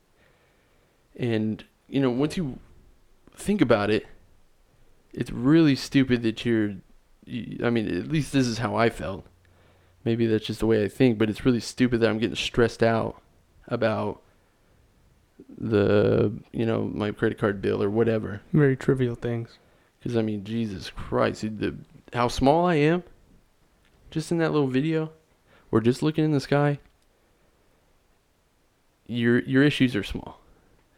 And, 1.16 1.62
you 1.88 2.00
know, 2.00 2.10
once 2.10 2.36
you 2.36 2.58
think 3.40 3.60
about 3.60 3.90
it, 3.90 4.06
it's 5.12 5.30
really 5.30 5.76
stupid 5.76 6.22
that 6.22 6.44
you're. 6.44 6.76
You, 7.24 7.64
I 7.64 7.70
mean, 7.70 7.88
at 7.88 8.08
least 8.08 8.32
this 8.32 8.46
is 8.46 8.58
how 8.58 8.76
I 8.76 8.90
felt. 8.90 9.26
Maybe 10.04 10.26
that's 10.26 10.46
just 10.46 10.60
the 10.60 10.66
way 10.66 10.82
I 10.82 10.88
think, 10.88 11.18
but 11.18 11.28
it's 11.28 11.44
really 11.44 11.60
stupid 11.60 12.00
that 12.00 12.08
I'm 12.08 12.18
getting 12.18 12.36
stressed 12.36 12.82
out 12.82 13.20
about 13.68 14.22
the, 15.58 16.32
you 16.52 16.64
know, 16.64 16.90
my 16.92 17.10
credit 17.10 17.38
card 17.38 17.60
bill 17.60 17.82
or 17.82 17.90
whatever. 17.90 18.40
Very 18.52 18.76
trivial 18.76 19.14
things. 19.14 19.58
Because 19.98 20.16
I 20.16 20.22
mean, 20.22 20.44
Jesus 20.44 20.90
Christ, 20.90 21.42
the 21.42 21.76
how 22.12 22.28
small 22.28 22.66
I 22.66 22.76
am, 22.76 23.02
just 24.10 24.32
in 24.32 24.38
that 24.38 24.52
little 24.52 24.68
video, 24.68 25.12
or 25.70 25.80
just 25.80 26.02
looking 26.02 26.24
in 26.24 26.32
the 26.32 26.40
sky. 26.40 26.78
Your 29.06 29.40
your 29.40 29.62
issues 29.62 29.94
are 29.94 30.04
small. 30.04 30.39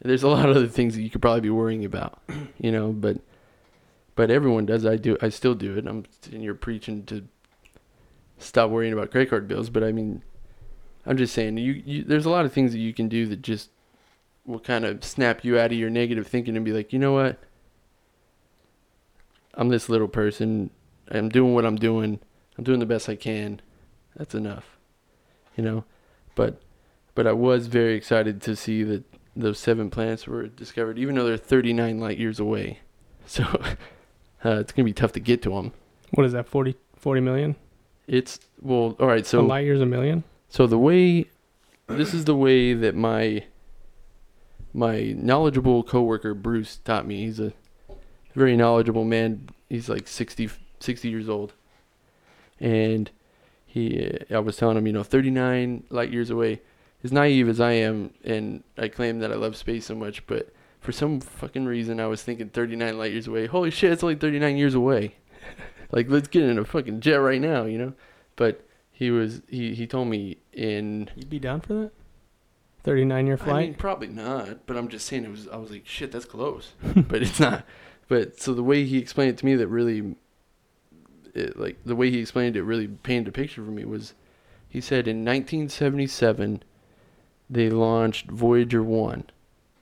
There's 0.05 0.23
a 0.23 0.29
lot 0.29 0.49
of 0.49 0.57
other 0.57 0.67
things 0.67 0.95
that 0.95 1.03
you 1.03 1.11
could 1.11 1.23
probably 1.23 1.41
be 1.41 1.51
worrying 1.51 1.85
about, 1.85 2.21
you 2.59 2.73
know. 2.73 2.93
But 2.93 3.19
but 4.15 4.31
everyone 4.31 4.67
does. 4.67 4.85
I 4.85 4.97
do. 4.97 5.17
I 5.23 5.29
still 5.29 5.55
do 5.55 5.77
it. 5.77 5.87
I'm 5.87 6.05
sitting 6.21 6.41
here 6.41 6.55
preaching 6.55 7.05
to 7.07 7.25
stop 8.39 8.71
worrying 8.71 8.93
about 8.93 9.11
credit 9.11 9.31
card 9.31 9.47
bills. 9.47 9.71
But 9.71 9.85
I 9.85 9.93
mean, 9.93 10.23
I'm 11.07 11.17
just 11.17 11.35
saying, 11.35 11.59
you, 11.59 11.83
you 11.85 12.05
there's 12.05 12.27
a 12.27 12.31
lot 12.31 12.45
of 12.45 12.53
things 12.53 12.73
that 12.73 12.79
you 12.79 12.93
can 12.93 13.09
do 13.09 13.27
that 13.27 13.43
just 13.43 13.71
will 14.45 14.61
kind 14.61 14.85
of 14.85 15.05
snap 15.05 15.45
you 15.45 15.59
out 15.59 15.73
of 15.73 15.79
your 15.79 15.91
negative 15.91 16.27
thinking 16.27 16.57
and 16.57 16.65
be 16.65 16.73
like, 16.73 16.93
you 16.93 16.99
know 16.99 17.13
what? 17.13 17.39
I'm 19.55 19.69
this 19.69 19.89
little 19.89 20.09
person. 20.09 20.71
I'm 21.11 21.29
doing 21.29 21.55
what 21.55 21.65
I'm 21.65 21.77
doing. 21.77 22.19
I'm 22.59 22.65
doing 22.65 22.81
the 22.81 22.87
best 22.87 23.09
I 23.09 23.17
can. 23.17 23.61
That's 24.17 24.35
enough. 24.35 24.79
You 25.57 25.65
know? 25.65 25.85
But 26.35 26.61
but 27.15 27.27
I 27.27 27.33
was 27.33 27.67
very 27.67 27.95
excited 27.95 28.41
to 28.43 28.57
see 28.57 28.83
that 28.85 29.05
those 29.35 29.59
seven 29.59 29.91
planets 29.91 30.27
were 30.27 30.47
discovered 30.47 30.99
even 30.99 31.15
though 31.15 31.25
they're 31.25 31.37
39 31.37 31.99
light 32.01 32.19
years 32.19 32.39
away. 32.39 32.81
So 33.27 33.45
uh, 34.45 34.59
it's 34.61 34.73
going 34.73 34.85
to 34.85 34.85
be 34.85 34.93
tough 34.93 35.13
to 35.13 35.21
get 35.21 35.43
to 35.43 35.51
them. 35.51 35.73
What 36.11 36.27
is 36.27 36.33
that? 36.33 36.47
40, 36.47 36.77
40 36.97 37.21
million? 37.21 37.57
It's 38.07 38.41
well, 38.61 38.97
all 38.99 39.07
right, 39.07 39.25
So 39.25 39.41
a 39.41 39.43
light 39.43 39.65
year's 39.65 39.81
a 39.81 39.87
million? 39.87 40.25
So 40.49 40.67
the 40.67 40.79
way 40.79 41.27
this 41.87 42.15
is 42.15 42.25
the 42.25 42.37
way 42.37 42.75
that 42.75 42.95
my 42.95 43.45
my 44.75 45.15
knowledgeable 45.17 45.83
coworker 45.83 46.35
Bruce 46.35 46.79
taught 46.79 47.07
me. 47.07 47.25
He's 47.25 47.41
a 47.41 47.53
very 48.35 48.57
knowledgeable 48.57 49.05
man. 49.05 49.49
He's 49.69 49.89
like 49.89 50.09
60, 50.09 50.51
60 50.81 51.09
years 51.09 51.29
old. 51.29 51.53
And 52.59 53.11
he 53.67 54.19
I 54.31 54.39
was 54.39 54.57
telling 54.57 54.77
him, 54.77 54.87
you 54.87 54.93
know, 54.93 55.03
39 55.03 55.85
light 55.91 56.11
years 56.11 56.31
away. 56.31 56.61
As 57.05 57.13
naive 57.13 57.49
as 57.49 57.61
I 57.61 57.73
am 57.73 58.13
and 58.25 58.63
I 58.79 58.89
claim 58.89 59.19
that 59.21 59.33
I 59.33 59.35
love 59.35 59.57
space 59.57 59.87
so 59.87 59.95
much, 59.95 60.27
but 60.27 60.53
for 60.81 60.93
some 60.93 61.21
fucking 61.21 61.65
reason 61.65 62.01
I 62.01 62.07
was 62.07 62.23
thinking 62.23 62.49
39 62.49 62.99
light 62.99 63.13
years 63.13 63.27
away. 63.27 63.47
Holy 63.47 63.71
shit, 63.71 63.93
it's 63.93 64.03
only 64.03 64.15
39 64.15 64.57
years 64.57 64.75
away. 64.75 65.17
like 65.91 66.09
let's 66.09 66.29
get 66.29 66.45
in 66.45 66.59
a 66.59 66.65
fucking 66.65 67.01
jet 67.01 67.17
right 67.17 67.41
now, 67.41 67.65
you 67.65 67.79
know? 67.79 67.93
But 68.37 68.65
he 68.91 69.11
was 69.11 69.43
he 69.49 69.75
he 69.75 69.87
told 69.87 70.09
me 70.09 70.39
in 70.53 71.11
You'd 71.17 71.31
be 71.31 71.39
down 71.39 71.61
for 71.61 71.75
that? 71.75 71.93
39 72.85 73.27
year 73.27 73.37
flight? 73.37 73.57
I 73.57 73.61
mean, 73.61 73.75
probably 73.75 74.09
not, 74.09 74.67
but 74.67 74.77
I'm 74.77 74.89
just 74.89 75.07
saying 75.07 75.25
it 75.25 75.31
was. 75.31 75.49
I 75.49 75.57
was 75.57 75.71
like, 75.71 75.87
shit, 75.87 76.13
that's 76.13 76.25
close, 76.25 76.73
but 76.97 77.23
it's 77.23 77.39
not. 77.39 77.65
But 78.09 78.41
so 78.41 78.55
the 78.55 78.63
way 78.63 78.85
he 78.85 78.99
explained 78.99 79.31
it 79.31 79.39
to 79.39 79.47
me, 79.47 79.55
that 79.55 79.69
really, 79.69 80.17
it, 81.35 81.59
like 81.59 81.79
the 81.85 81.97
way 81.97 82.11
he 82.11 82.19
explained 82.19 82.57
it, 82.57 82.63
really 82.63 82.89
painted 82.89 83.29
a 83.29 83.33
picture 83.33 83.65
for 83.65 83.71
me. 83.71 83.85
Was 83.85 84.15
he 84.69 84.81
said 84.81 85.07
in 85.07 85.25
1977 85.25 86.63
they 87.53 87.71
launched 87.71 88.31
Voyager 88.31 88.83
one, 88.83 89.25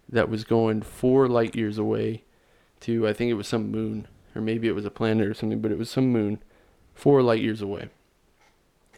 that 0.09 0.29
was 0.29 0.45
going 0.45 0.83
four 0.83 1.29
light 1.29 1.55
years 1.55 1.79
away, 1.79 2.25
to 2.81 3.07
I 3.07 3.13
think 3.13 3.31
it 3.31 3.35
was 3.35 3.49
some 3.49 3.71
moon 3.71 4.09
or 4.35 4.41
maybe 4.41 4.69
it 4.69 4.75
was 4.75 4.85
a 4.85 4.91
planet 4.91 5.27
or 5.27 5.35
something, 5.35 5.61
but 5.61 5.73
it 5.73 5.79
was 5.79 5.91
some 5.91 6.11
moon, 6.11 6.41
four 6.95 7.23
light 7.23 7.43
years 7.43 7.61
away, 7.61 7.89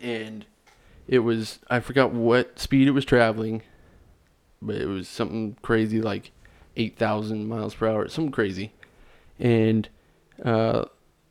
and 0.01 0.45
it 1.09 1.20
was 1.20 1.59
I 1.70 1.81
forgot 1.81 2.12
what 2.12 2.59
speed 2.59 2.89
it 2.89 2.93
was 2.93 3.05
traveling 3.05 3.62
but 4.62 4.77
it 4.77 4.87
was 4.87 5.09
something 5.09 5.57
crazy 5.61 6.01
like 6.01 6.31
8,000 6.77 7.47
miles 7.47 7.75
per 7.75 7.89
hour, 7.89 8.09
something 8.09 8.33
crazy. 8.33 8.73
And 9.39 9.89
uh, 10.43 10.85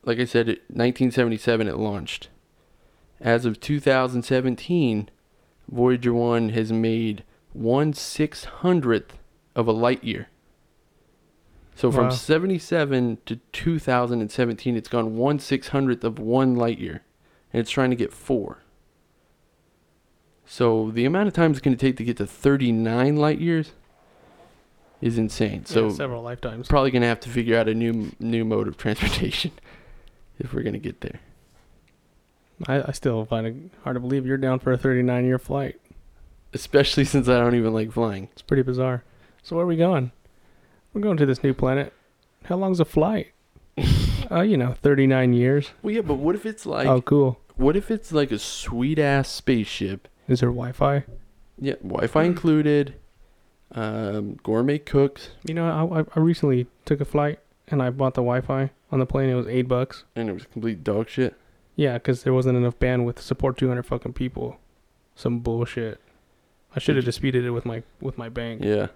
like 0.03 0.19
I 0.19 0.25
said, 0.25 0.49
it, 0.49 0.59
1977 0.67 1.67
it 1.67 1.77
launched. 1.77 2.27
As 3.19 3.45
of 3.45 3.59
2017, 3.59 5.09
Voyager 5.69 6.13
1 6.13 6.49
has 6.49 6.71
made 6.71 7.23
one 7.53 7.93
six 7.93 8.45
hundredth 8.45 9.17
of 9.55 9.67
a 9.67 9.71
light 9.71 10.03
year. 10.03 10.27
So 11.75 11.91
from 11.91 12.05
Wow. 12.05 12.09
77 12.11 13.17
to 13.25 13.37
2017, 13.51 14.75
it's 14.75 14.89
gone 14.89 15.15
one 15.17 15.39
six 15.39 15.69
hundredth 15.69 16.03
of 16.03 16.19
one 16.19 16.55
light 16.55 16.79
year, 16.79 17.03
and 17.51 17.59
it's 17.59 17.71
trying 17.71 17.89
to 17.89 17.95
get 17.95 18.13
four. 18.13 18.59
So 20.45 20.91
the 20.91 21.05
amount 21.05 21.27
of 21.27 21.33
time 21.33 21.51
it's 21.51 21.61
going 21.61 21.75
to 21.75 21.79
take 21.85 21.97
to 21.97 22.03
get 22.03 22.17
to 22.17 22.27
39 22.27 23.15
light 23.15 23.39
years 23.39 23.71
is 25.01 25.17
insane. 25.17 25.65
So 25.65 25.87
yeah, 25.87 25.93
several 25.93 26.21
lifetimes. 26.21 26.67
probably 26.67 26.91
going 26.91 27.01
to 27.01 27.07
have 27.07 27.19
to 27.21 27.29
figure 27.29 27.57
out 27.57 27.67
a 27.67 27.73
new 27.73 28.11
new 28.19 28.45
mode 28.45 28.67
of 28.67 28.77
transportation 28.85 29.51
if 30.39 30.53
we're 30.53 30.63
going 30.63 30.73
to 30.73 30.79
get 30.79 31.01
there. 31.01 31.19
I, 32.67 32.89
I 32.89 32.91
still 32.91 33.25
find 33.25 33.47
it 33.47 33.55
hard 33.83 33.95
to 33.95 33.99
believe 33.99 34.25
you're 34.25 34.37
down 34.37 34.59
for 34.59 34.71
a 34.71 34.77
39 34.77 35.25
year 35.25 35.39
flight. 35.39 35.80
Especially 36.53 37.05
since 37.13 37.27
I 37.27 37.37
don't 37.39 37.55
even 37.55 37.73
like 37.73 37.91
flying. 37.91 38.29
It's 38.33 38.41
pretty 38.41 38.63
bizarre. 38.63 39.03
So 39.43 39.55
where 39.55 39.65
are 39.65 39.67
we 39.67 39.77
going? 39.77 40.11
We're 40.93 41.01
going 41.01 41.17
to 41.17 41.25
this 41.25 41.43
new 41.43 41.53
planet. 41.53 41.93
How 42.45 42.55
long's 42.57 42.79
a 42.79 42.85
flight? 42.85 43.27
uh, 44.31 44.41
you 44.41 44.57
know, 44.57 44.73
39 44.73 45.33
years. 45.33 45.71
Well, 45.81 45.93
yeah, 45.93 46.01
but 46.01 46.15
what 46.15 46.35
if 46.35 46.45
it's 46.45 46.65
like 46.65 46.87
oh, 46.87 47.01
cool. 47.01 47.39
what 47.55 47.75
if 47.75 47.89
it's 47.89 48.11
like 48.11 48.31
a 48.31 48.39
sweet 48.39 48.99
ass 48.99 49.29
spaceship 49.29 50.07
Is 50.27 50.41
there 50.41 50.49
Wi-Fi? 50.49 51.05
Yeah, 51.59 51.75
Wi-Fi 51.83 52.23
included. 52.23 52.95
Um, 53.73 54.37
gourmet 54.43 54.79
cooks, 54.79 55.29
You 55.47 55.53
know, 55.53 55.65
I, 55.93 56.01
I- 56.01 56.05
I 56.15 56.19
recently 56.19 56.67
took 56.83 56.99
a 56.99 57.05
flight 57.05 57.39
and 57.69 57.81
I 57.81 57.89
bought 57.89 58.15
the 58.15 58.21
Wi-Fi 58.21 58.69
on 58.91 58.99
the 58.99 59.05
plane. 59.05 59.29
It 59.29 59.35
was 59.35 59.47
eight 59.47 59.69
bucks. 59.69 60.03
and 60.15 60.27
it 60.29 60.33
was 60.33 60.45
complete 60.51 60.83
dog 60.83 61.07
shit. 61.07 61.35
Yeah, 61.77 61.93
because 61.93 62.23
there 62.23 62.33
wasn't 62.33 62.57
enough 62.57 62.77
bandwidth 62.79 63.15
to 63.15 63.21
support 63.21 63.57
200 63.57 63.83
fucking 63.85 64.11
people. 64.13 64.57
Some 65.15 65.39
bullshit. 65.39 66.01
I 66.75 66.79
should 66.79 66.95
have 66.95 67.05
disputed 67.05 67.43
it 67.45 67.51
with 67.51 67.65
my 67.65 67.83
with 67.99 68.17
my 68.17 68.29
bank 68.29 68.63
Yeah, 68.63 68.87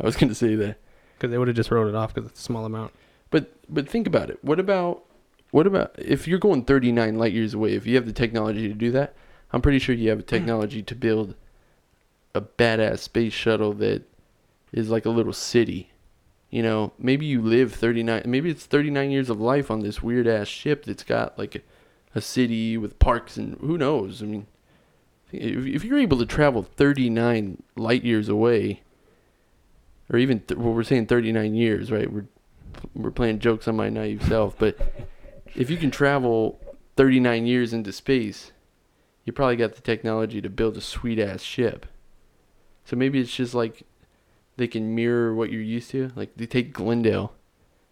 I 0.00 0.04
was 0.04 0.16
gonna 0.16 0.34
say 0.34 0.54
that. 0.56 0.76
because 1.16 1.30
they 1.30 1.38
would 1.38 1.48
have 1.48 1.56
just 1.56 1.70
wrote 1.70 1.88
it 1.88 1.94
off 1.94 2.12
because 2.14 2.30
it's 2.30 2.40
a 2.40 2.42
small 2.44 2.64
amount. 2.64 2.92
But 3.30 3.52
but 3.68 3.88
think 3.88 4.06
about 4.06 4.28
it. 4.30 4.38
What 4.44 4.60
about 4.60 5.04
what 5.50 5.66
about 5.66 5.94
if 5.98 6.26
you're 6.28 6.38
going 6.38 6.64
39 6.64 7.16
light 7.18 7.32
years 7.32 7.54
away? 7.54 7.74
If 7.74 7.86
you 7.86 7.94
have 7.96 8.06
the 8.06 8.12
technology 8.12 8.68
to 8.68 8.74
do 8.74 8.90
that, 8.92 9.14
I'm 9.52 9.60
pretty 9.62 9.78
sure 9.78 9.94
you 9.94 10.08
have 10.10 10.18
the 10.18 10.24
technology 10.24 10.82
to 10.82 10.94
build 10.94 11.34
a 12.34 12.40
badass 12.40 13.00
space 13.00 13.32
shuttle 13.34 13.72
that 13.74 14.02
is 14.72 14.88
like 14.90 15.04
a 15.06 15.10
little 15.10 15.32
city. 15.34 15.90
You 16.50 16.62
know, 16.62 16.92
maybe 16.98 17.24
you 17.24 17.40
live 17.40 17.74
39. 17.74 18.22
Maybe 18.26 18.50
it's 18.50 18.64
39 18.66 19.10
years 19.10 19.30
of 19.30 19.40
life 19.40 19.70
on 19.70 19.80
this 19.80 20.02
weird 20.02 20.26
ass 20.26 20.48
ship 20.48 20.84
that's 20.84 21.02
got 21.04 21.38
like 21.38 21.54
a, 21.56 21.60
a 22.14 22.20
city 22.20 22.76
with 22.76 22.98
parks 22.98 23.36
and 23.38 23.56
who 23.60 23.78
knows. 23.78 24.22
I 24.22 24.26
mean, 24.26 24.46
if 25.32 25.84
you're 25.84 25.98
able 25.98 26.18
to 26.18 26.26
travel 26.26 26.62
39 26.62 27.62
light 27.76 28.04
years 28.04 28.28
away, 28.28 28.82
or 30.10 30.18
even 30.18 30.40
th- 30.40 30.58
well, 30.58 30.74
we're 30.74 30.82
saying 30.82 31.06
39 31.06 31.54
years, 31.54 31.90
right? 31.90 32.12
We're 32.12 32.26
we're 32.94 33.10
playing 33.10 33.38
jokes 33.38 33.68
on 33.68 33.76
my 33.76 33.88
naive 33.88 34.22
self, 34.24 34.58
but 34.58 34.78
if 35.54 35.70
you 35.70 35.76
can 35.76 35.90
travel 35.90 36.58
39 36.96 37.46
years 37.46 37.72
into 37.72 37.92
space, 37.92 38.52
you 39.24 39.32
probably 39.32 39.56
got 39.56 39.74
the 39.74 39.82
technology 39.82 40.40
to 40.40 40.50
build 40.50 40.76
a 40.76 40.80
sweet 40.80 41.18
ass 41.18 41.42
ship. 41.42 41.86
So 42.84 42.96
maybe 42.96 43.20
it's 43.20 43.34
just 43.34 43.54
like 43.54 43.84
they 44.56 44.66
can 44.66 44.94
mirror 44.94 45.34
what 45.34 45.50
you're 45.50 45.60
used 45.62 45.90
to. 45.90 46.10
Like 46.16 46.32
they 46.36 46.46
take 46.46 46.72
Glendale 46.72 47.34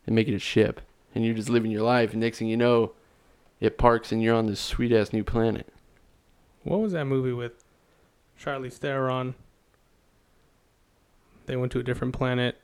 and 0.07 0.14
make 0.14 0.28
it 0.28 0.34
a 0.34 0.41
ship, 0.41 0.80
and 1.14 1.24
you're 1.24 1.34
just 1.34 1.49
living 1.49 1.70
your 1.70 1.82
life. 1.82 2.12
And 2.12 2.20
next 2.20 2.38
thing 2.38 2.49
you 2.49 2.57
know, 2.57 2.93
it 3.61 3.78
parks 3.78 4.12
and 4.12 4.22
you're 4.22 4.34
on 4.34 4.47
this 4.47 4.61
sweet 4.61 4.93
ass 4.93 5.12
new 5.12 5.24
planet. 5.24 5.72
What 6.63 6.81
was 6.81 6.93
that 6.93 7.05
movie 7.07 7.33
with 7.33 7.65
Charlie 8.39 8.71
Theron? 8.71 9.35
They 11.47 11.57
went 11.57 11.73
to 11.73 11.79
a 11.79 11.83
different 11.83 12.15
planet. 12.15 12.61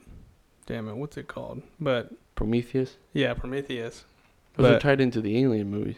Damn 0.66 0.88
it, 0.88 0.96
what's 0.96 1.16
it 1.16 1.28
called? 1.28 1.62
But 1.80 2.12
Prometheus. 2.34 2.96
yeah, 3.12 3.34
Prometheus. 3.34 4.04
Those 4.56 4.72
are 4.72 4.78
tied 4.80 5.00
into 5.00 5.20
the 5.20 5.38
Alien 5.42 5.70
movies. 5.70 5.96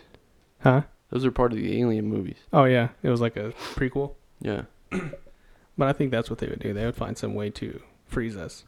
Huh? 0.61 0.83
Those 1.11 1.25
are 1.25 1.31
part 1.31 1.53
of 1.53 1.59
the 1.59 1.81
Alien 1.81 2.07
movies. 2.07 2.39
Oh 2.53 2.65
yeah, 2.65 2.89
it 3.03 3.09
was 3.09 3.21
like 3.21 3.37
a 3.37 3.53
prequel. 3.75 4.15
Yeah. 4.41 4.63
But 5.79 5.87
I 5.87 5.93
think 5.93 6.11
that's 6.11 6.29
what 6.29 6.41
they 6.41 6.49
would 6.49 6.59
do. 6.59 6.73
They 6.73 6.85
would 6.85 6.97
find 6.97 7.17
some 7.17 7.37
way 7.37 7.51
to 7.51 7.81
freeze 8.05 8.37
us. 8.37 8.65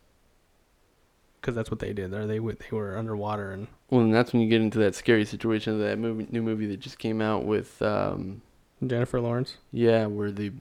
Because 1.41 1.57
that's 1.57 1.69
what 1.69 1.81
they 1.81 1.93
did. 1.93 2.13
There, 2.13 2.25
they 2.25 2.39
would 2.39 2.61
they 2.61 2.77
were 2.77 2.97
underwater 2.97 3.51
and 3.51 3.67
Well, 3.91 4.03
and 4.03 4.15
that's 4.15 4.33
when 4.33 4.43
you 4.43 4.49
get 4.49 4.61
into 4.61 4.79
that 4.79 4.95
scary 4.95 5.25
situation 5.25 5.73
of 5.73 5.81
that 5.81 5.99
movie, 5.99 6.29
new 6.31 6.41
movie 6.41 6.67
that 6.67 6.79
just 6.79 7.01
came 7.01 7.21
out 7.21 7.45
with, 7.45 7.83
um, 7.83 8.43
Jennifer 8.87 9.21
Lawrence. 9.21 9.57
yeah, 9.73 10.07
where 10.07 10.31
they, 10.31 10.53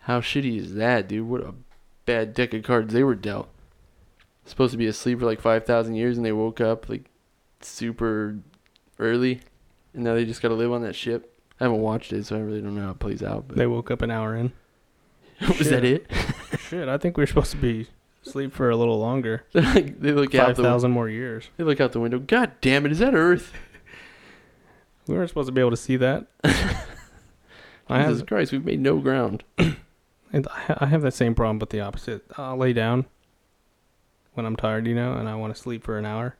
how 0.00 0.20
shitty 0.20 0.58
is 0.58 0.74
that, 0.74 1.08
dude? 1.08 1.28
What 1.28 1.42
a 1.42 1.54
bad 2.06 2.32
deck 2.34 2.54
of 2.54 2.62
cards 2.62 2.92
they 2.94 3.02
were 3.04 3.14
dealt. 3.14 3.48
Supposed 4.44 4.72
to 4.72 4.78
be 4.78 4.86
asleep 4.86 5.18
for 5.18 5.26
like 5.26 5.40
five 5.40 5.64
thousand 5.66 5.96
years, 5.96 6.16
and 6.16 6.24
they 6.24 6.32
woke 6.32 6.60
up 6.60 6.88
like 6.88 7.10
super 7.60 8.38
early, 8.98 9.40
and 9.92 10.04
now 10.04 10.14
they 10.14 10.24
just 10.24 10.40
got 10.40 10.48
to 10.48 10.54
live 10.54 10.72
on 10.72 10.82
that 10.82 10.94
ship. 10.94 11.32
I 11.60 11.64
haven't 11.64 11.80
watched 11.80 12.12
it, 12.12 12.26
so 12.26 12.36
I 12.36 12.40
really 12.40 12.60
don't 12.60 12.76
know 12.76 12.82
how 12.84 12.90
it 12.92 12.98
plays 13.00 13.22
out. 13.22 13.48
But 13.48 13.56
They 13.56 13.66
woke 13.66 13.90
up 13.90 14.02
an 14.02 14.10
hour 14.10 14.36
in. 14.36 14.52
was 15.58 15.68
that 15.70 15.84
it? 15.84 16.06
Shit, 16.68 16.88
I 16.88 16.96
think 16.96 17.16
we 17.16 17.24
are 17.24 17.26
supposed 17.26 17.50
to 17.50 17.56
be 17.56 17.88
asleep 18.24 18.52
for 18.52 18.70
a 18.70 18.76
little 18.76 18.98
longer. 19.00 19.44
Like, 19.52 20.00
they 20.00 20.12
look 20.12 20.34
out 20.34 20.46
Five 20.48 20.56
the 20.56 20.62
thousand 20.62 20.92
more 20.92 21.08
years. 21.08 21.50
they 21.56 21.64
look 21.64 21.80
out 21.80 21.92
the 21.92 22.00
window. 22.00 22.18
God 22.20 22.52
damn 22.60 22.86
it! 22.86 22.92
Is 22.92 23.00
that 23.00 23.14
Earth? 23.14 23.52
We 25.08 25.14
weren't 25.16 25.28
supposed 25.28 25.46
to 25.48 25.52
be 25.52 25.60
able 25.60 25.70
to 25.70 25.76
see 25.76 25.96
that. 25.96 26.26
I 27.88 28.02
Jesus 28.02 28.20
have 28.20 28.28
Christ, 28.28 28.52
we've 28.52 28.64
made 28.64 28.80
no 28.80 28.98
ground. 28.98 29.44
and 29.58 30.48
I 30.52 30.86
have 30.86 31.02
that 31.02 31.14
same 31.14 31.34
problem, 31.34 31.58
but 31.58 31.70
the 31.70 31.80
opposite. 31.80 32.24
I'll 32.36 32.56
lay 32.56 32.72
down 32.72 33.06
when 34.34 34.44
I'm 34.46 34.56
tired, 34.56 34.86
you 34.86 34.94
know, 34.94 35.14
and 35.14 35.28
I 35.28 35.34
want 35.36 35.54
to 35.54 35.60
sleep 35.60 35.84
for 35.84 35.98
an 35.98 36.04
hour, 36.04 36.36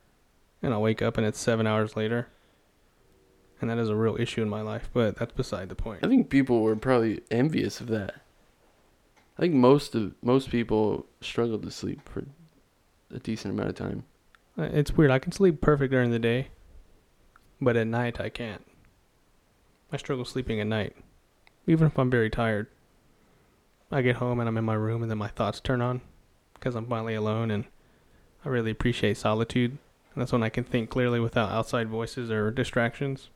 and 0.62 0.72
I'll 0.74 0.82
wake 0.82 1.02
up 1.02 1.16
and 1.16 1.26
it's 1.26 1.38
seven 1.38 1.66
hours 1.66 1.96
later, 1.96 2.28
and 3.60 3.70
that 3.70 3.78
is 3.78 3.88
a 3.88 3.96
real 3.96 4.16
issue 4.18 4.42
in 4.42 4.48
my 4.48 4.60
life. 4.60 4.90
But 4.92 5.16
that's 5.16 5.32
beside 5.32 5.68
the 5.68 5.74
point. 5.74 6.00
I 6.04 6.08
think 6.08 6.28
people 6.28 6.62
were 6.62 6.76
probably 6.76 7.22
envious 7.30 7.80
of 7.80 7.86
that. 7.88 8.16
I 9.38 9.42
think 9.42 9.54
most 9.54 9.94
of 9.94 10.14
most 10.22 10.50
people 10.50 11.06
struggle 11.20 11.58
to 11.58 11.70
sleep 11.70 12.08
for 12.08 12.24
a 13.14 13.18
decent 13.18 13.54
amount 13.54 13.68
of 13.70 13.74
time. 13.76 14.04
Uh, 14.58 14.64
It's 14.72 14.96
weird. 14.96 15.10
I 15.10 15.18
can 15.18 15.32
sleep 15.32 15.60
perfect 15.60 15.92
during 15.92 16.10
the 16.10 16.18
day, 16.18 16.48
but 17.60 17.76
at 17.76 17.86
night 17.86 18.20
I 18.20 18.30
can't. 18.30 18.64
I 19.92 19.96
struggle 19.98 20.24
sleeping 20.24 20.58
at 20.60 20.66
night, 20.66 20.96
even 21.66 21.86
if 21.86 21.98
I'm 21.98 22.10
very 22.10 22.30
tired. 22.30 22.68
I 23.90 24.02
get 24.02 24.16
home 24.16 24.40
and 24.40 24.48
I'm 24.48 24.58
in 24.58 24.64
my 24.64 24.74
room, 24.74 25.02
and 25.02 25.10
then 25.10 25.18
my 25.18 25.28
thoughts 25.28 25.60
turn 25.60 25.80
on 25.80 26.00
because 26.54 26.74
I'm 26.74 26.86
finally 26.86 27.14
alone, 27.14 27.50
and 27.50 27.64
I 28.44 28.48
really 28.48 28.70
appreciate 28.70 29.16
solitude. 29.16 29.78
And 30.14 30.22
that's 30.22 30.32
when 30.32 30.42
I 30.42 30.48
can 30.48 30.64
think 30.64 30.90
clearly 30.90 31.20
without 31.20 31.50
outside 31.50 31.88
voices 31.88 32.30
or 32.30 32.50
distractions. 32.50 33.28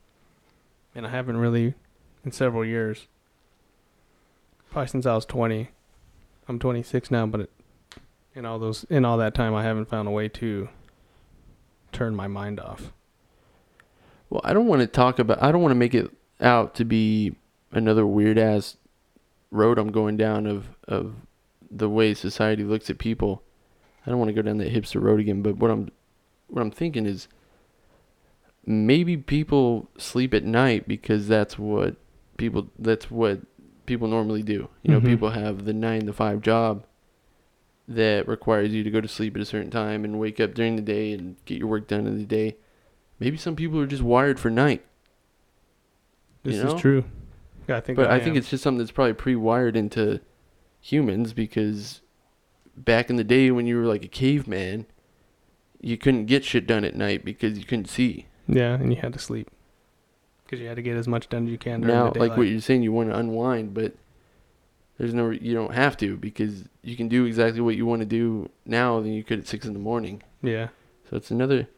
And 0.95 1.07
I 1.07 1.11
haven't 1.11 1.37
really 1.37 1.75
in 2.25 2.33
several 2.33 2.65
years. 2.65 3.07
Probably 4.71 4.89
since 4.89 5.07
I 5.07 5.15
was 5.15 5.27
20. 5.27 5.69
I'm 6.49 6.59
26 6.59 7.11
now, 7.11 7.27
but 7.27 7.43
it, 7.43 7.51
in 8.35 8.45
all 8.45 8.59
those 8.59 8.85
in 8.85 9.05
all 9.05 9.19
that 9.19 9.35
time, 9.35 9.55
I 9.55 9.63
haven't 9.63 9.89
found 9.89 10.09
a 10.09 10.11
way 10.11 10.29
to 10.29 10.69
turn 11.93 12.15
my 12.15 12.27
mind 12.27 12.61
off. 12.61 12.93
Well, 14.31 14.41
I 14.45 14.53
don't 14.53 14.67
want 14.67 14.81
to 14.81 14.87
talk 14.87 15.19
about. 15.19 15.43
I 15.43 15.53
don't 15.53 15.63
want 15.63 15.73
to 15.73 15.77
make 15.77 15.95
it 15.95 16.11
out 16.41 16.75
to 16.77 16.85
be 16.85 17.37
another 17.73 18.07
weird 18.07 18.39
ass 18.39 18.77
road 19.51 19.79
I'm 19.79 19.91
going 19.93 20.17
down 20.17 20.47
of 20.47 20.69
of 20.87 21.15
the 21.71 21.89
way 21.89 22.15
society 22.15 22.65
looks 22.65 22.91
at 22.91 22.99
people. 22.99 23.43
I 24.07 24.11
don't 24.11 24.19
want 24.19 24.29
to 24.29 24.33
go 24.35 24.43
down 24.43 24.59
that 24.59 24.73
hipster 24.73 25.01
road 25.01 25.21
again. 25.21 25.43
But 25.43 25.57
what 25.57 25.71
I'm 25.71 25.91
what 26.49 26.63
I'm 26.63 26.71
thinking 26.71 27.07
is 27.07 27.29
maybe 28.67 29.17
people 29.17 29.89
sleep 29.99 30.35
at 30.35 30.45
night 30.45 30.87
because 30.89 31.29
that's 31.29 31.59
what 31.59 31.97
people 32.37 32.69
that's 32.79 33.11
what 33.11 33.41
people 33.87 34.09
normally 34.09 34.43
do. 34.43 34.69
You 34.83 34.93
know, 34.93 35.01
Mhm. 35.01 35.07
people 35.07 35.31
have 35.31 35.65
the 35.65 35.73
nine 35.73 36.07
to 36.07 36.13
five 36.13 36.41
job 36.43 36.85
that 37.89 38.29
requires 38.29 38.73
you 38.73 38.85
to 38.85 38.91
go 38.91 39.01
to 39.01 39.09
sleep 39.09 39.35
at 39.37 39.43
a 39.43 39.47
certain 39.47 39.71
time 39.71 40.05
and 40.05 40.21
wake 40.21 40.39
up 40.39 40.55
during 40.55 40.77
the 40.77 40.83
day 40.83 41.13
and 41.13 41.37
get 41.45 41.59
your 41.59 41.67
work 41.67 41.89
done 41.89 42.07
in 42.07 42.19
the 42.19 42.25
day. 42.25 42.57
Maybe 43.19 43.37
some 43.37 43.57
people 43.57 43.81
are 43.81 43.87
just 43.87 44.03
wired 44.03 44.39
for 44.39 44.49
night. 44.51 44.85
This 46.45 46.57
You 46.57 46.65
know? 46.65 46.75
is 46.77 46.81
true. 46.81 47.05
Yeah, 47.71 47.77
I 47.77 47.81
think. 47.81 47.97
But 47.97 48.11
I, 48.11 48.17
I, 48.17 48.21
think 48.21 48.37
it's 48.37 48.51
just 48.51 48.63
something 48.65 48.79
that's 48.79 48.91
probably 48.91 49.13
pre-wired 49.15 49.77
into 49.77 50.21
humans 50.81 51.33
because 51.33 52.01
back 52.77 53.11
in 53.11 53.17
the 53.17 53.25
day 53.25 53.51
when 53.53 53.67
you 53.67 53.77
were 53.77 53.87
like 53.87 54.05
a 54.05 54.09
caveman, 54.09 54.87
you 55.81 55.97
couldn't 55.97 56.27
get 56.27 56.45
shit 56.45 56.67
done 56.67 56.85
at 56.85 56.97
night 56.97 57.25
because 57.25 57.59
you 57.59 57.65
couldn't 57.65 57.89
see. 57.89 58.27
yeah, 58.49 58.75
and 58.75 58.93
you 58.93 59.01
had 59.01 59.13
to 59.13 59.19
sleep 59.19 59.51
because 60.45 60.61
you 60.61 60.67
had 60.67 60.77
to 60.77 60.83
get 60.83 60.97
as 60.97 61.07
much 61.07 61.29
done 61.29 61.45
as 61.47 61.51
you 61.53 61.59
can 61.59 61.81
during 61.81 61.95
now, 61.95 62.11
the 62.11 62.19
like 62.19 62.37
what 62.37 62.49
you're 62.49 62.61
saying, 62.61 62.83
you 62.83 62.93
want 62.93 63.09
to 63.09 63.17
unwind, 63.17 63.73
but 63.73 63.93
there's 64.99 65.15
no, 65.15 65.31
you 65.31 65.55
don't 65.55 65.73
have 65.73 65.97
to 65.99 66.17
because 66.17 66.65
you 66.83 66.97
can 66.97 67.07
do 67.09 67.25
exactly 67.25 67.61
what 67.61 67.77
you 67.77 67.87
want 67.87 68.01
to 68.01 68.07
do 68.07 68.51
now 68.67 69.01
than 69.01 69.13
you 69.13 69.23
could 69.23 69.39
at 69.39 69.47
six 69.47 69.65
in 69.65 69.75
the 69.75 69.79
morning. 69.79 70.23
yeah, 70.43 70.69
So 71.09 71.17
it's 71.17 71.31
another. 71.31 71.69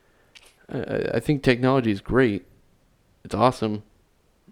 I- 0.70 1.10
I 1.14 1.20
think 1.20 1.42
technology 1.42 1.90
is 1.90 2.00
great. 2.00 2.46
It's 3.24 3.34
awesome. 3.34 3.82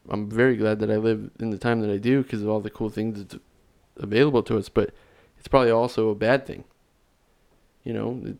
I'm 0.09 0.31
very 0.31 0.57
glad 0.57 0.79
that 0.81 0.91
I 0.91 0.97
live 0.97 1.31
in 1.39 1.51
the 1.51 1.59
time 1.59 1.81
that 1.81 1.91
I 1.91 1.99
do 1.99 2.23
because 2.23 2.43
of 2.43 2.49
all 2.49 2.61
the 2.61 2.71
cool 2.71 2.91
things 2.91 3.19
that's 3.19 3.43
available 3.97 4.43
to 4.45 4.59
us. 4.59 4.69
But 4.69 4.91
it's 5.39 5.49
probably 5.49 5.71
also 5.71 6.09
a 6.09 6.15
bad 6.15 6.47
thing. 6.47 6.65
You 7.85 7.93
know, 7.93 8.21
it, 8.25 8.37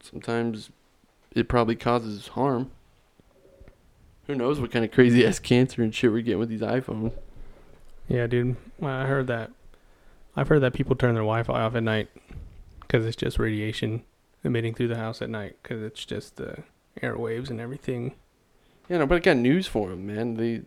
sometimes 0.00 0.70
it 1.34 1.48
probably 1.48 1.76
causes 1.76 2.28
harm. 2.28 2.70
Who 4.26 4.34
knows 4.34 4.60
what 4.60 4.70
kind 4.70 4.84
of 4.84 4.92
crazy 4.92 5.26
ass 5.26 5.38
cancer 5.38 5.82
and 5.82 5.94
shit 5.94 6.12
we're 6.12 6.22
getting 6.22 6.38
with 6.38 6.50
these 6.50 6.60
iPhones? 6.60 7.12
yeah, 8.08 8.26
dude. 8.26 8.56
I 8.82 9.06
heard 9.06 9.26
that. 9.28 9.50
I've 10.36 10.48
heard 10.48 10.60
that 10.62 10.74
people 10.74 10.96
turn 10.96 11.14
their 11.14 11.22
Wi-Fi 11.22 11.60
off 11.60 11.74
at 11.74 11.82
night 11.82 12.08
because 12.80 13.06
it's 13.06 13.16
just 13.16 13.38
radiation 13.38 14.04
emitting 14.44 14.74
through 14.74 14.88
the 14.88 14.96
house 14.96 15.20
at 15.20 15.30
night 15.30 15.56
because 15.62 15.82
it's 15.82 16.04
just 16.04 16.36
the 16.36 16.62
airwaves 17.02 17.50
and 17.50 17.60
everything. 17.60 18.14
Yeah, 18.88 18.98
no, 18.98 19.06
but 19.06 19.16
I 19.16 19.18
got 19.18 19.36
news 19.36 19.66
for 19.66 19.90
them, 19.90 20.06
man. 20.06 20.34
They 20.34 20.62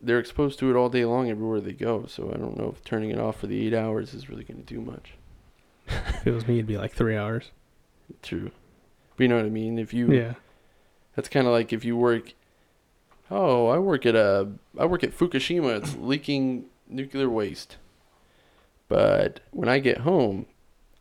they're 0.00 0.18
exposed 0.18 0.58
to 0.60 0.70
it 0.70 0.76
all 0.76 0.88
day 0.88 1.04
long 1.04 1.28
everywhere 1.28 1.60
they 1.60 1.72
go. 1.72 2.06
So 2.06 2.30
I 2.32 2.36
don't 2.36 2.56
know 2.56 2.72
if 2.74 2.84
turning 2.84 3.10
it 3.10 3.18
off 3.18 3.40
for 3.40 3.46
the 3.46 3.66
eight 3.66 3.74
hours 3.74 4.14
is 4.14 4.28
really 4.28 4.44
going 4.44 4.62
to 4.64 4.74
do 4.74 4.80
much. 4.80 5.14
If 5.86 6.26
it 6.26 6.32
was 6.32 6.46
me, 6.46 6.54
it'd 6.54 6.66
be 6.66 6.78
like 6.78 6.92
three 6.92 7.16
hours. 7.16 7.50
True, 8.22 8.50
but 9.16 9.24
you 9.24 9.28
know 9.28 9.36
what 9.36 9.46
I 9.46 9.50
mean. 9.50 9.78
If 9.78 9.92
you, 9.92 10.12
Yeah, 10.12 10.34
that's 11.14 11.28
kind 11.28 11.46
of 11.46 11.52
like 11.52 11.72
if 11.72 11.84
you 11.84 11.96
work. 11.96 12.32
Oh, 13.30 13.66
I 13.66 13.78
work 13.78 14.06
at 14.06 14.14
a 14.14 14.48
I 14.78 14.86
work 14.86 15.04
at 15.04 15.16
Fukushima. 15.16 15.78
It's 15.78 15.96
leaking 16.00 16.66
nuclear 16.88 17.28
waste. 17.28 17.76
But 18.88 19.40
when 19.50 19.68
I 19.68 19.80
get 19.80 19.98
home, 19.98 20.46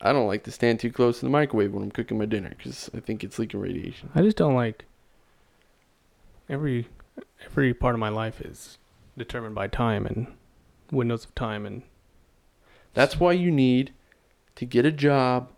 I 0.01 0.11
don't 0.11 0.27
like 0.27 0.43
to 0.43 0.51
stand 0.51 0.81
too 0.81 0.91
close 0.91 1.19
to 1.19 1.25
the 1.25 1.31
microwave 1.31 1.73
when 1.73 1.83
I'm 1.83 1.91
cooking 1.91 2.17
my 2.17 2.25
dinner 2.25 2.53
because 2.57 2.89
I 2.93 2.99
think 2.99 3.23
it's 3.23 3.39
leaking 3.39 3.61
radiation. 3.61 4.09
I 4.13 4.21
just 4.21 4.35
don't 4.35 4.55
like 4.55 4.85
every 6.49 6.87
every 7.45 7.73
part 7.73 7.95
of 7.95 7.99
my 7.99 8.09
life 8.09 8.41
is 8.41 8.77
determined 9.17 9.55
by 9.55 9.67
time 9.67 10.05
and 10.05 10.27
windows 10.91 11.25
of 11.25 11.35
time 11.35 11.65
and 11.65 11.83
That's 12.93 13.19
why 13.19 13.33
you 13.33 13.51
need 13.51 13.93
to 14.55 14.65
get 14.65 14.85
a 14.85 14.91
job 14.91 15.51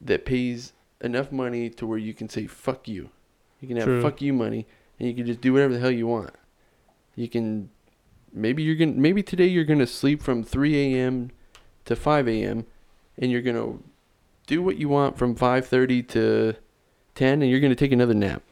that 0.00 0.24
pays 0.24 0.72
enough 1.00 1.32
money 1.32 1.70
to 1.70 1.86
where 1.86 1.98
you 1.98 2.14
can 2.14 2.28
say 2.28 2.46
fuck 2.46 2.86
you. 2.86 3.10
You 3.60 3.68
can 3.68 3.76
have 3.76 3.86
True. 3.86 4.02
fuck 4.02 4.20
you 4.20 4.32
money 4.32 4.66
and 4.98 5.08
you 5.08 5.14
can 5.14 5.26
just 5.26 5.40
do 5.40 5.52
whatever 5.52 5.74
the 5.74 5.80
hell 5.80 5.90
you 5.90 6.06
want. 6.06 6.34
You 7.14 7.28
can 7.28 7.70
maybe 8.32 8.62
you're 8.62 8.76
to 8.76 8.86
maybe 8.86 9.22
today 9.22 9.46
you're 9.46 9.64
going 9.64 9.78
to 9.78 9.86
sleep 9.86 10.22
from 10.22 10.42
3 10.42 10.94
a.m. 10.94 11.30
to 11.84 11.96
5 11.96 12.28
a.m. 12.28 12.66
and 13.16 13.30
you're 13.30 13.42
going 13.42 13.56
to 13.56 13.82
do 14.46 14.62
what 14.62 14.76
you 14.76 14.88
want 14.88 15.16
from 15.16 15.34
5:30 15.34 16.08
to 16.08 16.54
10 17.14 17.42
and 17.42 17.50
you're 17.50 17.60
going 17.60 17.70
to 17.72 17.76
take 17.76 17.92
another 17.92 18.14
nap. 18.14 18.42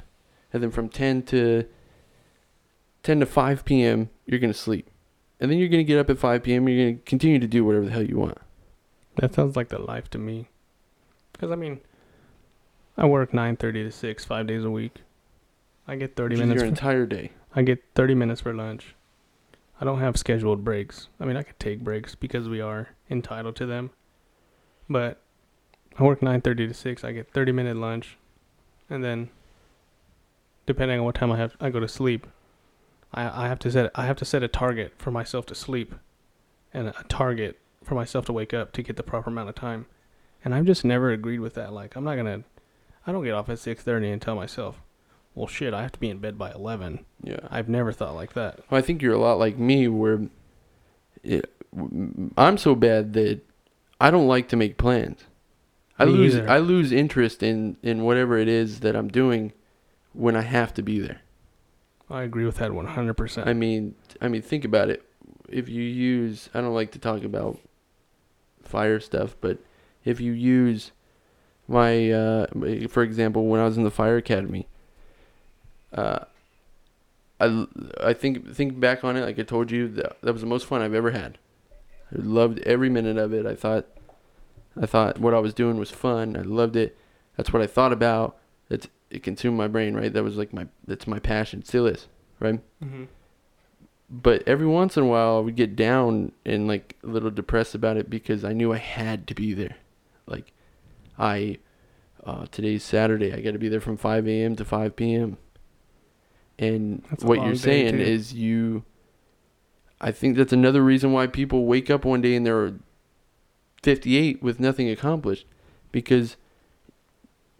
And 0.52 0.62
then 0.62 0.70
from 0.70 0.88
10 0.88 1.22
to 1.24 1.66
10 3.02 3.20
to 3.20 3.26
5 3.26 3.64
p.m. 3.64 4.10
you're 4.26 4.38
going 4.38 4.52
to 4.52 4.58
sleep. 4.58 4.88
And 5.40 5.50
then 5.50 5.58
you're 5.58 5.68
going 5.68 5.80
to 5.80 5.84
get 5.84 5.98
up 5.98 6.10
at 6.10 6.18
5 6.18 6.42
p.m. 6.42 6.68
you're 6.68 6.84
going 6.84 6.98
to 6.98 7.04
continue 7.04 7.38
to 7.38 7.46
do 7.46 7.64
whatever 7.64 7.86
the 7.86 7.90
hell 7.90 8.02
you 8.02 8.16
want. 8.16 8.38
that 9.16 9.34
sounds 9.34 9.56
like 9.56 9.68
the 9.68 9.80
life 9.80 10.08
to 10.10 10.18
me. 10.18 10.48
Cuz 11.38 11.50
I 11.50 11.56
mean 11.56 11.80
I 12.96 13.06
work 13.06 13.32
9:30 13.32 13.72
to 13.84 13.90
6 13.90 14.24
5 14.24 14.46
days 14.46 14.64
a 14.64 14.70
week. 14.70 15.02
I 15.86 15.96
get 15.96 16.14
30 16.14 16.36
minutes 16.36 16.54
your 16.54 16.60
for, 16.60 16.66
entire 16.66 17.06
day. 17.06 17.32
I 17.54 17.62
get 17.62 17.82
30 17.94 18.14
minutes 18.14 18.40
for 18.40 18.54
lunch. 18.54 18.94
I 19.80 19.84
don't 19.84 19.98
have 19.98 20.16
scheduled 20.16 20.64
breaks. 20.64 21.08
I 21.18 21.24
mean, 21.24 21.36
I 21.36 21.42
could 21.42 21.58
take 21.58 21.80
breaks 21.80 22.14
because 22.14 22.48
we 22.48 22.60
are 22.60 22.90
entitled 23.10 23.56
to 23.56 23.66
them. 23.66 23.90
But 24.88 25.20
I 25.98 26.04
work 26.04 26.20
9:30 26.20 26.68
to 26.68 26.74
6. 26.74 27.04
I 27.04 27.12
get 27.12 27.32
30 27.32 27.52
minute 27.52 27.76
lunch 27.76 28.16
and 28.88 29.02
then 29.02 29.30
depending 30.66 31.00
on 31.00 31.04
what 31.04 31.14
time 31.14 31.32
I 31.32 31.38
have 31.38 31.56
I 31.60 31.70
go 31.70 31.80
to 31.80 31.88
sleep, 31.88 32.26
I 33.12 33.44
I 33.44 33.48
have 33.48 33.58
to 33.60 33.70
set 33.70 33.90
I 33.94 34.06
have 34.06 34.16
to 34.16 34.24
set 34.24 34.42
a 34.42 34.48
target 34.48 34.94
for 34.98 35.10
myself 35.10 35.46
to 35.46 35.54
sleep 35.54 35.94
and 36.72 36.88
a 36.88 37.04
target 37.08 37.58
for 37.84 37.94
myself 37.94 38.24
to 38.26 38.32
wake 38.32 38.54
up 38.54 38.72
to 38.72 38.82
get 38.82 38.96
the 38.96 39.02
proper 39.02 39.30
amount 39.30 39.48
of 39.48 39.54
time. 39.54 39.86
And 40.44 40.54
I've 40.54 40.64
just 40.64 40.84
never 40.84 41.10
agreed 41.10 41.40
with 41.40 41.54
that. 41.54 41.72
Like 41.72 41.96
I'm 41.96 42.04
not 42.04 42.14
going 42.14 42.42
to 42.42 42.44
I 43.06 43.12
don't 43.12 43.24
get 43.24 43.34
off 43.34 43.48
at 43.48 43.58
6:30 43.58 44.12
and 44.12 44.22
tell 44.22 44.36
myself, 44.36 44.80
"Well, 45.34 45.46
shit, 45.46 45.74
I 45.74 45.82
have 45.82 45.92
to 45.92 45.98
be 45.98 46.08
in 46.08 46.18
bed 46.18 46.38
by 46.38 46.52
11." 46.52 47.04
Yeah. 47.22 47.40
I've 47.50 47.68
never 47.68 47.92
thought 47.92 48.14
like 48.14 48.34
that. 48.34 48.60
Well, 48.70 48.78
I 48.78 48.82
think 48.82 49.02
you're 49.02 49.14
a 49.14 49.18
lot 49.18 49.38
like 49.38 49.58
me, 49.58 49.88
where 49.88 50.28
it, 51.22 51.52
I'm 52.36 52.58
so 52.58 52.74
bad 52.74 53.12
that 53.14 53.40
I 54.00 54.10
don't 54.10 54.28
like 54.28 54.48
to 54.48 54.56
make 54.56 54.78
plans. 54.78 55.24
I 55.98 56.04
Me 56.04 56.12
lose 56.12 56.36
either. 56.36 56.48
I 56.48 56.58
lose 56.58 56.92
interest 56.92 57.42
in 57.42 57.76
in 57.82 58.04
whatever 58.04 58.38
it 58.38 58.48
is 58.48 58.80
that 58.80 58.94
I'm 58.96 59.08
doing 59.08 59.52
when 60.12 60.36
I 60.36 60.42
have 60.42 60.72
to 60.74 60.82
be 60.82 61.00
there. 61.00 61.22
I 62.12 62.22
agree 62.22 62.44
with 62.44 62.56
that 62.56 62.70
100%. 62.70 63.46
I 63.46 63.54
mean, 63.54 63.94
I 64.20 64.28
mean, 64.28 64.42
think 64.42 64.64
about 64.64 64.90
it. 64.90 65.02
If 65.48 65.68
you 65.68 65.82
use, 65.82 66.50
I 66.52 66.60
don't 66.60 66.74
like 66.74 66.92
to 66.92 66.98
talk 66.98 67.24
about 67.24 67.58
fire 68.62 69.00
stuff, 69.00 69.34
but 69.40 69.58
if 70.04 70.20
you 70.20 70.32
use 70.32 70.92
my, 71.66 72.10
uh, 72.10 72.46
for 72.88 73.02
example, 73.02 73.46
when 73.46 73.60
I 73.60 73.64
was 73.64 73.78
in 73.78 73.84
the 73.84 73.90
fire 73.90 74.18
academy, 74.18 74.68
uh, 75.92 76.20
I, 77.40 77.66
I 78.00 78.12
think 78.12 78.54
think 78.54 78.78
back 78.78 79.04
on 79.04 79.16
it, 79.16 79.22
like 79.22 79.38
I 79.38 79.42
told 79.42 79.70
you, 79.70 79.88
that, 79.88 80.20
that 80.22 80.32
was 80.32 80.42
the 80.42 80.46
most 80.46 80.66
fun 80.66 80.82
I've 80.82 80.94
ever 80.94 81.10
had. 81.10 81.38
I 82.12 82.20
loved 82.20 82.60
every 82.60 82.90
minute 82.90 83.16
of 83.16 83.32
it. 83.32 83.46
I 83.46 83.54
thought, 83.54 83.86
I 84.80 84.86
thought 84.86 85.18
what 85.18 85.34
I 85.34 85.38
was 85.38 85.54
doing 85.54 85.78
was 85.78 85.90
fun. 85.90 86.36
I 86.36 86.42
loved 86.42 86.76
it. 86.76 86.96
That's 87.36 87.52
what 87.52 87.62
I 87.62 87.66
thought 87.66 87.92
about. 87.92 88.36
That's 88.68 88.88
it 89.12 89.22
consumed 89.22 89.58
my 89.58 89.68
brain, 89.68 89.94
right? 89.94 90.12
That 90.12 90.24
was 90.24 90.36
like 90.36 90.52
my 90.52 90.66
that's 90.86 91.06
my 91.06 91.18
passion, 91.18 91.62
still 91.64 91.86
is, 91.86 92.08
right? 92.40 92.60
mm-hmm. 92.82 93.04
but 94.08 94.42
every 94.46 94.66
once 94.66 94.96
in 94.96 95.04
a 95.04 95.06
while 95.06 95.36
I 95.36 95.40
would 95.40 95.54
get 95.54 95.76
down 95.76 96.32
and 96.46 96.66
like 96.66 96.96
a 97.04 97.06
little 97.06 97.30
depressed 97.30 97.74
about 97.74 97.98
it 97.98 98.08
because 98.08 98.42
I 98.42 98.54
knew 98.54 98.72
I 98.72 98.78
had 98.78 99.26
to 99.28 99.34
be 99.34 99.52
there. 99.52 99.76
Like 100.26 100.52
I 101.18 101.58
uh, 102.24 102.46
today's 102.50 102.82
Saturday, 102.82 103.32
I 103.34 103.40
got 103.40 103.52
to 103.52 103.58
be 103.58 103.68
there 103.68 103.80
from 103.80 103.96
5 103.96 104.26
a.m. 104.26 104.56
to 104.56 104.64
5 104.64 104.96
p.m. 104.96 105.36
And 106.58 107.02
That's 107.10 107.24
what 107.24 107.44
you're 107.44 107.56
saying 107.56 107.96
too. 107.96 108.02
is 108.02 108.32
you 108.32 108.84
I 110.00 110.10
think 110.10 110.36
that's 110.36 110.52
another 110.52 110.82
reason 110.82 111.12
why 111.12 111.26
people 111.26 111.66
wake 111.66 111.90
up 111.90 112.04
one 112.04 112.22
day 112.22 112.34
and 112.34 112.46
they're 112.46 112.74
58 113.82 114.42
with 114.42 114.58
nothing 114.58 114.88
accomplished 114.88 115.46
because 115.92 116.36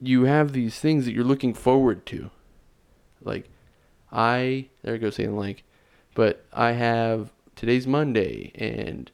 you 0.03 0.25
have 0.25 0.53
these 0.53 0.79
things 0.79 1.05
that 1.05 1.13
you're 1.13 1.25
looking 1.25 1.55
forward 1.55 2.05
to. 2.07 2.31
Like 3.23 3.49
I 4.11 4.69
there 4.83 4.95
I 4.95 4.99
go 4.99 5.11
saying 5.11 5.37
like 5.37 5.63
but 6.15 6.45
I 6.53 6.73
have 6.73 7.33
today's 7.57 7.87
Monday 7.87 8.51
and 8.55 9.11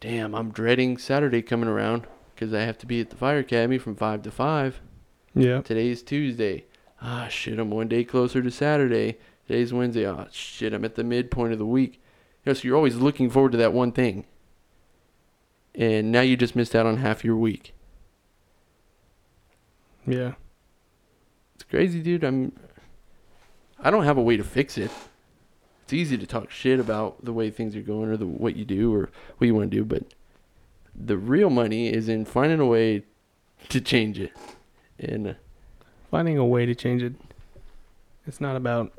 damn, 0.00 0.34
I'm 0.34 0.50
dreading 0.50 0.98
Saturday 0.98 1.42
coming 1.42 1.68
around 1.68 2.06
because 2.34 2.52
I 2.52 2.60
have 2.62 2.78
to 2.78 2.86
be 2.86 3.00
at 3.00 3.10
the 3.10 3.16
fire 3.16 3.38
academy 3.38 3.78
from 3.78 3.96
5 3.96 4.22
to 4.22 4.30
5. 4.30 4.80
Yeah. 5.34 5.62
Today's 5.62 6.02
Tuesday. 6.02 6.64
Ah, 7.00 7.28
shit, 7.28 7.58
I'm 7.58 7.70
one 7.70 7.88
day 7.88 8.04
closer 8.04 8.42
to 8.42 8.50
Saturday. 8.50 9.18
Today's 9.46 9.72
Wednesday. 9.72 10.06
Ah, 10.06 10.26
shit, 10.32 10.72
I'm 10.72 10.84
at 10.84 10.96
the 10.96 11.04
midpoint 11.04 11.52
of 11.52 11.58
the 11.58 11.66
week. 11.66 12.00
You 12.44 12.50
know, 12.50 12.54
so 12.54 12.66
you're 12.66 12.76
always 12.76 12.96
looking 12.96 13.30
forward 13.30 13.52
to 13.52 13.58
that 13.58 13.72
one 13.72 13.92
thing. 13.92 14.24
And 15.74 16.10
now 16.10 16.22
you 16.22 16.36
just 16.36 16.56
missed 16.56 16.74
out 16.74 16.86
on 16.86 16.98
half 16.98 17.24
your 17.24 17.36
week. 17.36 17.74
Yeah. 20.06 20.32
It's 21.54 21.64
crazy, 21.64 22.00
dude. 22.00 22.24
I'm. 22.24 22.52
I 23.78 23.90
don't 23.90 24.04
have 24.04 24.16
a 24.16 24.22
way 24.22 24.36
to 24.36 24.44
fix 24.44 24.78
it. 24.78 24.90
It's 25.84 25.92
easy 25.92 26.16
to 26.18 26.26
talk 26.26 26.50
shit 26.50 26.80
about 26.80 27.24
the 27.24 27.32
way 27.32 27.50
things 27.50 27.76
are 27.76 27.82
going 27.82 28.08
or 28.08 28.16
the 28.16 28.26
what 28.26 28.56
you 28.56 28.64
do 28.64 28.94
or 28.94 29.10
what 29.38 29.46
you 29.46 29.54
want 29.54 29.70
to 29.70 29.76
do, 29.76 29.84
but 29.84 30.02
the 30.94 31.16
real 31.16 31.50
money 31.50 31.92
is 31.92 32.08
in 32.08 32.24
finding 32.24 32.60
a 32.60 32.66
way 32.66 33.04
to 33.68 33.80
change 33.80 34.18
it. 34.18 34.32
And 34.98 35.28
uh, 35.28 35.34
Finding 36.10 36.38
a 36.38 36.46
way 36.46 36.66
to 36.66 36.74
change 36.74 37.02
it. 37.02 37.14
It's 38.26 38.40
not 38.40 38.56
about. 38.56 38.92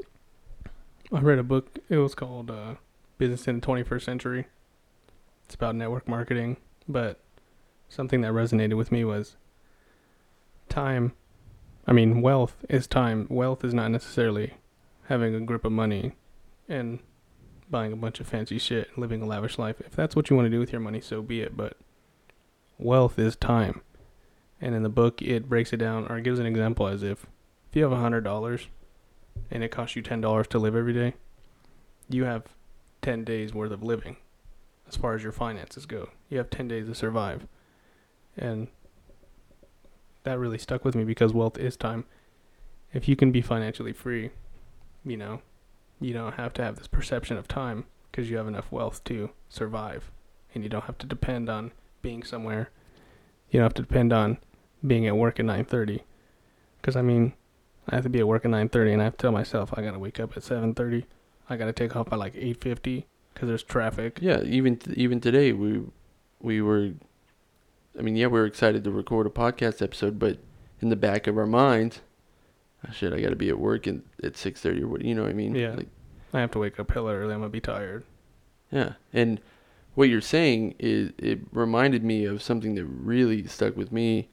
I 1.11 1.19
read 1.21 1.39
a 1.39 1.43
book. 1.43 1.79
It 1.89 1.97
was 1.97 2.13
called 2.13 2.51
uh, 2.51 2.75
Business 3.17 3.47
in 3.47 3.59
the 3.61 3.65
21st 3.65 4.01
Century. 4.03 4.47
It's 5.45 5.55
about 5.55 5.75
network 5.75 6.07
marketing, 6.07 6.57
but 6.87 7.21
something 7.87 8.21
that 8.21 8.33
resonated 8.33 8.75
with 8.75 8.91
me 8.91 9.05
was 9.05 9.37
time. 10.67 11.13
I 11.85 11.93
mean, 11.93 12.21
wealth 12.21 12.65
is 12.69 12.87
time. 12.87 13.27
Wealth 13.29 13.63
is 13.63 13.73
not 13.73 13.91
necessarily 13.91 14.55
having 15.05 15.33
a 15.33 15.39
grip 15.39 15.65
of 15.65 15.71
money 15.71 16.13
and 16.67 16.99
buying 17.69 17.93
a 17.93 17.97
bunch 17.97 18.19
of 18.19 18.27
fancy 18.27 18.57
shit 18.57 18.89
and 18.89 18.97
living 18.97 19.21
a 19.21 19.25
lavish 19.25 19.57
life. 19.57 19.81
If 19.81 19.95
that's 19.95 20.15
what 20.15 20.29
you 20.29 20.35
want 20.35 20.47
to 20.47 20.51
do 20.51 20.59
with 20.59 20.71
your 20.71 20.81
money, 20.81 21.01
so 21.01 21.21
be 21.21 21.41
it. 21.41 21.55
But 21.55 21.77
wealth 22.77 23.17
is 23.17 23.35
time. 23.35 23.81
And 24.59 24.73
in 24.75 24.83
the 24.83 24.89
book, 24.89 25.21
it 25.21 25.47
breaks 25.47 25.71
it 25.73 25.77
down 25.77 26.07
or 26.07 26.19
gives 26.19 26.39
an 26.39 26.45
example 26.45 26.87
as 26.87 27.03
if 27.03 27.25
if 27.69 27.75
you 27.75 27.83
have 27.83 27.91
a 27.91 27.97
hundred 27.97 28.23
dollars 28.23 28.67
and 29.51 29.63
it 29.63 29.71
costs 29.71 29.95
you 29.95 30.01
ten 30.01 30.21
dollars 30.21 30.47
to 30.47 30.59
live 30.59 30.75
every 30.75 30.93
day, 30.93 31.13
you 32.09 32.23
have 32.23 32.43
ten 33.01 33.23
days 33.23 33.53
worth 33.53 33.71
of 33.71 33.83
living 33.83 34.17
as 34.87 34.95
far 34.95 35.13
as 35.13 35.23
your 35.23 35.31
finances 35.31 35.85
go. 35.85 36.09
You 36.29 36.37
have 36.39 36.49
ten 36.49 36.67
days 36.67 36.87
to 36.87 36.95
survive. 36.95 37.47
And 38.35 38.67
that 40.23 40.39
really 40.39 40.57
stuck 40.57 40.83
with 40.83 40.95
me 40.95 41.03
because 41.03 41.33
wealth 41.33 41.57
is 41.57 41.77
time. 41.77 42.05
If 42.93 43.07
you 43.07 43.15
can 43.15 43.31
be 43.31 43.41
financially 43.41 43.93
free, 43.93 44.31
you 45.05 45.17
know, 45.17 45.41
you 45.99 46.13
don't 46.13 46.33
have 46.33 46.53
to 46.53 46.63
have 46.63 46.75
this 46.75 46.87
perception 46.87 47.37
of 47.37 47.47
time 47.47 47.85
because 48.11 48.29
you 48.29 48.37
have 48.37 48.47
enough 48.47 48.71
wealth 48.71 49.03
to 49.05 49.31
survive 49.49 50.11
and 50.53 50.63
you 50.63 50.69
don't 50.69 50.85
have 50.85 50.97
to 50.99 51.05
depend 51.05 51.49
on 51.49 51.71
being 52.01 52.23
somewhere. 52.23 52.69
You 53.49 53.59
don't 53.59 53.65
have 53.65 53.73
to 53.75 53.81
depend 53.81 54.13
on 54.13 54.37
being 54.85 55.07
at 55.07 55.17
work 55.17 55.39
at 55.39 55.45
9:30 55.45 56.01
cuz 56.81 56.95
I 56.95 57.01
mean, 57.01 57.33
I 57.87 57.95
have 57.95 58.03
to 58.03 58.09
be 58.09 58.19
at 58.19 58.27
work 58.27 58.45
at 58.45 58.51
9:30 58.51 58.93
and 58.93 59.01
I 59.01 59.05
have 59.05 59.17
to 59.17 59.21
tell 59.21 59.31
myself 59.31 59.73
I 59.75 59.81
got 59.81 59.91
to 59.91 59.99
wake 59.99 60.19
up 60.19 60.35
at 60.37 60.43
7:30. 60.43 61.05
I 61.49 61.57
got 61.57 61.65
to 61.65 61.73
take 61.73 61.95
off 61.95 62.09
by 62.09 62.17
like 62.17 62.35
8:50 62.35 63.05
cuz 63.35 63.47
there's 63.47 63.63
traffic. 63.63 64.19
yeah, 64.21 64.41
even 64.43 64.79
even 64.93 65.19
today 65.21 65.53
we 65.53 65.83
we 66.41 66.61
were. 66.61 66.91
I 67.97 68.01
mean, 68.01 68.15
yeah, 68.15 68.27
we 68.27 68.39
were 68.39 68.45
excited 68.45 68.83
to 68.83 68.91
record 68.91 69.25
a 69.25 69.29
podcast 69.29 69.81
episode, 69.81 70.19
but 70.19 70.37
in 70.81 70.89
the 70.89 70.95
back 70.95 71.27
of 71.27 71.37
our 71.37 71.47
minds, 71.47 72.01
oh, 72.87 72.91
shit, 72.91 73.13
I 73.13 73.21
got 73.21 73.29
to 73.29 73.35
be 73.35 73.49
at 73.49 73.59
work 73.59 73.87
in, 73.87 74.03
at 74.23 74.37
six 74.37 74.61
thirty 74.61 74.83
or 74.83 74.87
what? 74.87 75.03
You 75.03 75.15
know 75.15 75.23
what 75.23 75.31
I 75.31 75.33
mean? 75.33 75.55
Yeah. 75.55 75.75
Like, 75.75 75.87
I 76.33 76.41
have 76.41 76.51
to 76.51 76.59
wake 76.59 76.79
up 76.79 76.91
hella 76.91 77.15
early. 77.15 77.33
I'm 77.33 77.39
going 77.39 77.49
to 77.49 77.53
be 77.53 77.61
tired. 77.61 78.03
Yeah, 78.71 78.93
and 79.13 79.39
what 79.95 80.09
you're 80.09 80.21
saying 80.21 80.75
is 80.77 81.11
it 81.17 81.39
reminded 81.51 82.03
me 82.03 82.25
of 82.25 82.43
something 82.43 82.75
that 82.75 82.85
really 82.85 83.47
stuck 83.47 83.75
with 83.75 83.91
me, 83.91 84.29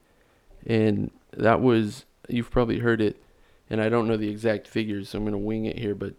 and 0.65 1.09
that 1.31 1.61
was 1.61 2.05
you've 2.27 2.51
probably 2.51 2.79
heard 2.79 3.01
it, 3.01 3.21
and 3.69 3.81
I 3.81 3.89
don't 3.89 4.07
know 4.07 4.17
the 4.17 4.29
exact 4.29 4.67
figures, 4.67 5.09
so 5.09 5.17
I'm 5.17 5.25
gonna 5.25 5.37
wing 5.37 5.65
it 5.65 5.79
here, 5.79 5.95
but 5.95 6.13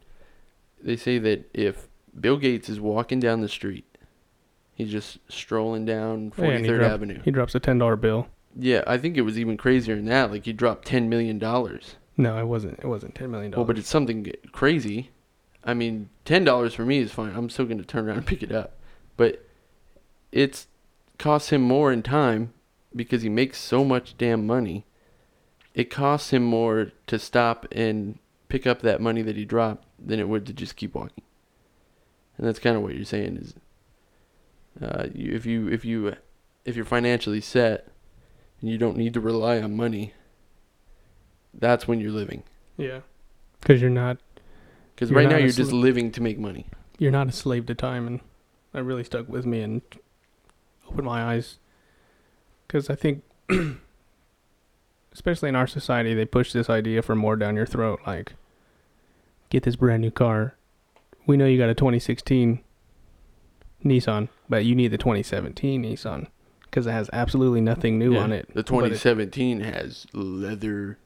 they 0.82 0.96
say 0.96 1.18
that 1.18 1.48
if 1.54 1.88
Bill 2.18 2.38
Gates 2.38 2.68
is 2.68 2.80
walking 2.80 3.20
down 3.20 3.40
the 3.40 3.48
street. 3.48 3.84
He's 4.76 4.90
just 4.90 5.18
strolling 5.28 5.86
down 5.86 6.34
oh, 6.38 6.42
Yeah, 6.42 6.50
and 6.50 6.64
he 6.66 6.70
43rd 6.70 6.82
Avenue. 6.82 7.20
He 7.24 7.30
drops 7.30 7.54
a 7.54 7.60
ten 7.60 7.78
dollar 7.78 7.96
bill. 7.96 8.28
Yeah, 8.54 8.84
I 8.86 8.98
think 8.98 9.16
it 9.16 9.22
was 9.22 9.38
even 9.38 9.56
crazier 9.56 9.96
than 9.96 10.04
that. 10.04 10.30
Like 10.30 10.44
he 10.44 10.52
dropped 10.52 10.86
ten 10.86 11.08
million 11.08 11.38
dollars. 11.38 11.96
No, 12.18 12.38
it 12.38 12.46
wasn't. 12.46 12.78
It 12.78 12.86
wasn't 12.86 13.14
10 13.14 13.30
million. 13.30 13.52
Well, 13.52 13.66
but 13.66 13.78
it's 13.78 13.90
something 13.90 14.32
crazy. 14.52 15.10
I 15.64 15.74
mean, 15.74 16.10
ten 16.24 16.44
dollars 16.44 16.74
for 16.74 16.84
me 16.84 16.98
is 16.98 17.10
fine. 17.10 17.34
I'm 17.34 17.48
still 17.48 17.64
gonna 17.64 17.84
turn 17.84 18.06
around 18.06 18.18
and 18.18 18.26
pick 18.26 18.42
it 18.42 18.52
up. 18.52 18.76
But 19.16 19.46
it's 20.30 20.66
costs 21.18 21.50
him 21.50 21.62
more 21.62 21.90
in 21.90 22.02
time 22.02 22.52
because 22.94 23.22
he 23.22 23.30
makes 23.30 23.58
so 23.58 23.82
much 23.82 24.16
damn 24.18 24.46
money. 24.46 24.84
It 25.74 25.90
costs 25.90 26.30
him 26.30 26.44
more 26.44 26.92
to 27.06 27.18
stop 27.18 27.66
and 27.72 28.18
pick 28.48 28.66
up 28.66 28.82
that 28.82 29.00
money 29.00 29.22
that 29.22 29.36
he 29.36 29.46
dropped 29.46 29.86
than 29.98 30.20
it 30.20 30.28
would 30.28 30.46
to 30.46 30.52
just 30.52 30.76
keep 30.76 30.94
walking. 30.94 31.24
And 32.36 32.46
that's 32.46 32.58
kind 32.58 32.76
of 32.76 32.82
what 32.82 32.94
you're 32.94 33.04
saying 33.04 33.38
is, 33.38 33.54
uh, 34.80 35.06
you, 35.14 35.32
if 35.34 35.46
you 35.46 35.68
if 35.68 35.84
you 35.84 36.16
if 36.64 36.76
you're 36.76 36.84
financially 36.84 37.40
set 37.40 37.88
and 38.60 38.70
you 38.70 38.78
don't 38.78 38.96
need 38.96 39.14
to 39.14 39.20
rely 39.20 39.60
on 39.60 39.76
money, 39.76 40.12
that's 41.54 41.86
when 41.88 42.00
you're 42.00 42.10
living. 42.10 42.42
yeah, 42.76 43.00
because 43.60 43.80
you're 43.80 43.90
not 43.90 44.18
Because 44.94 45.10
right 45.12 45.24
now 45.24 45.30
not 45.30 45.38
a 45.38 45.42
you're 45.42 45.52
just 45.52 45.72
living 45.72 46.10
to 46.12 46.20
make 46.20 46.38
money. 46.38 46.66
you're 46.98 47.10
not 47.12 47.28
a 47.28 47.32
slave 47.32 47.66
to 47.66 47.74
time, 47.74 48.06
and 48.06 48.20
that 48.72 48.82
really 48.84 49.04
stuck 49.04 49.28
with 49.28 49.46
me 49.46 49.60
and 49.60 49.82
opened 50.88 51.04
my 51.06 51.22
eyes. 51.22 51.58
Because 52.66 52.90
I 52.90 52.94
think, 52.96 53.22
especially 55.12 55.48
in 55.48 55.56
our 55.56 55.66
society, 55.66 56.14
they 56.14 56.24
push 56.24 56.52
this 56.52 56.68
idea 56.68 57.02
for 57.02 57.14
more 57.14 57.36
down 57.36 57.56
your 57.56 57.66
throat. 57.66 58.00
Like, 58.06 58.34
get 59.50 59.62
this 59.62 59.76
brand 59.76 60.02
new 60.02 60.10
car. 60.10 60.56
We 61.26 61.36
know 61.36 61.46
you 61.46 61.58
got 61.58 61.68
a 61.70 61.74
2016 61.74 62.60
Nissan, 63.88 64.28
but 64.48 64.64
you 64.64 64.74
need 64.74 64.88
the 64.88 64.98
2017 64.98 65.82
Nissan 65.82 66.26
because 66.62 66.86
it 66.86 66.92
has 66.92 67.08
absolutely 67.12 67.60
nothing 67.60 67.98
new 67.98 68.14
Yeah. 68.14 68.20
on 68.20 68.32
it. 68.32 68.46
The 68.48 68.54
but 68.54 68.60
it- 68.60 68.66
2017 68.66 69.60
has 69.60 70.06
leather 70.12 70.98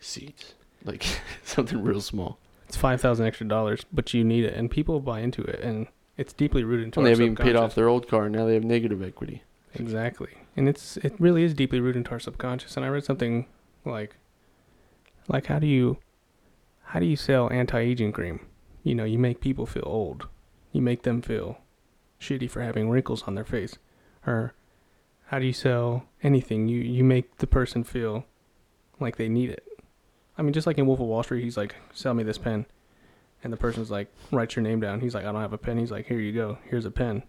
seats, 0.00 0.54
like 0.84 1.04
something 1.44 1.82
real 1.82 2.00
small. 2.00 2.38
It's 2.68 2.76
five 2.76 3.00
thousand 3.00 3.26
extra 3.26 3.46
dollars, 3.46 3.84
but 3.92 4.14
you 4.14 4.24
need 4.24 4.44
it, 4.44 4.54
and 4.54 4.70
people 4.70 4.98
buy 5.00 5.20
into 5.20 5.42
it, 5.42 5.60
and 5.60 5.86
it's 6.16 6.32
deeply 6.32 6.64
rooted 6.64 6.86
into 6.86 7.00
And 7.00 7.06
they 7.06 7.10
haven't 7.10 7.24
even 7.24 7.36
paid 7.36 7.56
off 7.56 7.74
their 7.74 7.88
old 7.88 8.08
car. 8.08 8.24
and 8.26 8.34
Now 8.34 8.46
they 8.46 8.54
have 8.54 8.64
negative 8.64 9.02
equity. 9.02 9.42
Exactly, 9.74 10.30
and 10.56 10.68
it's 10.68 10.96
it 10.98 11.14
really 11.18 11.42
is 11.42 11.52
deeply 11.54 11.80
rooted 11.80 11.98
into 11.98 12.10
our 12.12 12.20
subconscious. 12.20 12.76
And 12.76 12.84
I 12.86 12.88
read 12.88 13.04
something 13.04 13.46
like, 13.84 14.16
like 15.28 15.46
how 15.46 15.58
do 15.58 15.66
you, 15.66 15.98
how 16.84 17.00
do 17.00 17.06
you 17.06 17.16
sell 17.16 17.50
anti-aging 17.52 18.12
cream? 18.12 18.40
You 18.82 18.94
know, 18.94 19.04
you 19.04 19.18
make 19.18 19.40
people 19.40 19.66
feel 19.66 19.84
old, 19.86 20.28
you 20.72 20.80
make 20.82 21.02
them 21.02 21.20
feel 21.22 21.58
shitty 22.22 22.48
for 22.48 22.62
having 22.62 22.88
wrinkles 22.88 23.24
on 23.24 23.34
their 23.34 23.44
face, 23.44 23.76
or 24.26 24.54
how 25.26 25.38
do 25.38 25.46
you 25.46 25.52
sell 25.52 26.04
anything? 26.22 26.68
You 26.68 26.80
you 26.80 27.04
make 27.04 27.38
the 27.38 27.46
person 27.46 27.84
feel 27.84 28.24
like 29.00 29.16
they 29.16 29.28
need 29.28 29.50
it. 29.50 29.66
I 30.38 30.42
mean, 30.42 30.52
just 30.52 30.66
like 30.66 30.78
in 30.78 30.86
Wolf 30.86 31.00
of 31.00 31.06
Wall 31.06 31.22
Street, 31.22 31.44
he's 31.44 31.56
like, 31.56 31.74
"Sell 31.92 32.14
me 32.14 32.22
this 32.22 32.38
pen," 32.38 32.66
and 33.42 33.52
the 33.52 33.56
person's 33.56 33.90
like, 33.90 34.08
"Write 34.30 34.56
your 34.56 34.62
name 34.62 34.80
down." 34.80 35.00
He's 35.00 35.14
like, 35.14 35.24
"I 35.24 35.32
don't 35.32 35.42
have 35.42 35.52
a 35.52 35.58
pen." 35.58 35.78
He's 35.78 35.90
like, 35.90 36.06
"Here 36.06 36.20
you 36.20 36.32
go. 36.32 36.58
Here's 36.64 36.86
a 36.86 36.90
pen." 36.90 37.24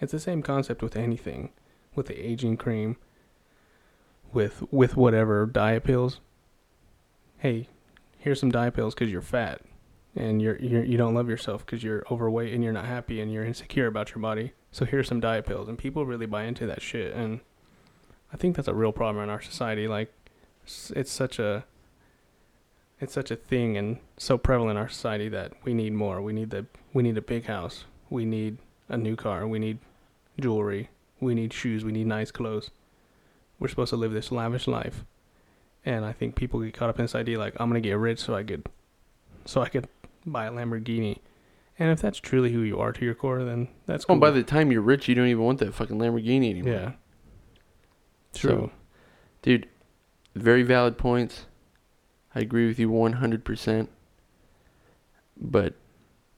It's 0.00 0.12
the 0.12 0.20
same 0.20 0.42
concept 0.42 0.82
with 0.82 0.96
anything, 0.96 1.50
with 1.94 2.06
the 2.06 2.18
aging 2.18 2.56
cream, 2.56 2.96
with 4.32 4.62
with 4.70 4.96
whatever 4.96 5.44
diet 5.46 5.84
pills. 5.84 6.20
Hey, 7.38 7.68
here's 8.18 8.40
some 8.40 8.50
diet 8.50 8.74
pills 8.74 8.94
because 8.94 9.10
you're 9.10 9.22
fat, 9.22 9.60
and 10.16 10.42
you're, 10.42 10.56
you're 10.56 10.84
you 10.84 10.96
don't 10.96 11.14
love 11.14 11.28
yourself 11.28 11.64
because 11.64 11.82
you're 11.82 12.04
overweight 12.10 12.52
and 12.52 12.64
you're 12.64 12.72
not 12.72 12.86
happy 12.86 13.20
and 13.20 13.32
you're 13.32 13.44
insecure 13.44 13.86
about 13.86 14.10
your 14.10 14.20
body. 14.20 14.52
So 14.72 14.84
here's 14.84 15.08
some 15.08 15.20
diet 15.20 15.46
pills, 15.46 15.68
and 15.68 15.78
people 15.78 16.06
really 16.06 16.26
buy 16.26 16.44
into 16.44 16.66
that 16.66 16.82
shit. 16.82 17.14
And 17.14 17.40
I 18.32 18.36
think 18.36 18.56
that's 18.56 18.68
a 18.68 18.74
real 18.74 18.92
problem 18.92 19.22
in 19.24 19.30
our 19.30 19.40
society. 19.40 19.88
Like, 19.88 20.12
it's 20.64 21.10
such 21.10 21.38
a 21.38 21.64
it's 23.00 23.14
such 23.14 23.30
a 23.30 23.36
thing 23.36 23.76
and 23.76 23.98
so 24.18 24.36
prevalent 24.36 24.72
in 24.72 24.76
our 24.76 24.88
society 24.88 25.28
that 25.30 25.52
we 25.64 25.74
need 25.74 25.92
more. 25.92 26.20
We 26.20 26.32
need 26.32 26.50
the 26.50 26.66
we 26.92 27.02
need 27.02 27.16
a 27.16 27.22
big 27.22 27.46
house. 27.46 27.84
We 28.10 28.24
need 28.24 28.58
a 28.88 28.96
new 28.96 29.16
car. 29.16 29.46
We 29.46 29.58
need 29.58 29.78
jewelry. 30.38 30.90
We 31.20 31.34
need 31.34 31.52
shoes. 31.52 31.84
We 31.84 31.92
need 31.92 32.06
nice 32.06 32.30
clothes. 32.30 32.70
We're 33.58 33.68
supposed 33.68 33.90
to 33.90 33.96
live 33.96 34.12
this 34.12 34.32
lavish 34.32 34.66
life. 34.66 35.04
And 35.84 36.04
I 36.04 36.12
think 36.12 36.34
people 36.34 36.60
get 36.60 36.74
caught 36.74 36.90
up 36.90 36.98
in 36.98 37.04
this 37.04 37.14
idea 37.14 37.38
like 37.38 37.54
I'm 37.58 37.68
gonna 37.70 37.80
get 37.80 37.92
rich 37.92 38.20
so 38.20 38.34
I 38.34 38.42
could 38.42 38.66
so 39.46 39.62
I 39.62 39.68
could 39.68 39.88
buy 40.26 40.46
a 40.46 40.50
Lamborghini. 40.52 41.18
And 41.78 41.90
if 41.90 42.00
that's 42.02 42.18
truly 42.18 42.52
who 42.52 42.60
you 42.60 42.78
are 42.78 42.92
to 42.92 43.04
your 43.04 43.14
core, 43.14 43.42
then 43.44 43.68
that's 43.86 44.04
Oh, 44.04 44.08
cool. 44.08 44.16
by 44.18 44.30
the 44.30 44.42
time 44.42 44.70
you're 44.70 44.82
rich, 44.82 45.08
you 45.08 45.14
don't 45.14 45.28
even 45.28 45.42
want 45.44 45.60
that 45.60 45.72
fucking 45.74 45.98
Lamborghini 45.98 46.50
anymore. 46.50 46.72
yeah. 46.74 46.92
So, 48.32 48.48
True. 48.48 48.70
dude, 49.42 49.68
very 50.34 50.62
valid 50.62 50.98
points. 50.98 51.46
I 52.34 52.40
agree 52.40 52.66
with 52.68 52.78
you 52.78 52.88
100%. 52.90 53.88
But 55.36 55.74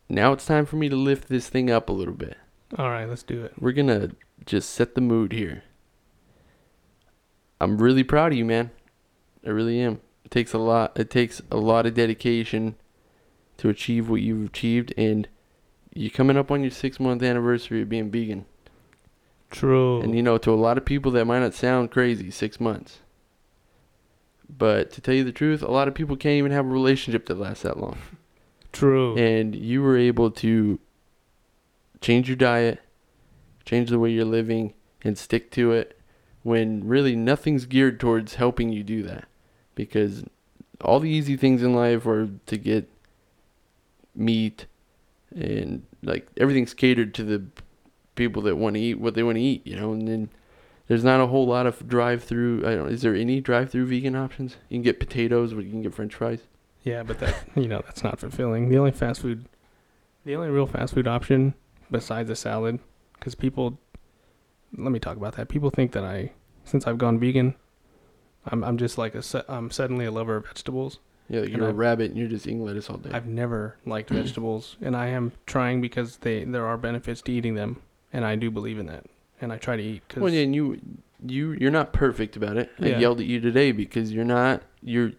now 0.09 0.33
it's 0.33 0.47
time 0.47 0.65
for 0.65 0.77
me 0.77 0.89
to 0.89 0.97
lift 0.97 1.29
this 1.29 1.49
thing 1.49 1.71
up 1.71 1.89
a 1.89 1.93
little 1.93 2.15
bit. 2.15 2.37
All 2.79 2.89
right, 2.89 3.07
let's 3.09 3.23
do 3.25 3.43
it. 3.45 3.53
We're 3.61 3.73
going 3.73 3.89
to 3.89 4.13
just 4.47 4.71
set 4.71 4.95
the 4.95 5.01
mood 5.01 5.33
here. 5.33 5.65
I'm 7.61 7.79
really 7.79 8.05
proud 8.05 8.33
of 8.33 8.39
you, 8.39 8.45
man. 8.45 8.71
I 9.45 9.51
really 9.51 9.81
am. 9.81 10.01
It 10.25 10.31
takes 10.31 10.53
a 10.53 10.59
lot 10.59 10.99
it 10.99 11.11
takes 11.11 11.43
a 11.51 11.57
lot 11.57 11.85
of 11.85 11.95
dedication 11.95 12.77
to 13.63 13.69
achieve 13.69 14.11
what 14.11 14.21
you've 14.21 14.49
achieved 14.49 14.93
and 14.97 15.29
you're 15.95 16.11
coming 16.11 16.37
up 16.37 16.51
on 16.51 16.63
your 16.63 16.71
6 16.73 16.99
month 16.99 17.23
anniversary 17.23 17.81
of 17.81 17.89
being 17.89 18.11
vegan. 18.11 18.45
True. 19.53 20.01
And 20.03 20.17
you 20.17 20.23
know, 20.23 20.37
to 20.39 20.51
a 20.51 20.55
lot 20.57 20.77
of 20.79 20.85
people 20.85 21.13
that 21.13 21.27
might 21.27 21.39
not 21.39 21.55
sound 21.55 21.93
crazy, 21.93 22.29
6 22.29 22.59
months. 22.59 22.99
But 24.49 24.91
to 24.93 25.01
tell 25.01 25.15
you 25.15 25.23
the 25.23 25.31
truth, 25.31 25.63
a 25.63 25.71
lot 25.71 25.87
of 25.87 25.95
people 25.95 26.17
can't 26.17 26.39
even 26.39 26.51
have 26.51 26.67
a 26.67 26.71
relationship 26.71 27.27
that 27.27 27.39
lasts 27.39 27.63
that 27.63 27.79
long. 27.79 27.99
True. 28.73 29.17
And 29.17 29.55
you 29.55 29.81
were 29.81 29.97
able 29.97 30.33
to 30.33 30.81
change 32.01 32.29
your 32.29 32.37
diet, 32.37 32.81
change 33.65 33.91
the 33.91 33.99
way 34.01 34.11
you're 34.11 34.25
living, 34.25 34.75
and 35.05 35.17
stick 35.17 35.53
to 35.53 35.71
it 35.71 35.97
when 36.43 36.85
really 36.89 37.15
nothing's 37.15 37.67
geared 37.67 38.01
towards 38.01 38.35
helping 38.35 38.71
you 38.73 38.83
do 38.83 39.05
that. 39.05 39.27
Because 39.77 40.25
all 40.81 40.99
the 40.99 41.11
easy 41.11 41.37
things 41.37 41.63
in 41.63 41.77
life 41.77 42.05
are 42.07 42.29
to 42.47 42.57
get 42.57 42.89
meat 44.15 44.67
and 45.35 45.85
like 46.03 46.29
everything's 46.37 46.75
catered 46.75 47.15
to 47.15 47.25
the 47.25 47.45
people 48.15 48.43
that 48.43 48.57
want 48.57 48.75
to 48.75 48.81
eat 48.81 49.01
what 49.01 49.15
they 49.15 49.23
want 49.23 49.37
to 49.37 49.43
eat, 49.43 49.67
you 49.67 49.77
know, 49.77 49.93
and 49.93 50.07
then 50.07 50.29
there's 50.89 51.05
not 51.05 51.21
a 51.21 51.27
whole 51.27 51.47
lot 51.47 51.67
of 51.67 51.89
drive-through. 51.89 52.67
I 52.67 52.75
don't. 52.75 52.91
Is 52.91 53.03
there 53.03 53.15
any 53.15 53.41
drive-through 53.41 53.87
vegan 53.87 54.17
options? 54.17 54.57
You 54.69 54.77
can 54.77 54.83
get 54.83 55.01
potatoes, 55.01 55.55
but 55.55 55.65
you 55.65 55.71
can 55.71 55.83
get 55.83 55.95
French 55.95 56.15
fries. 56.15 56.41
Yeah, 56.83 57.03
but 57.03 57.19
that 57.21 57.35
you 57.57 57.69
know 57.69 57.83
that's 57.85 58.03
not 58.03 58.21
fulfilling. 58.21 58.69
The 58.69 58.79
only 58.79 58.91
fast 58.91 59.21
food, 59.21 59.47
the 60.25 60.37
only 60.37 60.49
real 60.49 60.67
fast 60.67 60.95
food 60.95 61.07
option 61.07 61.55
besides 61.91 62.31
a 62.31 62.37
salad, 62.37 62.81
because 63.15 63.35
people, 63.35 63.79
let 64.77 64.93
me 64.93 64.99
talk 64.99 65.17
about 65.17 65.37
that. 65.37 65.49
People 65.49 65.71
think 65.71 65.93
that 65.93 66.05
I, 66.05 66.33
since 66.65 66.87
I've 66.87 66.99
gone 66.99 67.19
vegan, 67.19 67.55
I'm 68.47 68.65
I'm 68.65 68.77
just 68.77 68.99
like 68.99 69.15
a 69.15 69.23
I'm 69.49 69.71
suddenly 69.71 70.05
a 70.05 70.11
lover 70.11 70.37
of 70.37 70.47
vegetables. 70.47 70.99
Yeah, 71.29 71.41
like 71.41 71.51
you're 71.51 71.67
a 71.67 71.69
I've- 71.71 71.79
rabbit 71.79 72.11
and 72.11 72.19
you're 72.19 72.29
just 72.29 72.47
eating 72.47 72.65
lettuce 72.65 72.91
all 72.91 72.99
day. 72.99 73.11
I've 73.13 73.27
never 73.27 73.77
liked 73.87 74.11
vegetables, 74.21 74.77
and 74.83 74.97
I 74.97 75.07
am 75.09 75.33
trying 75.47 75.81
because 75.81 76.19
they 76.19 76.45
there 76.45 76.67
are 76.67 76.77
benefits 76.77 77.23
to 77.23 77.33
eating 77.33 77.55
them, 77.55 77.81
and 78.13 78.25
I 78.25 78.37
do 78.37 78.51
believe 78.51 78.79
in 78.79 78.87
that, 78.87 79.05
and 79.41 79.53
I 79.53 79.57
try 79.59 79.77
to 79.77 79.83
eat 79.83 80.03
because 80.09 80.23
Well, 80.23 80.33
yeah, 80.33 80.43
and 80.43 80.55
you, 80.55 80.81
you, 81.25 81.53
you're 81.53 81.71
not 81.71 81.93
perfect 81.93 82.37
about 82.37 82.57
it. 82.57 82.71
I 82.81 82.89
Yeah. 82.89 82.99
yelled 82.99 83.21
at 83.21 83.27
you 83.27 83.41
today 83.41 83.73
because 83.73 84.13
you're 84.13 84.25
not. 84.25 84.63
You're 84.83 85.13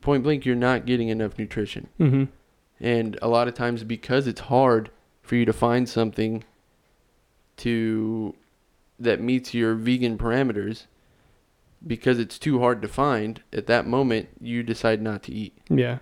point 0.00 0.22
blank. 0.22 0.46
You're 0.46 0.54
not 0.56 0.86
getting 0.86 1.08
enough 1.08 1.38
nutrition, 1.38 1.88
hmm 1.98 2.24
and 2.78 3.18
a 3.22 3.28
lot 3.28 3.48
of 3.48 3.54
times 3.54 3.82
because 3.84 4.26
it's 4.26 4.40
hard 4.42 4.90
for 5.22 5.34
you 5.34 5.44
to 5.46 5.52
find 5.52 5.88
something 5.88 6.44
to 7.58 8.34
that 8.98 9.20
meets 9.20 9.54
your 9.54 9.74
vegan 9.74 10.18
parameters, 10.18 10.84
because 11.84 12.18
it's 12.18 12.38
too 12.38 12.60
hard 12.60 12.80
to 12.82 12.88
find 12.88 13.42
at 13.52 13.66
that 13.66 13.86
moment, 13.86 14.28
you 14.40 14.62
decide 14.62 15.02
not 15.02 15.22
to 15.24 15.32
eat, 15.32 15.56
yeah, 15.68 15.98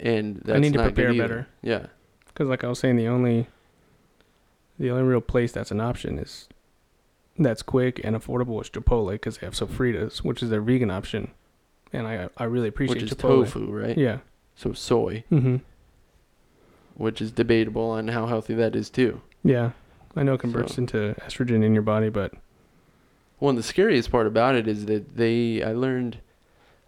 and 0.00 0.40
that's 0.44 0.60
need 0.60 0.72
to 0.72 0.78
not 0.78 0.94
prepare 0.94 1.14
better. 1.14 1.46
Yeah, 1.62 1.86
because 2.28 2.48
like 2.48 2.64
I 2.64 2.68
was 2.68 2.78
saying, 2.78 2.96
the 2.96 3.08
only 3.08 3.46
the 4.78 4.90
only 4.90 5.02
real 5.04 5.20
place 5.20 5.52
that's 5.52 5.70
an 5.70 5.80
option 5.80 6.18
is 6.18 6.48
that's 7.38 7.62
quick 7.62 8.00
and 8.04 8.16
affordable 8.16 8.60
is 8.62 8.68
Chipotle 8.70 9.10
because 9.12 9.38
they 9.38 9.46
have 9.46 9.54
Sofritas, 9.54 10.18
which 10.18 10.42
is 10.42 10.50
their 10.50 10.60
vegan 10.62 10.90
option, 10.90 11.30
and 11.92 12.06
I 12.06 12.28
I 12.36 12.44
really 12.44 12.68
appreciate 12.68 13.02
which 13.02 13.10
is 13.12 13.16
Chipotle. 13.16 13.44
tofu, 13.44 13.66
right? 13.72 13.96
Yeah. 13.96 14.18
So 14.54 14.72
soy, 14.72 15.24
hmm 15.28 15.56
which 16.94 17.20
is 17.20 17.30
debatable 17.30 17.90
on 17.90 18.08
how 18.08 18.24
healthy 18.24 18.54
that 18.54 18.74
is 18.74 18.88
too. 18.88 19.20
Yeah. 19.44 19.72
I 20.16 20.22
know 20.22 20.32
it 20.32 20.40
converts 20.40 20.76
So- 20.76 20.80
into 20.80 21.14
estrogen 21.20 21.62
in 21.62 21.74
your 21.74 21.82
body, 21.82 22.08
but 22.08 22.32
Well, 23.38 23.50
and 23.50 23.58
the 23.58 23.62
scariest 23.62 24.10
part 24.10 24.26
about 24.26 24.54
it 24.54 24.66
is 24.66 24.86
that 24.86 25.16
they, 25.16 25.62
I 25.62 25.72
learned, 25.72 26.18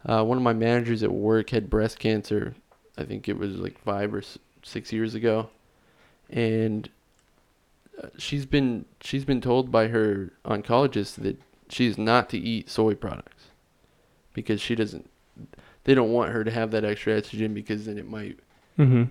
uh, 0.05 0.23
one 0.23 0.37
of 0.37 0.43
my 0.43 0.53
managers 0.53 1.03
at 1.03 1.11
work 1.11 1.51
had 1.51 1.69
breast 1.69 1.99
cancer. 1.99 2.55
I 2.97 3.03
think 3.03 3.29
it 3.29 3.37
was 3.37 3.57
like 3.57 3.77
five 3.79 4.13
or 4.13 4.23
six 4.63 4.91
years 4.91 5.13
ago, 5.15 5.49
and 6.29 6.89
uh, 8.01 8.07
she's 8.17 8.45
been 8.45 8.85
she's 9.01 9.25
been 9.25 9.41
told 9.41 9.71
by 9.71 9.87
her 9.87 10.31
oncologist 10.45 11.15
that 11.15 11.39
she's 11.69 11.97
not 11.97 12.29
to 12.29 12.37
eat 12.37 12.69
soy 12.69 12.95
products 12.95 13.45
because 14.33 14.59
she 14.59 14.75
doesn't. 14.75 15.09
They 15.85 15.93
don't 15.93 16.11
want 16.11 16.31
her 16.31 16.43
to 16.43 16.51
have 16.51 16.71
that 16.71 16.83
extra 16.83 17.21
estrogen 17.21 17.53
because 17.53 17.85
then 17.85 17.97
it 17.97 18.09
might 18.09 18.37
Mm-hmm. 18.77 19.03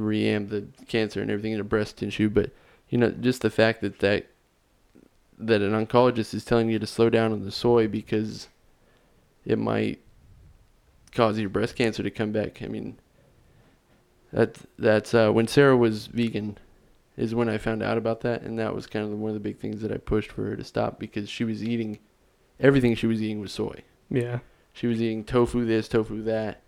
reamp 0.00 0.50
the 0.50 0.66
cancer 0.86 1.20
and 1.20 1.30
everything 1.30 1.50
in 1.52 1.58
her 1.58 1.64
breast 1.64 1.96
tissue. 1.96 2.28
But 2.30 2.50
you 2.88 2.96
know, 2.98 3.10
just 3.10 3.42
the 3.42 3.50
fact 3.50 3.80
that 3.80 3.98
that 3.98 4.26
that 5.38 5.62
an 5.62 5.72
oncologist 5.72 6.34
is 6.34 6.44
telling 6.44 6.70
you 6.70 6.78
to 6.78 6.86
slow 6.86 7.10
down 7.10 7.32
on 7.32 7.44
the 7.44 7.50
soy 7.50 7.86
because 7.88 8.48
it 9.44 9.58
might 9.58 10.00
cause 11.12 11.38
your 11.38 11.48
breast 11.48 11.76
cancer 11.76 12.02
to 12.02 12.10
come 12.10 12.32
back. 12.32 12.62
I 12.62 12.66
mean, 12.66 12.98
that 14.32 14.58
that's 14.78 15.14
uh, 15.14 15.30
when 15.30 15.46
Sarah 15.46 15.76
was 15.76 16.06
vegan, 16.06 16.58
is 17.16 17.34
when 17.34 17.48
I 17.48 17.58
found 17.58 17.82
out 17.82 17.98
about 17.98 18.20
that, 18.22 18.42
and 18.42 18.58
that 18.58 18.74
was 18.74 18.86
kind 18.86 19.04
of 19.04 19.18
one 19.18 19.30
of 19.30 19.34
the 19.34 19.40
big 19.40 19.58
things 19.58 19.80
that 19.82 19.92
I 19.92 19.98
pushed 19.98 20.32
for 20.32 20.44
her 20.44 20.56
to 20.56 20.64
stop 20.64 20.98
because 20.98 21.28
she 21.28 21.44
was 21.44 21.62
eating 21.62 21.98
everything 22.60 22.94
she 22.94 23.06
was 23.06 23.22
eating 23.22 23.40
was 23.40 23.52
soy. 23.52 23.82
Yeah. 24.10 24.40
She 24.72 24.86
was 24.86 25.00
eating 25.00 25.24
tofu 25.24 25.64
this, 25.64 25.88
tofu 25.88 26.22
that, 26.24 26.62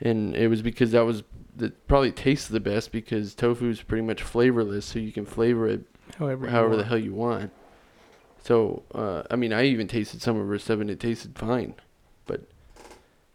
and 0.00 0.36
it 0.36 0.48
was 0.48 0.62
because 0.62 0.92
that 0.92 1.04
was 1.04 1.24
that 1.56 1.86
probably 1.86 2.12
tastes 2.12 2.48
the 2.48 2.60
best 2.60 2.92
because 2.92 3.34
tofu 3.34 3.68
is 3.68 3.82
pretty 3.82 4.02
much 4.02 4.22
flavorless, 4.22 4.86
so 4.86 4.98
you 4.98 5.12
can 5.12 5.26
flavor 5.26 5.68
it 5.68 5.84
However. 6.18 6.46
however 6.48 6.76
the 6.76 6.84
hell 6.84 6.98
you 6.98 7.14
want. 7.14 7.52
So, 8.42 8.82
uh, 8.94 9.22
I 9.30 9.36
mean, 9.36 9.52
I 9.52 9.64
even 9.64 9.86
tasted 9.86 10.20
some 10.20 10.36
of 10.36 10.48
her 10.48 10.74
and 10.80 10.90
it 10.90 10.98
tasted 10.98 11.38
fine, 11.38 11.74
but, 12.26 12.42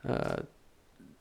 uh, 0.07 0.41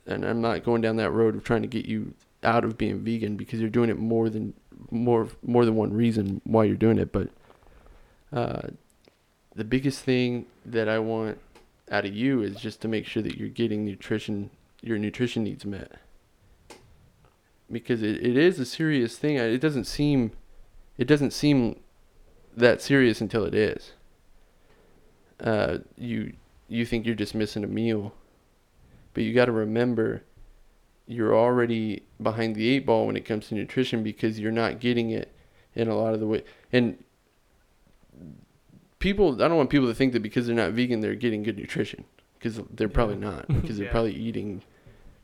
and 0.07 0.25
I'm 0.25 0.41
not 0.41 0.65
going 0.65 0.83
down 0.83 0.97
that 0.97 1.13
road 1.13 1.37
of 1.37 1.45
trying 1.45 1.63
to 1.63 1.69
get 1.69 1.87
you 1.87 2.15
out 2.43 2.65
of 2.65 2.77
being 2.77 2.99
vegan 3.01 3.37
because 3.37 3.61
you're 3.61 3.71
doing 3.71 3.91
it 3.91 3.99
more 3.99 4.29
than 4.29 4.55
more 4.91 5.29
more 5.43 5.65
than 5.65 5.75
one 5.75 5.93
reason 5.93 6.41
why 6.45 6.65
you're 6.65 6.77
doing 6.77 6.99
it. 6.99 7.13
But 7.13 7.29
uh, 8.33 8.69
the 9.55 9.65
biggest 9.65 10.01
thing 10.01 10.47
that 10.65 10.89
I 10.89 10.99
want 10.99 11.39
out 11.91 12.05
of 12.05 12.15
you 12.15 12.43
is 12.43 12.57
just 12.57 12.81
to 12.83 12.89
make 12.89 13.07
sure 13.07 13.23
that 13.23 13.37
you're 13.37 13.49
getting 13.49 13.85
nutrition, 13.85 14.51
your 14.83 14.99
nutrition 14.99 15.45
needs 15.45 15.65
met. 15.65 15.93
Because 17.71 18.03
it, 18.03 18.25
it 18.25 18.37
is 18.37 18.59
a 18.61 18.65
serious 18.65 19.17
thing. 19.17 19.37
It 19.37 19.61
doesn't 19.61 19.85
seem, 19.85 20.33
it 20.99 21.07
doesn't 21.07 21.33
seem 21.33 21.81
that 22.57 22.81
serious 22.83 23.21
until 23.21 23.45
it 23.45 23.55
is. 23.55 23.93
Uh, 25.39 25.79
you 25.97 26.33
you 26.69 26.85
think 26.87 27.07
you're 27.07 27.15
just 27.15 27.35
missing 27.35 27.63
a 27.63 27.67
meal, 27.69 28.15
but 29.15 29.23
you 29.23 29.33
got 29.35 29.45
to 29.45 29.53
remember 29.53 30.23
you're 31.07 31.37
already 31.37 32.03
behind 32.21 32.57
the 32.57 32.69
eight 32.69 32.85
ball 32.85 33.07
when 33.07 33.17
it 33.17 33.25
comes 33.25 33.49
to 33.49 33.55
nutrition 33.55 34.03
because 34.03 34.41
you're 34.41 34.51
not 34.51 34.81
getting 34.81 35.11
it 35.11 35.31
in 35.75 35.87
a 35.89 35.95
lot 35.95 36.15
of 36.15 36.19
the 36.21 36.27
way. 36.27 36.43
And 36.73 36.99
people, 38.99 39.35
I 39.43 39.47
don't 39.49 39.57
want 39.57 39.71
people 39.71 39.87
to 39.89 39.95
think 39.95 40.13
that 40.15 40.23
because 40.23 40.47
they're 40.47 40.57
not 40.57 40.73
vegan, 40.73 41.01
they're 41.01 41.15
getting 41.15 41.43
good 41.43 41.57
nutrition 41.59 42.05
because 42.39 42.61
they're 42.71 42.89
probably 42.89 43.17
Yeah. 43.17 43.31
not 43.31 43.49
because 43.61 43.79
they're 43.79 43.91
probably 43.91 44.15
eating 44.15 44.63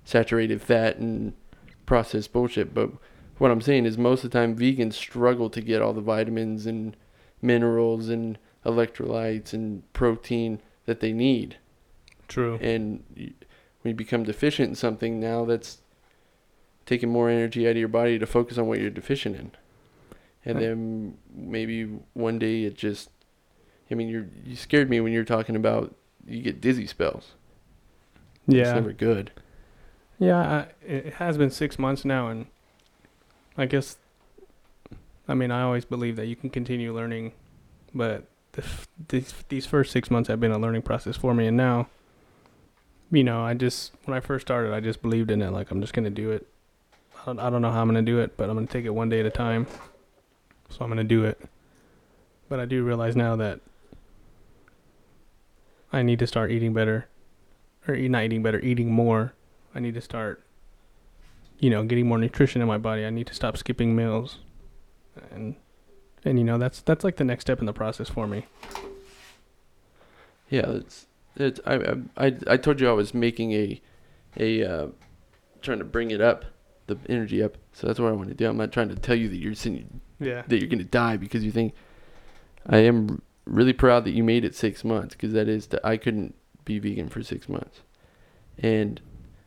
saturated 0.04 0.60
fat 0.62 0.98
and 0.98 1.32
processed 1.86 2.32
bullshit. 2.32 2.74
But 2.74 2.90
what 3.38 3.50
I'm 3.50 3.60
saying 3.60 3.86
is 3.86 3.98
most 3.98 4.22
of 4.24 4.30
the 4.30 4.38
time 4.38 4.56
vegans 4.56 4.94
struggle 4.94 5.50
to 5.50 5.60
get 5.60 5.82
all 5.82 5.92
the 5.92 6.00
vitamins 6.00 6.66
and 6.66 6.96
minerals 7.42 8.08
and 8.08 8.38
electrolytes 8.64 9.52
and 9.52 9.82
protein 9.92 10.60
that 10.86 11.00
they 11.00 11.12
need 11.12 11.56
True. 12.28 12.56
and 12.62 13.02
you, 13.14 13.32
when 13.82 13.90
you 13.90 13.94
become 13.96 14.22
deficient 14.22 14.68
in 14.70 14.74
something 14.76 15.18
now 15.20 15.44
that's 15.44 15.78
taking 16.86 17.10
more 17.10 17.28
energy 17.28 17.66
out 17.66 17.72
of 17.72 17.76
your 17.76 17.88
body 17.88 18.18
to 18.18 18.26
focus 18.26 18.56
on 18.58 18.66
what 18.66 18.78
you're 18.78 18.90
deficient 18.90 19.36
in 19.36 19.50
and 20.44 20.56
Right. 20.56 20.60
then 20.60 21.18
maybe 21.34 21.84
one 22.14 22.38
day 22.38 22.64
it 22.64 22.76
just 22.76 23.10
i 23.90 23.94
mean 23.94 24.08
you're 24.08 24.26
you 24.44 24.56
scared 24.56 24.88
me 24.88 25.00
when 25.00 25.12
you're 25.12 25.24
talking 25.24 25.56
about 25.56 25.94
you 26.26 26.40
get 26.42 26.60
dizzy 26.60 26.86
spells 26.86 27.32
Yeah. 28.46 28.62
it's 28.62 28.72
never 28.74 28.92
good 28.92 29.30
Yeah, 30.18 30.38
I, 30.38 30.66
it 30.86 31.14
has 31.14 31.36
been 31.36 31.50
six 31.50 31.78
months 31.80 32.04
now, 32.04 32.28
and 32.28 32.46
I 33.58 33.66
guess, 33.66 33.96
I 35.28 35.34
mean, 35.34 35.50
I 35.50 35.62
always 35.62 35.84
believe 35.84 36.16
that 36.16 36.26
you 36.26 36.36
can 36.36 36.50
continue 36.50 36.94
learning, 36.94 37.32
but 37.94 38.24
the, 38.52 38.62
f- 38.62 38.88
these 39.08 39.34
these 39.48 39.66
first 39.66 39.92
six 39.92 40.10
months 40.10 40.28
have 40.28 40.40
been 40.40 40.52
a 40.52 40.58
learning 40.58 40.82
process 40.82 41.16
for 41.16 41.32
me, 41.34 41.46
and 41.46 41.56
now, 41.56 41.88
you 43.10 43.24
know, 43.24 43.42
I 43.42 43.54
just 43.54 43.92
when 44.04 44.16
I 44.16 44.20
first 44.20 44.46
started, 44.46 44.72
I 44.72 44.80
just 44.80 45.00
believed 45.00 45.30
in 45.30 45.40
it, 45.40 45.50
like 45.50 45.70
I'm 45.70 45.80
just 45.80 45.92
gonna 45.92 46.10
do 46.10 46.30
it. 46.32 46.46
I 47.22 47.26
don't, 47.26 47.38
I 47.38 47.50
don't 47.50 47.62
know 47.62 47.70
how 47.70 47.80
I'm 47.80 47.88
gonna 47.88 48.02
do 48.02 48.18
it, 48.18 48.36
but 48.36 48.50
I'm 48.50 48.56
gonna 48.56 48.66
take 48.66 48.84
it 48.84 48.90
one 48.90 49.08
day 49.08 49.20
at 49.20 49.26
a 49.26 49.30
time. 49.30 49.66
So 50.70 50.84
I'm 50.84 50.90
gonna 50.90 51.04
do 51.04 51.24
it. 51.24 51.40
But 52.48 52.60
I 52.60 52.64
do 52.64 52.82
realize 52.84 53.14
now 53.14 53.36
that 53.36 53.60
I 55.92 56.02
need 56.02 56.18
to 56.18 56.26
start 56.26 56.50
eating 56.50 56.72
better, 56.72 57.06
or 57.86 57.96
not 57.96 58.24
eating 58.24 58.42
better, 58.42 58.58
eating 58.60 58.90
more. 58.90 59.34
I 59.74 59.80
need 59.80 59.94
to 59.94 60.00
start, 60.00 60.44
you 61.58 61.70
know, 61.70 61.84
getting 61.84 62.06
more 62.06 62.18
nutrition 62.18 62.60
in 62.60 62.68
my 62.68 62.78
body. 62.78 63.04
I 63.06 63.10
need 63.10 63.26
to 63.28 63.34
stop 63.34 63.56
skipping 63.56 63.94
meals, 63.94 64.38
and 65.30 65.56
and 66.24 66.38
you 66.38 66.44
know 66.44 66.58
that's 66.58 66.80
that's 66.82 67.04
like 67.04 67.16
the 67.16 67.24
next 67.24 67.44
step 67.44 67.60
in 67.60 67.66
the 67.66 67.72
process 67.72 68.08
for 68.08 68.26
me. 68.26 68.46
yeah 70.48 70.68
it's 70.70 71.06
it. 71.36 71.58
i 71.66 71.74
i 72.16 72.34
i, 72.46 72.56
told 72.56 72.80
you 72.80 72.88
i 72.88 72.92
was 72.92 73.14
making 73.14 73.52
a 73.52 73.80
a 74.38 74.64
uh, 74.64 74.86
trying 75.60 75.78
to 75.78 75.84
bring 75.84 76.10
it 76.10 76.20
up 76.20 76.44
the 76.86 76.96
energy 77.08 77.42
up 77.42 77.56
so 77.72 77.86
that's 77.86 77.98
what 77.98 78.08
i 78.08 78.12
want 78.12 78.28
to 78.28 78.34
do 78.34 78.48
i'm 78.48 78.56
not 78.56 78.72
trying 78.72 78.88
to 78.88 78.96
tell 78.96 79.14
you 79.16 79.28
that 79.28 79.36
you're 79.38 79.54
sitting 79.54 80.00
Yeah. 80.20 80.42
that 80.48 80.58
you're 80.58 80.68
gonna 80.68 80.84
die 80.84 81.16
because 81.16 81.44
you 81.44 81.50
think. 81.52 81.74
I 82.64 82.78
am 82.78 83.22
really 83.44 83.72
proud 83.72 84.04
that 84.04 84.12
you 84.12 84.22
made 84.22 84.44
it 84.44 84.54
six 84.54 84.84
months 84.84 85.16
because 85.16 85.32
that 85.32 85.48
is 85.48 85.66
that 85.68 85.84
I 85.84 85.96
couldn't 85.96 86.36
be 86.64 86.78
vegan 86.78 87.08
for 87.08 87.20
six 87.24 87.48
months, 87.48 87.80
and 88.56 89.00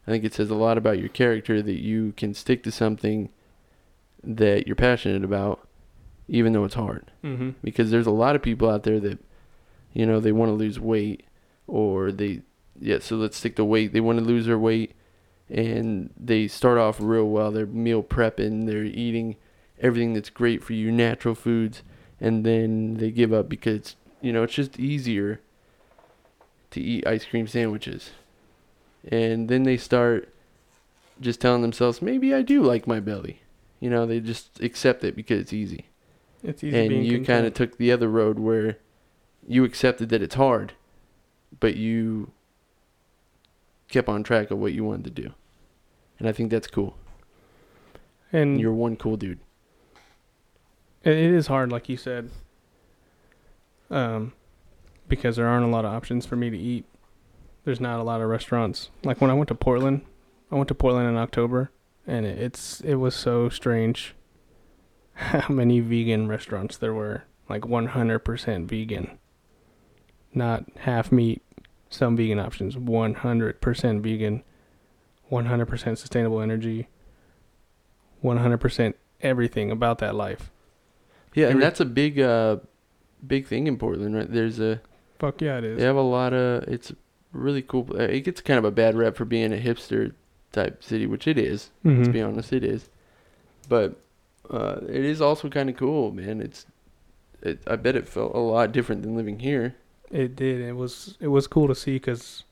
I 0.05 0.11
think 0.11 0.25
it 0.25 0.33
says 0.33 0.49
a 0.49 0.55
lot 0.55 0.77
about 0.77 0.99
your 0.99 1.07
character 1.07 1.61
that 1.61 1.79
you 1.81 2.11
can 2.17 2.33
stick 2.33 2.61
to 2.63 2.71
something 2.71 3.29
that 4.25 4.67
you're 4.67 4.75
passionate 4.75 5.23
about, 5.23 5.67
even 6.27 6.53
though 6.53 6.65
it's 6.65 6.75
hard. 6.75 7.11
Mm-hmm. 7.23 7.51
Because 7.63 7.91
there's 7.91 8.07
a 8.07 8.11
lot 8.11 8.35
of 8.35 8.41
people 8.41 8.69
out 8.69 8.83
there 8.83 8.99
that, 8.99 9.19
you 9.93 10.05
know, 10.05 10.19
they 10.19 10.31
want 10.31 10.49
to 10.49 10.55
lose 10.55 10.79
weight, 10.79 11.25
or 11.67 12.11
they, 12.11 12.41
yeah. 12.79 12.99
So 12.99 13.15
let's 13.15 13.37
stick 13.37 13.55
to 13.55 13.65
weight. 13.65 13.93
They 13.93 14.01
want 14.01 14.19
to 14.19 14.25
lose 14.25 14.45
their 14.45 14.59
weight, 14.59 14.93
and 15.49 16.11
they 16.17 16.47
start 16.47 16.77
off 16.77 16.97
real 16.99 17.25
well. 17.25 17.51
They're 17.51 17.65
meal 17.65 18.03
prepping. 18.03 18.65
They're 18.65 18.83
eating 18.83 19.35
everything 19.79 20.13
that's 20.13 20.29
great 20.29 20.63
for 20.63 20.73
you, 20.73 20.91
natural 20.91 21.35
foods, 21.35 21.83
and 22.19 22.45
then 22.45 22.95
they 22.95 23.11
give 23.11 23.33
up 23.33 23.49
because 23.49 23.95
you 24.21 24.31
know 24.31 24.43
it's 24.43 24.53
just 24.53 24.79
easier 24.79 25.41
to 26.71 26.81
eat 26.81 27.07
ice 27.07 27.25
cream 27.25 27.47
sandwiches. 27.47 28.11
And 29.07 29.49
then 29.49 29.63
they 29.63 29.77
start 29.77 30.29
just 31.21 31.39
telling 31.39 31.61
themselves, 31.61 32.01
maybe 32.01 32.33
I 32.33 32.41
do 32.41 32.61
like 32.61 32.87
my 32.87 32.99
belly. 32.99 33.41
You 33.79 33.89
know, 33.89 34.05
they 34.05 34.19
just 34.19 34.59
accept 34.61 35.03
it 35.03 35.15
because 35.15 35.39
it's 35.41 35.53
easy. 35.53 35.85
It's 36.43 36.63
easy 36.63 36.77
and 36.77 37.05
you 37.05 37.23
kind 37.23 37.45
of 37.45 37.53
took 37.53 37.77
the 37.77 37.91
other 37.91 38.07
road 38.07 38.39
where 38.39 38.77
you 39.47 39.63
accepted 39.63 40.09
that 40.09 40.21
it's 40.21 40.35
hard, 40.35 40.73
but 41.59 41.75
you 41.75 42.31
kept 43.89 44.09
on 44.09 44.23
track 44.23 44.51
of 44.51 44.57
what 44.57 44.73
you 44.73 44.83
wanted 44.83 45.05
to 45.05 45.21
do. 45.23 45.33
And 46.19 46.27
I 46.27 46.31
think 46.31 46.49
that's 46.51 46.67
cool. 46.67 46.97
and 48.31 48.59
You're 48.59 48.73
one 48.73 48.95
cool 48.95 49.17
dude. 49.17 49.39
It, 51.03 51.13
it 51.13 51.31
is 51.33 51.47
hard, 51.47 51.71
like 51.71 51.89
you 51.89 51.97
said, 51.97 52.29
um, 53.91 54.33
because 55.07 55.35
there 55.35 55.47
aren't 55.47 55.65
a 55.65 55.69
lot 55.69 55.85
of 55.85 55.93
options 55.93 56.25
for 56.25 56.35
me 56.35 56.49
to 56.49 56.57
eat. 56.57 56.85
There's 57.63 57.79
not 57.81 57.99
a 57.99 58.03
lot 58.03 58.21
of 58.21 58.29
restaurants. 58.29 58.89
Like 59.03 59.21
when 59.21 59.29
I 59.29 59.33
went 59.33 59.47
to 59.49 59.55
Portland, 59.55 60.01
I 60.51 60.55
went 60.55 60.67
to 60.69 60.75
Portland 60.75 61.09
in 61.09 61.17
October, 61.17 61.71
and 62.07 62.25
it, 62.25 62.37
it's 62.39 62.81
it 62.81 62.95
was 62.95 63.15
so 63.15 63.49
strange 63.49 64.15
how 65.13 65.53
many 65.53 65.79
vegan 65.79 66.27
restaurants 66.27 66.77
there 66.77 66.93
were. 66.93 67.23
Like 67.47 67.61
100% 67.61 68.65
vegan, 68.67 69.19
not 70.33 70.65
half 70.79 71.11
meat. 71.11 71.41
Some 71.89 72.17
vegan 72.17 72.39
options, 72.39 72.75
100% 72.75 74.01
vegan, 74.01 74.43
100% 75.31 75.97
sustainable 75.97 76.41
energy, 76.41 76.87
100% 78.23 78.93
everything 79.21 79.71
about 79.71 79.99
that 79.99 80.15
life. 80.15 80.51
Yeah, 81.33 81.45
and 81.45 81.51
Every- 81.53 81.61
that's 81.63 81.79
a 81.79 81.85
big, 81.85 82.19
uh, 82.19 82.57
big 83.25 83.45
thing 83.47 83.67
in 83.67 83.77
Portland, 83.77 84.15
right? 84.15 84.31
There's 84.31 84.59
a 84.59 84.81
Fuck 85.19 85.41
yeah, 85.41 85.57
it 85.59 85.63
is. 85.63 85.77
they 85.77 85.85
have 85.85 85.95
a 85.95 86.01
lot 86.01 86.33
of. 86.33 86.63
It's 86.63 86.91
really 87.31 87.61
cool. 87.61 87.87
uh, 87.93 88.03
It 88.03 88.21
gets 88.21 88.41
kind 88.41 88.57
of 88.57 88.65
a 88.65 88.71
bad 88.71 88.95
rep 88.95 89.15
for 89.15 89.25
being 89.25 89.53
a 89.53 89.57
hipster 89.57 90.13
type 90.55 90.83
city, 90.83 91.05
which 91.05 91.27
it 91.27 91.37
is. 91.37 91.69
Mhm. 91.85 91.97
Let's 91.97 92.09
be 92.09 92.21
honest, 92.21 92.51
it 92.53 92.63
is. 92.63 92.89
But 93.69 93.95
uh, 94.49 94.79
it 94.87 95.03
is 95.05 95.21
also 95.21 95.49
kind 95.49 95.69
of 95.69 95.77
cool, 95.77 96.11
man. 96.11 96.41
It's. 96.41 96.65
It, 97.41 97.59
I 97.67 97.75
bet 97.75 97.95
it 97.95 98.07
felt 98.09 98.33
a 98.33 98.39
lot 98.39 98.71
different 98.71 99.03
than 99.03 99.15
living 99.15 99.39
here. 99.39 99.75
It 100.09 100.35
did. 100.35 100.61
It 100.61 100.75
was 100.75 101.17
it 101.19 101.27
was 101.27 101.45
cool 101.45 101.67
to 101.67 101.75
see 101.75 101.93
because 101.95 102.43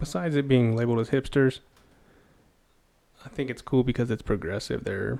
besides 0.00 0.34
it 0.34 0.48
being 0.48 0.74
labeled 0.74 0.98
as 0.98 1.10
hipsters, 1.10 1.60
I 3.24 3.28
think 3.28 3.50
it's 3.50 3.62
cool 3.62 3.84
because 3.84 4.10
it's 4.10 4.22
progressive. 4.22 4.82
They're 4.84 5.18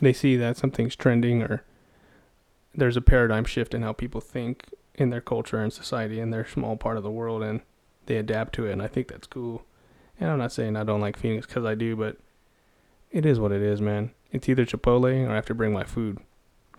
they 0.00 0.12
see 0.12 0.36
that 0.36 0.56
something's 0.56 0.96
trending 0.96 1.42
or 1.42 1.62
there's 2.74 2.96
a 2.96 3.00
paradigm 3.02 3.44
shift 3.44 3.74
in 3.74 3.82
how 3.82 3.92
people 3.92 4.20
think 4.20 4.66
in 4.94 5.10
their 5.10 5.20
culture 5.22 5.58
and 5.62 5.72
society 5.72 6.20
in 6.20 6.30
their 6.30 6.46
small 6.46 6.76
part 6.76 6.96
of 6.96 7.02
the 7.02 7.10
world 7.10 7.42
and 7.42 7.60
they 8.06 8.16
adapt 8.16 8.54
to 8.54 8.66
it 8.66 8.72
and 8.72 8.82
I 8.82 8.86
think 8.88 9.08
that's 9.08 9.26
cool. 9.26 9.64
And 10.20 10.30
I'm 10.30 10.38
not 10.38 10.52
saying 10.52 10.76
I 10.76 10.84
don't 10.84 11.00
like 11.00 11.16
Phoenix 11.16 11.46
cuz 11.46 11.64
I 11.64 11.74
do, 11.74 11.94
but 11.96 12.16
it 13.10 13.24
is 13.26 13.38
what 13.38 13.52
it 13.52 13.62
is, 13.62 13.80
man. 13.80 14.10
It's 14.32 14.48
either 14.48 14.64
Chipotle 14.66 15.26
or 15.26 15.30
I 15.30 15.34
have 15.34 15.46
to 15.46 15.54
bring 15.54 15.72
my 15.72 15.84
food 15.84 16.18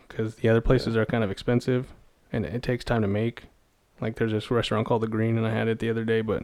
cuz 0.10 0.36
the 0.36 0.50
other 0.50 0.62
places 0.62 0.96
are 0.98 1.06
kind 1.06 1.24
of 1.24 1.32
expensive 1.32 1.94
and 2.32 2.46
it 2.46 2.62
takes 2.64 2.84
time 2.84 3.02
to 3.02 3.08
make. 3.08 3.46
Like 4.02 4.16
there's 4.16 4.32
this 4.32 4.50
restaurant 4.52 4.88
called 4.88 5.02
The 5.02 5.08
Green 5.08 5.38
and 5.38 5.46
I 5.48 5.52
had 5.52 5.68
it 5.68 5.80
the 5.80 5.90
other 5.90 6.04
day, 6.06 6.22
but 6.22 6.44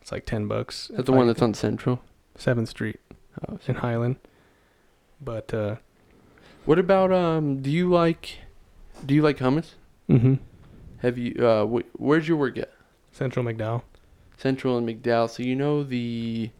it's 0.00 0.12
like 0.12 0.26
10 0.26 0.46
bucks. 0.48 0.88
That's 0.94 1.06
the 1.06 1.12
one 1.12 1.26
that's 1.26 1.42
on 1.42 1.54
Central? 1.54 2.00
7th 2.38 2.68
Street 2.68 3.00
Oh, 3.48 3.58
in 3.66 3.76
Highland. 3.76 4.16
But 5.20 5.52
uh 5.52 5.76
What 6.64 6.78
about 6.78 7.12
um? 7.12 7.60
Do 7.62 7.70
you 7.70 7.88
like, 7.90 8.38
do 9.04 9.14
you 9.14 9.22
like 9.22 9.38
hummus? 9.38 9.74
mhm. 10.08 10.38
Have 10.98 11.18
you 11.18 11.34
uh? 11.46 11.66
Wh- 11.66 12.00
where's 12.00 12.26
your 12.28 12.36
work 12.38 12.56
at? 12.58 12.72
Central 13.12 13.44
McDowell. 13.44 13.82
Central 14.36 14.76
and 14.78 14.88
McDowell. 14.88 15.30
So 15.30 15.42
you 15.42 15.56
know 15.56 15.82
the, 15.82 16.50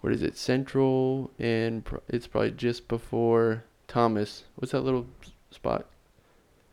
what 0.00 0.12
is 0.12 0.22
it? 0.22 0.36
Central 0.36 1.30
and 1.38 1.84
it's 2.08 2.26
probably 2.26 2.50
just 2.52 2.88
before 2.88 3.64
Thomas. 3.88 4.44
What's 4.56 4.72
that 4.72 4.82
little 4.82 5.06
spot? 5.50 5.86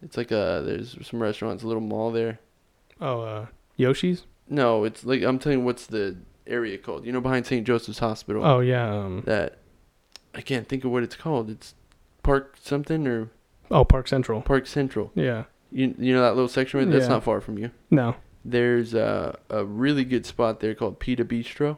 It's 0.03 0.17
like 0.17 0.31
a 0.31 0.63
there's 0.65 0.97
some 1.07 1.21
restaurants, 1.21 1.63
a 1.63 1.67
little 1.67 1.81
mall 1.81 2.11
there. 2.11 2.39
Oh, 2.99 3.21
uh 3.21 3.45
Yoshi's? 3.77 4.25
No, 4.49 4.83
it's 4.83 5.05
like 5.05 5.21
I'm 5.23 5.39
telling 5.39 5.59
you 5.59 5.65
what's 5.65 5.85
the 5.85 6.17
area 6.47 6.77
called. 6.77 7.05
You 7.05 7.11
know 7.11 7.21
behind 7.21 7.45
St. 7.45 7.65
Joseph's 7.65 7.99
Hospital. 7.99 8.43
Oh 8.43 8.59
yeah, 8.59 8.89
um 8.93 9.21
That 9.25 9.59
I 10.33 10.41
can't 10.41 10.67
think 10.67 10.83
of 10.83 10.91
what 10.91 11.03
it's 11.03 11.15
called. 11.15 11.49
It's 11.49 11.75
Park 12.23 12.57
something 12.61 13.07
or 13.07 13.29
oh 13.69 13.85
Park 13.85 14.07
Central. 14.07 14.41
Park 14.41 14.65
Central. 14.67 15.11
Yeah. 15.15 15.43
You 15.71 15.93
you 15.97 16.13
know 16.13 16.21
that 16.21 16.33
little 16.35 16.49
section 16.49 16.79
right? 16.79 16.89
That's 16.89 17.03
Yeah. 17.03 17.09
not 17.09 17.23
far 17.23 17.39
from 17.39 17.57
you. 17.59 17.71
No. 17.89 18.15
There's 18.43 18.93
a, 18.93 19.37
a 19.49 19.63
really 19.65 20.03
good 20.03 20.25
spot 20.25 20.59
there 20.59 20.73
called 20.73 20.99
Pita 20.99 21.23
Bistro. 21.23 21.77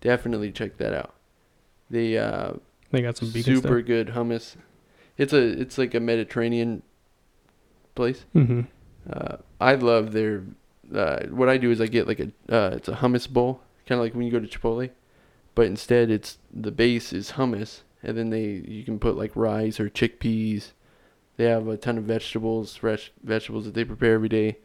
Definitely 0.00 0.52
check 0.52 0.76
that 0.78 0.94
out. 0.94 1.14
They 1.90 2.16
uh, 2.16 2.54
They 2.90 3.02
got 3.02 3.16
some 3.16 3.28
super 3.30 3.58
stuff. 3.80 3.86
good 3.86 4.08
hummus. 4.08 4.56
It's 5.18 5.32
a 5.32 5.38
it's 5.60 5.76
like 5.76 5.94
a 5.94 6.00
Mediterranean 6.00 6.82
place. 7.94 8.24
Mhm. 8.34 8.66
Uh, 9.08 9.36
I 9.60 9.74
love 9.74 10.12
their. 10.12 10.44
Uh, 10.94 11.26
what 11.26 11.48
I 11.48 11.56
do 11.58 11.70
is 11.70 11.80
I 11.80 11.86
get 11.86 12.06
like 12.08 12.20
a 12.20 12.30
uh, 12.48 12.70
it's 12.74 12.88
a 12.88 12.94
hummus 12.96 13.28
bowl, 13.28 13.60
kind 13.86 13.98
of 14.00 14.04
like 14.04 14.14
when 14.14 14.24
you 14.24 14.32
go 14.32 14.40
to 14.40 14.46
Chipotle, 14.46 14.90
but 15.54 15.66
instead 15.66 16.10
it's 16.10 16.38
the 16.52 16.70
base 16.72 17.12
is 17.12 17.32
hummus, 17.32 17.80
and 18.02 18.16
then 18.16 18.30
they 18.30 18.62
you 18.66 18.84
can 18.84 18.98
put 18.98 19.16
like 19.16 19.32
rice 19.34 19.78
or 19.80 19.90
chickpeas. 19.90 20.72
They 21.36 21.44
have 21.44 21.68
a 21.68 21.76
ton 21.76 21.98
of 21.98 22.04
vegetables, 22.04 22.76
fresh 22.76 23.12
vegetables 23.22 23.64
that 23.66 23.74
they 23.74 23.84
prepare 23.84 24.14
every 24.14 24.28
day, 24.28 24.58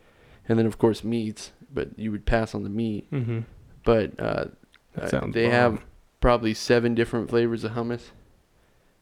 and 0.47 0.57
then 0.59 0.65
of 0.65 0.77
course 0.77 1.03
meats. 1.03 1.51
But 1.73 1.97
you 1.97 2.11
would 2.11 2.25
pass 2.25 2.55
on 2.55 2.63
the 2.63 2.69
meat. 2.69 3.09
Mhm. 3.11 3.43
But 3.83 4.19
uh, 4.19 4.45
uh, 4.99 5.27
they 5.27 5.43
bomb. 5.45 5.51
have 5.51 5.81
probably 6.21 6.53
seven 6.53 6.95
different 6.95 7.29
flavors 7.29 7.63
of 7.63 7.71
hummus, 7.73 8.11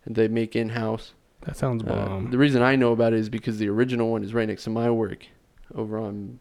and 0.06 0.16
they 0.16 0.28
make 0.28 0.56
in 0.56 0.70
house. 0.70 1.14
That 1.42 1.56
sounds 1.58 1.84
Uh, 1.84 1.88
bomb. 1.88 2.32
the 2.32 2.38
reason 2.38 2.62
I 2.62 2.76
know 2.76 2.92
about 2.94 3.14
it 3.14 3.20
is 3.20 3.30
because 3.30 3.58
the 3.60 3.70
original 3.70 4.12
one 4.12 4.24
is 4.24 4.34
right 4.34 4.48
next 4.48 4.64
to 4.66 4.70
my 4.70 4.90
work, 4.90 5.28
over 5.76 5.98
on 5.98 6.40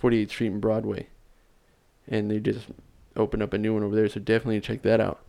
48th 0.00 0.30
Street 0.30 0.52
and 0.52 0.60
Broadway, 0.60 1.08
and 2.08 2.30
they 2.30 2.38
just 2.40 2.66
opened 3.16 3.42
up 3.42 3.52
a 3.52 3.58
new 3.58 3.74
one 3.74 3.82
over 3.82 3.94
there. 3.94 4.08
So 4.08 4.20
definitely 4.20 4.60
check 4.60 4.82
that 4.82 5.00
out. 5.00 5.20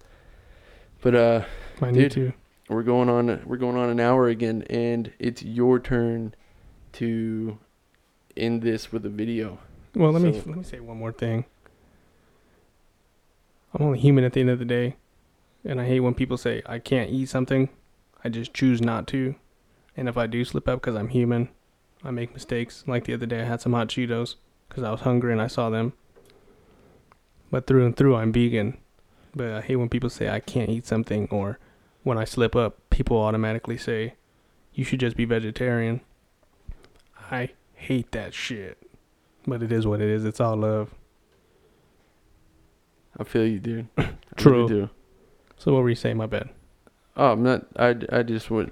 But 1.01 1.15
uh, 1.15 1.45
I 1.81 1.91
need 1.91 2.11
dude. 2.11 2.11
to. 2.13 2.33
we're 2.69 2.83
going 2.83 3.09
on 3.09 3.41
we're 3.45 3.57
going 3.57 3.75
on 3.77 3.89
an 3.89 3.99
hour 3.99 4.27
again, 4.27 4.63
and 4.69 5.11
it's 5.19 5.43
your 5.43 5.79
turn 5.79 6.33
to 6.93 7.57
end 8.37 8.61
this 8.61 8.91
with 8.91 9.05
a 9.05 9.09
video. 9.09 9.59
Well, 9.95 10.11
let 10.11 10.21
me 10.21 10.31
let 10.31 10.57
me 10.57 10.63
say 10.63 10.79
one 10.79 10.97
more 10.97 11.11
thing. 11.11 11.45
I'm 13.73 13.85
only 13.85 13.99
human 13.99 14.23
at 14.23 14.33
the 14.33 14.41
end 14.41 14.49
of 14.49 14.59
the 14.59 14.65
day, 14.65 14.95
and 15.63 15.79
I 15.79 15.85
hate 15.85 16.01
when 16.01 16.13
people 16.13 16.37
say 16.37 16.61
I 16.65 16.79
can't 16.79 17.09
eat 17.09 17.29
something. 17.29 17.69
I 18.23 18.29
just 18.29 18.53
choose 18.53 18.81
not 18.81 19.07
to, 19.07 19.35
and 19.95 20.09
if 20.09 20.17
I 20.17 20.27
do 20.27 20.43
slip 20.43 20.67
up 20.67 20.81
because 20.81 20.95
I'm 20.95 21.09
human, 21.09 21.49
I 22.03 22.11
make 22.11 22.33
mistakes. 22.33 22.83
Like 22.87 23.05
the 23.05 23.13
other 23.13 23.25
day, 23.25 23.41
I 23.41 23.45
had 23.45 23.61
some 23.61 23.73
hot 23.73 23.87
Cheetos 23.87 24.35
because 24.67 24.83
I 24.83 24.91
was 24.91 25.01
hungry 25.01 25.31
and 25.31 25.41
I 25.41 25.47
saw 25.47 25.69
them. 25.69 25.93
But 27.51 27.67
through 27.67 27.85
and 27.85 27.95
through, 27.95 28.15
I'm 28.15 28.33
vegan. 28.33 28.77
But 29.35 29.51
I 29.51 29.61
hate 29.61 29.75
when 29.75 29.89
people 29.89 30.09
say 30.09 30.29
I 30.29 30.39
can't 30.39 30.69
eat 30.69 30.85
something, 30.85 31.27
or 31.29 31.59
when 32.03 32.17
I 32.17 32.23
slip 32.23 32.55
up, 32.55 32.77
people 32.89 33.17
automatically 33.17 33.77
say, 33.77 34.15
"You 34.73 34.83
should 34.83 34.99
just 34.99 35.15
be 35.17 35.25
vegetarian." 35.25 36.01
I 37.31 37.51
hate 37.85 38.11
that 38.11 38.33
shit. 38.33 38.77
But 39.47 39.61
it 39.61 39.71
is 39.71 39.85
what 39.85 40.01
it 40.01 40.09
is. 40.09 40.25
It's 40.25 40.39
all 40.39 40.57
love. 40.57 40.93
I 43.17 43.23
feel 43.23 43.45
you, 43.45 43.59
dude. 43.59 43.87
Really 44.43 44.67
True. 44.67 44.67
do. 44.67 44.89
So 45.55 45.73
what 45.73 45.83
were 45.83 45.89
you 45.89 45.95
saying? 45.95 46.17
My 46.17 46.25
bad. 46.25 46.49
Oh, 47.15 47.31
I'm 47.31 47.41
not. 47.41 47.65
I, 47.77 47.95
I 48.11 48.21
just 48.21 48.51
would. 48.51 48.69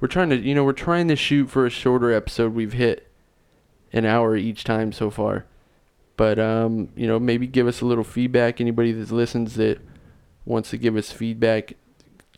We're 0.00 0.08
trying 0.08 0.30
to, 0.30 0.36
you 0.36 0.54
know, 0.54 0.64
we're 0.64 0.72
trying 0.72 1.08
to 1.08 1.16
shoot 1.16 1.50
for 1.50 1.66
a 1.66 1.70
shorter 1.70 2.10
episode. 2.10 2.54
We've 2.54 2.72
hit 2.72 3.06
an 3.92 4.06
hour 4.06 4.34
each 4.34 4.64
time 4.64 4.92
so 4.92 5.10
far, 5.10 5.44
but 6.16 6.38
um, 6.38 6.88
you 6.96 7.06
know, 7.06 7.18
maybe 7.18 7.46
give 7.46 7.66
us 7.66 7.82
a 7.82 7.84
little 7.84 8.04
feedback. 8.04 8.58
Anybody 8.58 8.92
that 8.92 9.10
listens 9.10 9.56
that 9.56 9.80
wants 10.46 10.70
to 10.70 10.78
give 10.78 10.96
us 10.96 11.12
feedback, 11.12 11.74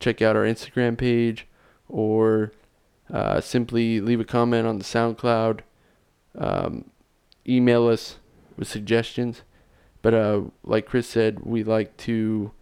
check 0.00 0.20
out 0.20 0.34
our 0.34 0.44
Instagram 0.44 0.98
page, 0.98 1.46
or 1.88 2.50
uh, 3.12 3.40
simply 3.40 4.00
leave 4.00 4.18
a 4.18 4.24
comment 4.24 4.66
on 4.66 4.78
the 4.78 4.84
SoundCloud. 4.84 5.61
Um, 6.39 6.91
email 7.47 7.86
us 7.89 8.16
with 8.57 8.68
suggestions. 8.68 9.43
But 10.01 10.14
uh, 10.14 10.43
like 10.62 10.86
Chris 10.86 11.09
said, 11.09 11.41
we 11.41 11.64
like 11.64 11.97
to 11.99 12.53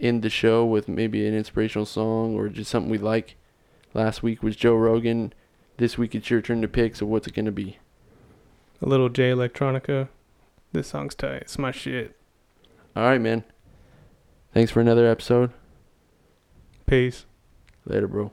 end 0.00 0.22
the 0.22 0.30
show 0.30 0.64
with 0.64 0.88
maybe 0.88 1.26
an 1.26 1.34
inspirational 1.34 1.86
song 1.86 2.34
or 2.34 2.48
just 2.48 2.70
something 2.70 2.90
we 2.90 2.98
like. 2.98 3.36
Last 3.94 4.22
week 4.22 4.42
was 4.42 4.56
Joe 4.56 4.74
Rogan. 4.74 5.32
This 5.76 5.98
week 5.98 6.14
it's 6.14 6.30
your 6.30 6.40
turn 6.40 6.62
to 6.62 6.68
pick. 6.68 6.96
So 6.96 7.06
what's 7.06 7.26
it 7.26 7.34
gonna 7.34 7.52
be? 7.52 7.78
A 8.80 8.86
little 8.86 9.08
Jay 9.08 9.30
Electronica. 9.30 10.08
This 10.72 10.88
song's 10.88 11.14
tight. 11.14 11.42
It's 11.42 11.58
my 11.58 11.70
shit. 11.70 12.16
All 12.96 13.04
right, 13.04 13.20
man. 13.20 13.44
Thanks 14.54 14.72
for 14.72 14.80
another 14.80 15.06
episode. 15.06 15.52
Peace. 16.86 17.26
Later, 17.86 18.08
bro. 18.08 18.32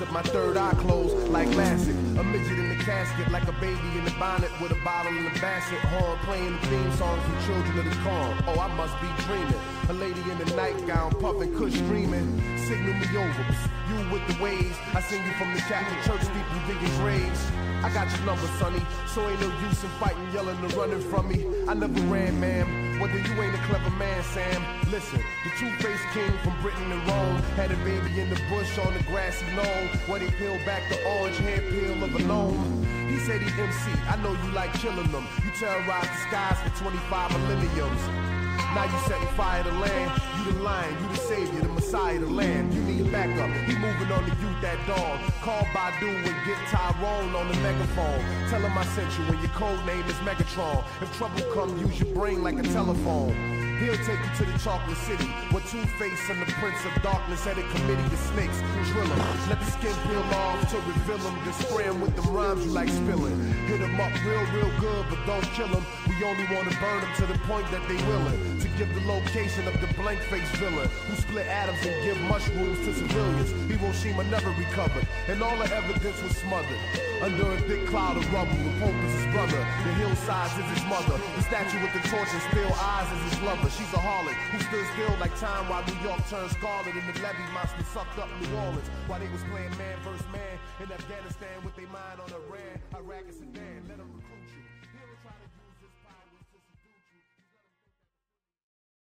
Up 0.00 0.12
my 0.12 0.22
third 0.22 0.56
eye 0.56 0.74
closed 0.74 1.16
like 1.28 1.50
classic. 1.52 1.94
A 2.18 2.22
midget 2.22 2.58
in 2.58 2.68
the 2.68 2.84
casket 2.84 3.30
like 3.32 3.48
a 3.48 3.52
baby 3.52 3.88
in 3.96 4.04
the 4.04 4.14
bonnet 4.18 4.50
with 4.60 4.70
a 4.70 4.84
bottle 4.84 5.16
in 5.16 5.24
the 5.24 5.40
basket. 5.40 5.78
Horn 5.78 6.18
playing 6.24 6.52
the 6.52 6.66
theme 6.66 6.92
song 6.92 7.18
from 7.20 7.34
Children 7.46 7.78
of 7.78 7.84
the 7.84 8.02
Corn. 8.02 8.44
Oh, 8.46 8.60
I 8.60 8.68
must 8.76 8.94
be 9.00 9.08
dreaming. 9.24 9.54
A 9.88 9.92
lady 9.94 10.20
in 10.30 10.38
the 10.38 10.54
nightgown 10.54 11.12
puffing, 11.12 11.54
kush 11.56 11.74
dreaming. 11.88 12.26
Signal 12.58 12.94
me 12.94 13.06
over. 13.16 13.46
You 13.88 14.12
with 14.12 14.26
the 14.28 14.42
waves. 14.42 14.76
I 14.94 15.00
sing 15.00 15.24
you 15.24 15.32
from 15.32 15.54
the 15.54 15.60
Catholic 15.60 16.00
church 16.04 16.22
steeple 16.22 16.60
digging 16.66 16.96
graves. 16.98 17.40
I 17.82 17.90
got 17.92 18.10
your 18.14 18.26
number, 18.26 18.46
sonny. 18.58 18.82
So 19.06 19.26
ain't 19.28 19.40
no 19.40 19.48
use 19.68 19.82
in 19.82 19.90
fighting, 20.00 20.28
yelling, 20.32 20.58
and 20.58 20.72
running 20.74 21.00
from 21.00 21.28
me. 21.28 21.46
I 21.66 21.74
never 21.74 22.00
ran, 22.02 22.38
ma'am. 22.38 22.87
Whether 23.00 23.18
you 23.18 23.42
ain't 23.42 23.54
a 23.54 23.58
clever 23.58 23.90
man, 23.90 24.24
Sam. 24.24 24.60
Listen, 24.90 25.22
the 25.44 25.50
two-faced 25.56 26.02
king 26.12 26.32
from 26.42 26.60
Britain 26.60 26.90
and 26.90 27.06
Rome 27.06 27.36
had 27.54 27.70
a 27.70 27.76
baby 27.76 28.20
in 28.20 28.28
the 28.28 28.40
bush 28.50 28.76
on 28.78 28.92
the 28.92 29.02
grassy 29.04 29.46
knoll. 29.54 29.86
Where 30.06 30.18
they 30.18 30.30
peeled 30.32 30.64
back 30.66 30.82
the 30.88 30.98
orange 31.04 31.36
hair 31.36 31.60
peel 31.60 32.02
of 32.02 32.14
a 32.14 32.18
gnome. 32.18 32.84
He 33.08 33.18
said 33.20 33.40
he 33.40 33.62
MC. 33.62 33.92
I 34.08 34.16
know 34.22 34.32
you 34.32 34.50
like 34.52 34.72
killing 34.74 35.12
them. 35.12 35.26
You 35.44 35.50
terrorize 35.52 36.08
the 36.08 36.16
skies 36.28 36.58
for 36.64 36.82
25 36.82 37.30
millenniums. 37.38 38.37
Now 38.74 38.84
you 38.84 38.98
setting 39.06 39.28
fire 39.28 39.62
to 39.62 39.72
land. 39.72 40.22
You 40.38 40.52
the 40.52 40.58
lion, 40.60 40.94
you 41.02 41.08
the 41.08 41.16
savior, 41.16 41.60
the 41.60 41.68
messiah 41.68 42.18
the 42.18 42.26
land. 42.26 42.74
You 42.74 42.82
need 42.82 43.06
a 43.06 43.10
backup. 43.10 43.50
He 43.68 43.74
moving 43.76 44.12
on 44.12 44.24
to 44.24 44.30
you, 44.30 44.50
that 44.62 44.78
dog. 44.86 45.20
Call 45.40 45.62
Badu 45.74 46.08
and 46.08 46.46
get 46.46 46.58
Tyrone 46.70 47.34
on 47.34 47.48
the 47.48 47.56
megaphone. 47.60 48.20
Tell 48.50 48.60
him 48.60 48.76
I 48.76 48.84
sent 48.86 49.10
you 49.18 49.24
and 49.24 49.40
your 49.40 49.50
code 49.52 49.84
name 49.86 50.04
is 50.04 50.16
Megatron. 50.26 50.84
If 51.02 51.16
trouble 51.16 51.42
come, 51.54 51.78
use 51.78 52.00
your 52.00 52.12
brain 52.14 52.42
like 52.42 52.58
a 52.58 52.62
telephone. 52.62 53.57
He'll 53.78 53.96
take 54.02 54.18
you 54.18 54.32
to 54.38 54.44
the 54.50 54.58
chocolate 54.58 54.98
city 54.98 55.30
where 55.54 55.62
Two-Face 55.70 56.30
and 56.30 56.42
the 56.42 56.50
Prince 56.58 56.82
of 56.84 56.92
Darkness 57.02 57.44
had 57.44 57.58
a 57.58 57.66
committee 57.70 58.02
of 58.02 58.18
snakes. 58.34 58.58
Drill 58.90 59.06
'em. 59.06 59.22
Let 59.48 59.60
the 59.60 59.70
skin 59.70 59.94
peel 60.04 60.26
off 60.34 60.68
to 60.70 60.76
reveal 60.82 61.18
them. 61.18 61.38
Then 61.44 61.54
spray 61.54 61.90
with 61.90 62.14
the 62.16 62.22
rhymes 62.34 62.66
you 62.66 62.72
like 62.72 62.88
spilling. 62.88 63.38
Hit 63.70 63.80
'em 63.80 64.00
up 64.00 64.12
real, 64.26 64.44
real 64.50 64.72
good, 64.80 65.04
but 65.08 65.20
don't 65.26 65.48
kill 65.54 65.70
'em. 65.70 65.86
We 66.08 66.14
only 66.24 66.44
wanna 66.50 66.74
burn 66.82 66.88
burn 66.88 67.04
'em 67.04 67.14
to 67.16 67.26
the 67.26 67.38
point 67.46 67.66
that 67.70 67.82
they 67.88 67.98
willing 68.08 68.40
to 68.60 68.68
give 68.78 68.90
the 68.94 69.04
location 69.06 69.66
of 69.68 69.74
the 69.80 69.88
blank 69.94 70.20
face 70.32 70.48
villain 70.56 70.88
who 71.06 71.14
split 71.16 71.46
atoms 71.46 71.84
and 71.86 71.96
give 72.02 72.18
mushrooms 72.32 72.78
to 72.86 72.94
civilians. 72.94 73.50
Hiroshima 73.70 74.24
never 74.24 74.50
recovered, 74.50 75.06
and 75.28 75.42
all 75.42 75.56
the 75.58 75.68
evidence 75.74 76.18
was 76.22 76.36
smothered. 76.36 76.80
Under 77.22 77.46
a 77.52 77.60
thick 77.68 77.86
cloud 77.86 78.16
of 78.16 78.24
rubble, 78.32 78.58
the 78.66 78.72
Pope 78.80 79.00
is 79.06 79.14
his 79.18 79.26
brother, 79.34 79.60
the 79.84 79.92
hillsides 80.00 80.56
is 80.62 80.68
his 80.74 80.84
mother, 80.94 81.16
the 81.36 81.42
statue 81.42 81.80
with 81.82 81.92
the 81.92 82.02
torch 82.08 82.30
and 82.32 82.42
steel 82.50 82.72
eyes 82.80 83.08
is 83.16 83.22
his 83.30 83.42
lover. 83.42 83.67
She's 83.68 83.92
a 83.92 84.00
harlot 84.00 84.32
who 84.48 84.58
stood 84.64 84.86
still 84.96 85.12
like 85.20 85.36
time 85.38 85.68
while 85.68 85.84
New 85.84 86.00
York 86.00 86.24
turned 86.30 86.50
scarlet 86.52 86.88
and 86.88 87.04
the 87.04 87.20
levee 87.20 87.52
monster 87.52 87.84
sucked 87.92 88.18
up 88.18 88.28
New 88.40 88.56
Orleans 88.56 88.88
while 89.06 89.20
they 89.20 89.28
was 89.28 89.44
playing 89.52 89.76
man 89.76 89.92
versus 90.00 90.24
man 90.32 90.56
in 90.80 90.90
Afghanistan 90.90 91.52
with 91.62 91.76
their 91.76 91.86
mind 91.92 92.16
on 92.16 92.32
Iran, 92.32 92.80
Iraq, 92.96 93.28
and 93.28 93.36
Sudan. 93.36 93.77